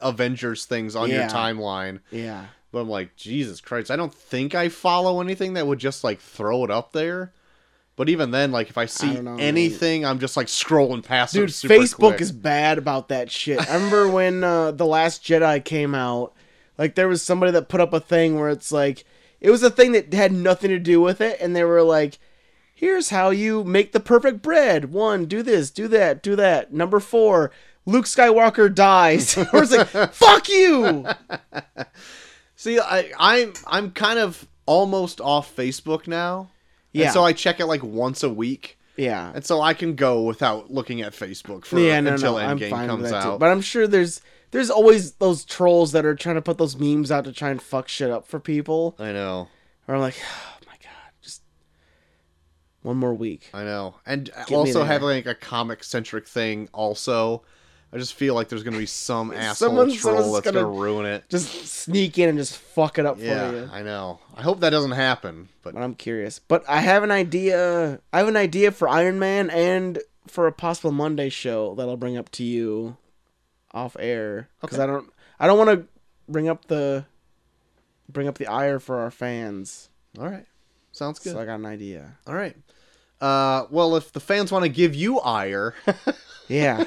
Avengers 0.00 0.64
things 0.64 0.94
on 0.96 1.10
your 1.10 1.24
timeline. 1.24 2.00
yeah. 2.10 2.46
But 2.70 2.82
I'm 2.82 2.88
like, 2.88 3.16
Jesus 3.16 3.60
Christ! 3.60 3.90
I 3.90 3.96
don't 3.96 4.14
think 4.14 4.54
I 4.54 4.70
follow 4.70 5.20
anything 5.20 5.54
that 5.54 5.66
would 5.66 5.78
just 5.78 6.02
like 6.04 6.20
throw 6.20 6.64
it 6.64 6.70
up 6.70 6.92
there. 6.92 7.34
But 7.94 8.08
even 8.08 8.30
then, 8.30 8.52
like 8.52 8.70
if 8.70 8.78
I 8.78 8.86
see 8.86 9.14
don't 9.14 9.24
know, 9.24 9.36
anything, 9.36 10.06
I'm 10.06 10.18
just 10.18 10.36
like 10.36 10.46
scrolling 10.46 11.04
past 11.04 11.34
Dude, 11.34 11.50
Facebook 11.50 11.96
quick. 11.96 12.20
is 12.20 12.32
bad 12.32 12.78
about 12.78 13.08
that 13.08 13.30
shit. 13.30 13.60
I 13.70 13.74
remember 13.74 14.08
when 14.10 14.42
uh, 14.42 14.70
the 14.72 14.86
Last 14.86 15.22
Jedi 15.22 15.62
came 15.62 15.94
out, 15.94 16.32
like 16.78 16.94
there 16.94 17.08
was 17.08 17.22
somebody 17.22 17.52
that 17.52 17.68
put 17.68 17.80
up 17.82 17.92
a 17.92 18.00
thing 18.00 18.38
where 18.38 18.48
it's 18.48 18.72
like 18.72 19.04
it 19.40 19.50
was 19.50 19.62
a 19.62 19.70
thing 19.70 19.92
that 19.92 20.12
had 20.14 20.32
nothing 20.32 20.70
to 20.70 20.78
do 20.78 21.00
with 21.00 21.20
it, 21.20 21.38
and 21.40 21.54
they 21.54 21.64
were 21.64 21.82
like, 21.82 22.18
"Here's 22.74 23.10
how 23.10 23.28
you 23.30 23.62
make 23.62 23.92
the 23.92 24.00
perfect 24.00 24.40
bread. 24.40 24.92
One, 24.92 25.26
do 25.26 25.42
this, 25.42 25.70
do 25.70 25.86
that, 25.88 26.22
do 26.22 26.34
that. 26.36 26.72
Number 26.72 26.98
four, 26.98 27.50
Luke 27.84 28.06
Skywalker 28.06 28.74
dies." 28.74 29.36
I 29.52 29.52
was 29.52 29.70
like, 29.70 29.88
"Fuck 30.12 30.48
you!" 30.48 31.06
See, 32.56 32.80
I, 32.80 33.12
I'm 33.18 33.52
I'm 33.66 33.90
kind 33.90 34.18
of 34.18 34.48
almost 34.64 35.20
off 35.20 35.54
Facebook 35.54 36.06
now. 36.06 36.48
Yeah. 36.92 37.04
And 37.04 37.12
so 37.12 37.24
I 37.24 37.32
check 37.32 37.60
it 37.60 37.66
like 37.66 37.82
once 37.82 38.22
a 38.22 38.30
week. 38.30 38.78
Yeah, 38.96 39.32
And 39.34 39.44
so 39.44 39.62
I 39.62 39.72
can 39.72 39.94
go 39.94 40.20
without 40.22 40.70
looking 40.70 41.00
at 41.00 41.14
Facebook 41.14 41.64
for 41.64 41.78
yeah, 41.80 41.98
no, 42.00 42.12
until 42.12 42.32
no, 42.34 42.38
I'm 42.38 42.58
Endgame 42.58 42.86
comes 42.86 43.10
out. 43.10 43.22
too. 43.32 43.38
But 43.38 43.48
I'm 43.50 43.62
sure 43.62 43.86
there's 43.86 44.20
there's 44.50 44.68
always 44.68 45.12
those 45.12 45.46
trolls 45.46 45.92
that 45.92 46.04
are 46.04 46.14
trying 46.14 46.34
to 46.34 46.42
put 46.42 46.58
those 46.58 46.76
memes 46.78 47.10
out 47.10 47.24
to 47.24 47.32
try 47.32 47.48
and 47.48 47.60
fuck 47.62 47.88
shit 47.88 48.10
up 48.10 48.26
for 48.26 48.38
people. 48.38 48.94
I 48.98 49.12
know, 49.12 49.48
Or 49.88 49.94
I'm 49.94 50.02
like, 50.02 50.16
oh 50.22 50.58
my 50.66 50.74
god, 50.74 51.12
just 51.22 51.42
one 52.82 52.98
more 52.98 53.14
week. 53.14 53.48
I 53.54 53.64
know, 53.64 53.94
and 54.04 54.30
me 54.50 54.54
also 54.54 54.84
having 54.84 55.08
like 55.08 55.26
a 55.26 55.34
comic 55.34 55.82
centric 55.84 56.28
thing. 56.28 56.68
Also, 56.74 57.42
I 57.94 57.98
just 57.98 58.14
feel 58.14 58.34
like 58.34 58.48
there's 58.48 58.62
gonna 58.62 58.78
be 58.78 58.86
some 58.86 59.32
asshole 59.36 59.68
Someone- 59.68 59.92
troll 59.92 60.32
that's 60.32 60.44
gonna, 60.46 60.62
gonna- 60.62 60.80
ruin 60.80 61.04
it. 61.06 61.24
Just 61.28 61.66
sneak 61.66 62.18
in 62.18 62.28
and 62.30 62.38
just 62.38 62.56
fuck 62.56 62.98
it 62.98 63.04
up 63.06 63.18
for 63.18 63.24
Yeah, 63.24 63.50
you. 63.50 63.70
I 63.72 63.82
know. 63.82 64.18
I 64.34 64.42
hope 64.42 64.60
that 64.60 64.70
doesn't 64.70 64.92
happen. 64.92 65.48
But 65.62 65.74
But 65.74 65.82
I'm 65.82 65.94
curious. 65.94 66.38
But 66.38 66.64
I 66.68 66.80
have 66.80 67.02
an 67.02 67.10
idea. 67.10 68.00
I 68.12 68.18
have 68.18 68.28
an 68.28 68.36
idea 68.36 68.72
for 68.72 68.88
Iron 68.88 69.18
Man 69.18 69.50
and 69.50 69.98
for 70.26 70.46
a 70.46 70.52
possible 70.52 70.92
Monday 70.92 71.28
show 71.28 71.74
that 71.74 71.88
I'll 71.88 71.96
bring 71.96 72.16
up 72.16 72.30
to 72.30 72.44
you 72.44 72.96
off 73.72 73.96
air 73.98 74.48
because 74.60 74.78
Okay. 74.78 74.84
I 74.84 74.86
don't. 74.86 75.12
I 75.40 75.46
don't 75.46 75.58
want 75.58 75.70
to 75.70 75.86
bring 76.28 76.48
up 76.48 76.66
the 76.66 77.04
bring 78.08 78.28
up 78.28 78.38
the 78.38 78.46
ire 78.46 78.78
for 78.78 79.00
our 79.00 79.10
fans. 79.10 79.88
all 80.18 80.28
right, 80.28 80.46
sounds 80.92 81.18
good. 81.18 81.32
So 81.32 81.40
I 81.40 81.44
got 81.44 81.56
an 81.56 81.66
idea. 81.66 82.16
All 82.26 82.34
right. 82.34 82.56
Uh, 83.20 83.66
well, 83.70 83.96
if 83.96 84.12
the 84.12 84.20
fans 84.20 84.50
want 84.50 84.64
to 84.64 84.68
give 84.68 84.94
you 84.94 85.20
ire, 85.20 85.74
Yeah. 86.48 86.84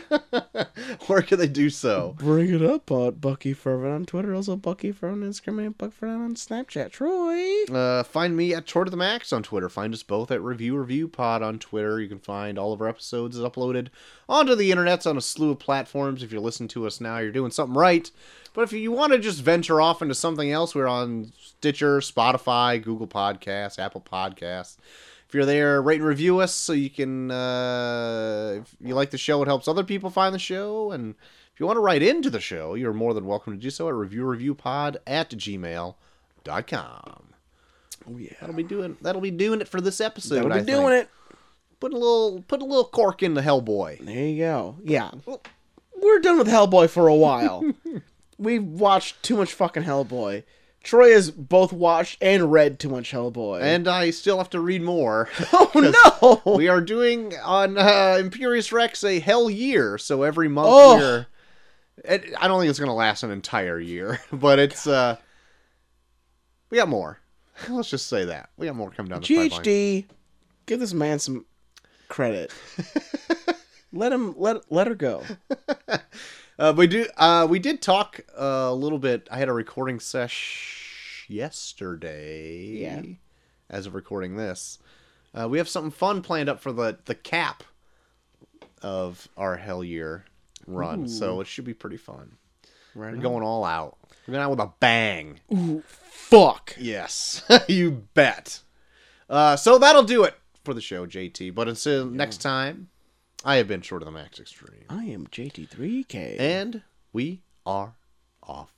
where 1.08 1.22
can 1.22 1.39
they 1.39 1.47
do 1.47 1.70
so? 1.70 2.16
Bring 2.18 2.53
it 2.53 2.62
up 2.62 2.91
on 2.91 3.16
Bucky 3.16 3.53
Fervin 3.53 3.93
on 3.93 4.06
Twitter, 4.06 4.34
also 4.34 4.56
Bucky 4.56 4.91
Fervin 4.91 5.24
on 5.24 5.30
Instagram, 5.32 5.66
and 5.66 5.78
Bucky 5.78 5.93
Fervin 5.99 6.24
on 6.24 6.36
Snapchat. 6.36 6.91
Troy. 6.91 7.64
Uh, 7.74 8.03
find 8.03 8.36
me 8.36 8.53
at 8.53 8.68
Toward 8.68 8.91
the 8.91 8.97
Max 8.97 9.34
on 9.34 9.43
Twitter. 9.43 9.70
Find 9.70 9.93
us 9.93 10.03
both 10.03 10.32
at 10.32 10.41
Review 10.41 10.78
Review 10.78 11.08
Pod 11.08 11.41
on 11.41 11.60
Twitter. 11.60 11.99
You 11.99 12.08
can 12.08 12.20
find 12.20 12.60
all 12.60 12.74
of 12.74 12.82
our 12.82 12.88
episodes 12.88 13.38
uploaded 13.38 13.88
onto 14.28 14.56
the 14.56 14.72
internets 14.72 15.10
on 15.10 15.18
a 15.18 15.22
slew 15.22 15.51
of 15.51 15.60
platforms. 15.60 16.24
If 16.24 16.32
you're 16.32 16.41
listening 16.41 16.70
to 16.70 16.86
us 16.86 17.01
now, 17.01 17.18
you're 17.18 17.32
doing 17.32 17.51
something 17.51 17.78
right. 17.78 18.10
But 18.53 18.62
if 18.62 18.74
you 18.74 18.91
want 18.91 19.12
to 19.12 19.20
just 19.20 19.41
venture 19.41 19.82
off 19.82 20.01
into 20.01 20.16
something 20.16 20.49
else, 20.49 20.74
we're 20.74 20.88
on 20.88 21.34
Stitcher, 21.38 21.99
Spotify, 21.99 22.82
Google 22.82 23.08
Podcasts, 23.08 23.78
Apple 23.78 24.01
Podcasts. 24.01 24.78
If 25.28 25.34
you're 25.34 25.45
there, 25.45 25.82
rate 25.82 25.99
and 25.99 26.07
review 26.07 26.39
us 26.39 26.53
so 26.53 26.73
you 26.73 26.89
can. 26.89 27.32
Uh, 27.32 28.61
if 28.61 28.76
you 28.80 28.93
like 28.95 29.11
the 29.11 29.17
show, 29.17 29.41
it 29.41 29.47
helps 29.47 29.67
other 29.67 29.84
people 29.84 30.09
find 30.09 30.36
the 30.36 30.39
show. 30.39 30.91
And 30.91 31.15
if 31.53 31.59
you 31.59 31.65
want 31.65 31.78
to 31.78 31.82
write 31.82 32.03
into 32.03 32.30
the 32.30 32.39
show, 32.39 32.76
you're 32.76 32.93
more 32.93 33.13
than 33.13 33.26
welcome 33.26 33.53
to 33.53 33.59
do 33.59 33.69
so 33.69 33.88
at 33.88 33.95
reviewreviewpod 33.95 34.97
at 35.07 35.30
gmail.com. 35.32 35.95
Oh 38.07 38.17
yeah. 38.17 38.34
That'll 38.39 38.55
be 38.55 38.63
doing 38.63 38.97
that'll 39.01 39.21
be 39.21 39.32
doing 39.32 39.61
it 39.61 39.67
for 39.67 39.82
this 39.82 39.99
episode. 39.99 40.36
That'll 40.36 40.53
I 40.53 40.59
be 40.59 40.65
doing 40.65 40.93
it. 40.93 41.09
Put 41.80 41.93
a 41.93 41.97
little 41.97 42.43
put 42.47 42.61
a 42.61 42.65
little 42.65 42.86
cork 42.86 43.23
in 43.23 43.34
the 43.34 43.41
Hellboy. 43.41 44.05
There 44.05 44.28
you 44.28 44.38
go. 44.38 44.78
Yeah. 44.84 45.11
We're 46.01 46.19
done 46.19 46.38
with 46.38 46.47
Hellboy 46.47 46.89
for 46.89 47.07
a 47.07 47.15
while. 47.15 47.73
We've 48.38 48.63
watched 48.63 49.23
too 49.23 49.38
much 49.38 49.53
fucking 49.53 49.84
Hellboy. 49.84 50.43
Troy 50.86 51.13
has 51.13 51.31
both 51.31 51.73
watched 51.73 52.21
and 52.21 52.51
read 52.51 52.79
too 52.79 52.89
much 52.89 53.11
Hellboy. 53.11 53.59
And 53.63 53.88
I 53.88 54.11
still 54.11 54.38
have 54.38 54.51
to 54.51 54.59
read 54.59 54.83
more. 54.83 55.27
oh 55.51 56.41
no! 56.45 56.53
we 56.55 56.67
are 56.67 56.79
doing 56.79 57.33
on 57.43 57.75
uh, 57.77 58.17
Imperious 58.19 58.71
Rex 58.71 59.03
a 59.03 59.19
Hell 59.19 59.49
Year, 59.49 59.97
so 59.97 60.21
every 60.21 60.47
month 60.47 60.69
Oh. 60.71 60.97
we're. 60.97 61.25
It, 62.03 62.33
I 62.39 62.47
don't 62.47 62.59
think 62.59 62.69
it's 62.69 62.77
gonna 62.77 62.93
last 62.93 63.23
an 63.23 63.31
entire 63.31 63.79
year, 63.79 64.21
but 64.31 64.59
it's 64.59 64.86
uh, 64.86 65.17
we 66.69 66.77
got 66.77 66.88
more. 66.88 67.19
Let's 67.69 67.89
just 67.89 68.07
say 68.07 68.25
that 68.25 68.49
we 68.55 68.67
got 68.67 68.75
more 68.75 68.91
coming 68.91 69.09
down 69.09 69.21
the 69.21 69.36
pipeline. 69.36 69.63
GHD, 69.63 70.05
give 70.67 70.79
this 70.79 70.93
man 70.93 71.17
some 71.17 71.45
credit. 72.09 72.51
let 73.91 74.11
him 74.11 74.36
let 74.38 74.71
let 74.71 74.86
her 74.86 74.95
go. 74.95 75.23
Uh, 76.58 76.74
we 76.76 76.88
do. 76.88 77.06
Uh, 77.18 77.45
we 77.49 77.60
did 77.60 77.82
talk 77.82 78.22
uh, 78.38 78.68
a 78.70 78.74
little 78.74 78.99
bit. 78.99 79.28
I 79.32 79.38
had 79.38 79.49
a 79.49 79.53
recording 79.53 79.99
sesh 79.99 81.26
yesterday. 81.28 82.66
Yeah. 82.78 83.01
As 83.70 83.88
of 83.88 83.95
recording 83.95 84.38
this, 84.38 84.80
uh, 85.34 85.49
we 85.49 85.58
have 85.58 85.68
something 85.68 85.91
fun 85.91 86.22
planned 86.22 86.49
up 86.49 86.60
for 86.60 86.72
the 86.72 86.99
the 87.06 87.16
cap 87.16 87.64
of 88.82 89.28
our 89.36 89.58
Hell 89.58 89.84
Year 89.84 90.26
run. 90.68 91.08
So 91.08 91.41
it 91.41 91.47
should 91.47 91.66
be 91.66 91.74
pretty 91.74 91.97
fun. 91.97 92.38
Right. 92.93 93.14
We're 93.14 93.22
going 93.22 93.43
all 93.43 93.66
out. 93.66 93.97
We're 94.28 94.34
going 94.34 94.43
out 94.43 94.51
with 94.51 94.60
a 94.60 94.72
bang. 94.80 95.39
Ooh, 95.53 95.84
Fuck. 96.10 96.76
Yes, 96.80 97.43
you 97.68 98.03
bet. 98.14 98.62
Uh, 99.30 99.56
so 99.56 99.78
that'll 99.78 100.03
do 100.03 100.24
it 100.24 100.36
for 100.64 100.74
the 100.74 100.82
show, 100.82 101.06
JT. 101.06 101.53
But 101.53 101.68
until 101.68 102.06
next 102.06 102.38
time, 102.41 102.89
I 103.48 103.58
have 103.58 103.68
been 103.68 103.82
short 103.82 104.02
of 104.02 104.08
the 104.08 104.12
max 104.12 104.39
extreme. 104.39 104.86
I 104.89 105.06
am 105.06 105.28
JT3K. 105.28 106.39
And 106.39 106.82
we 107.14 107.43
are 107.64 107.93
off. 108.41 108.74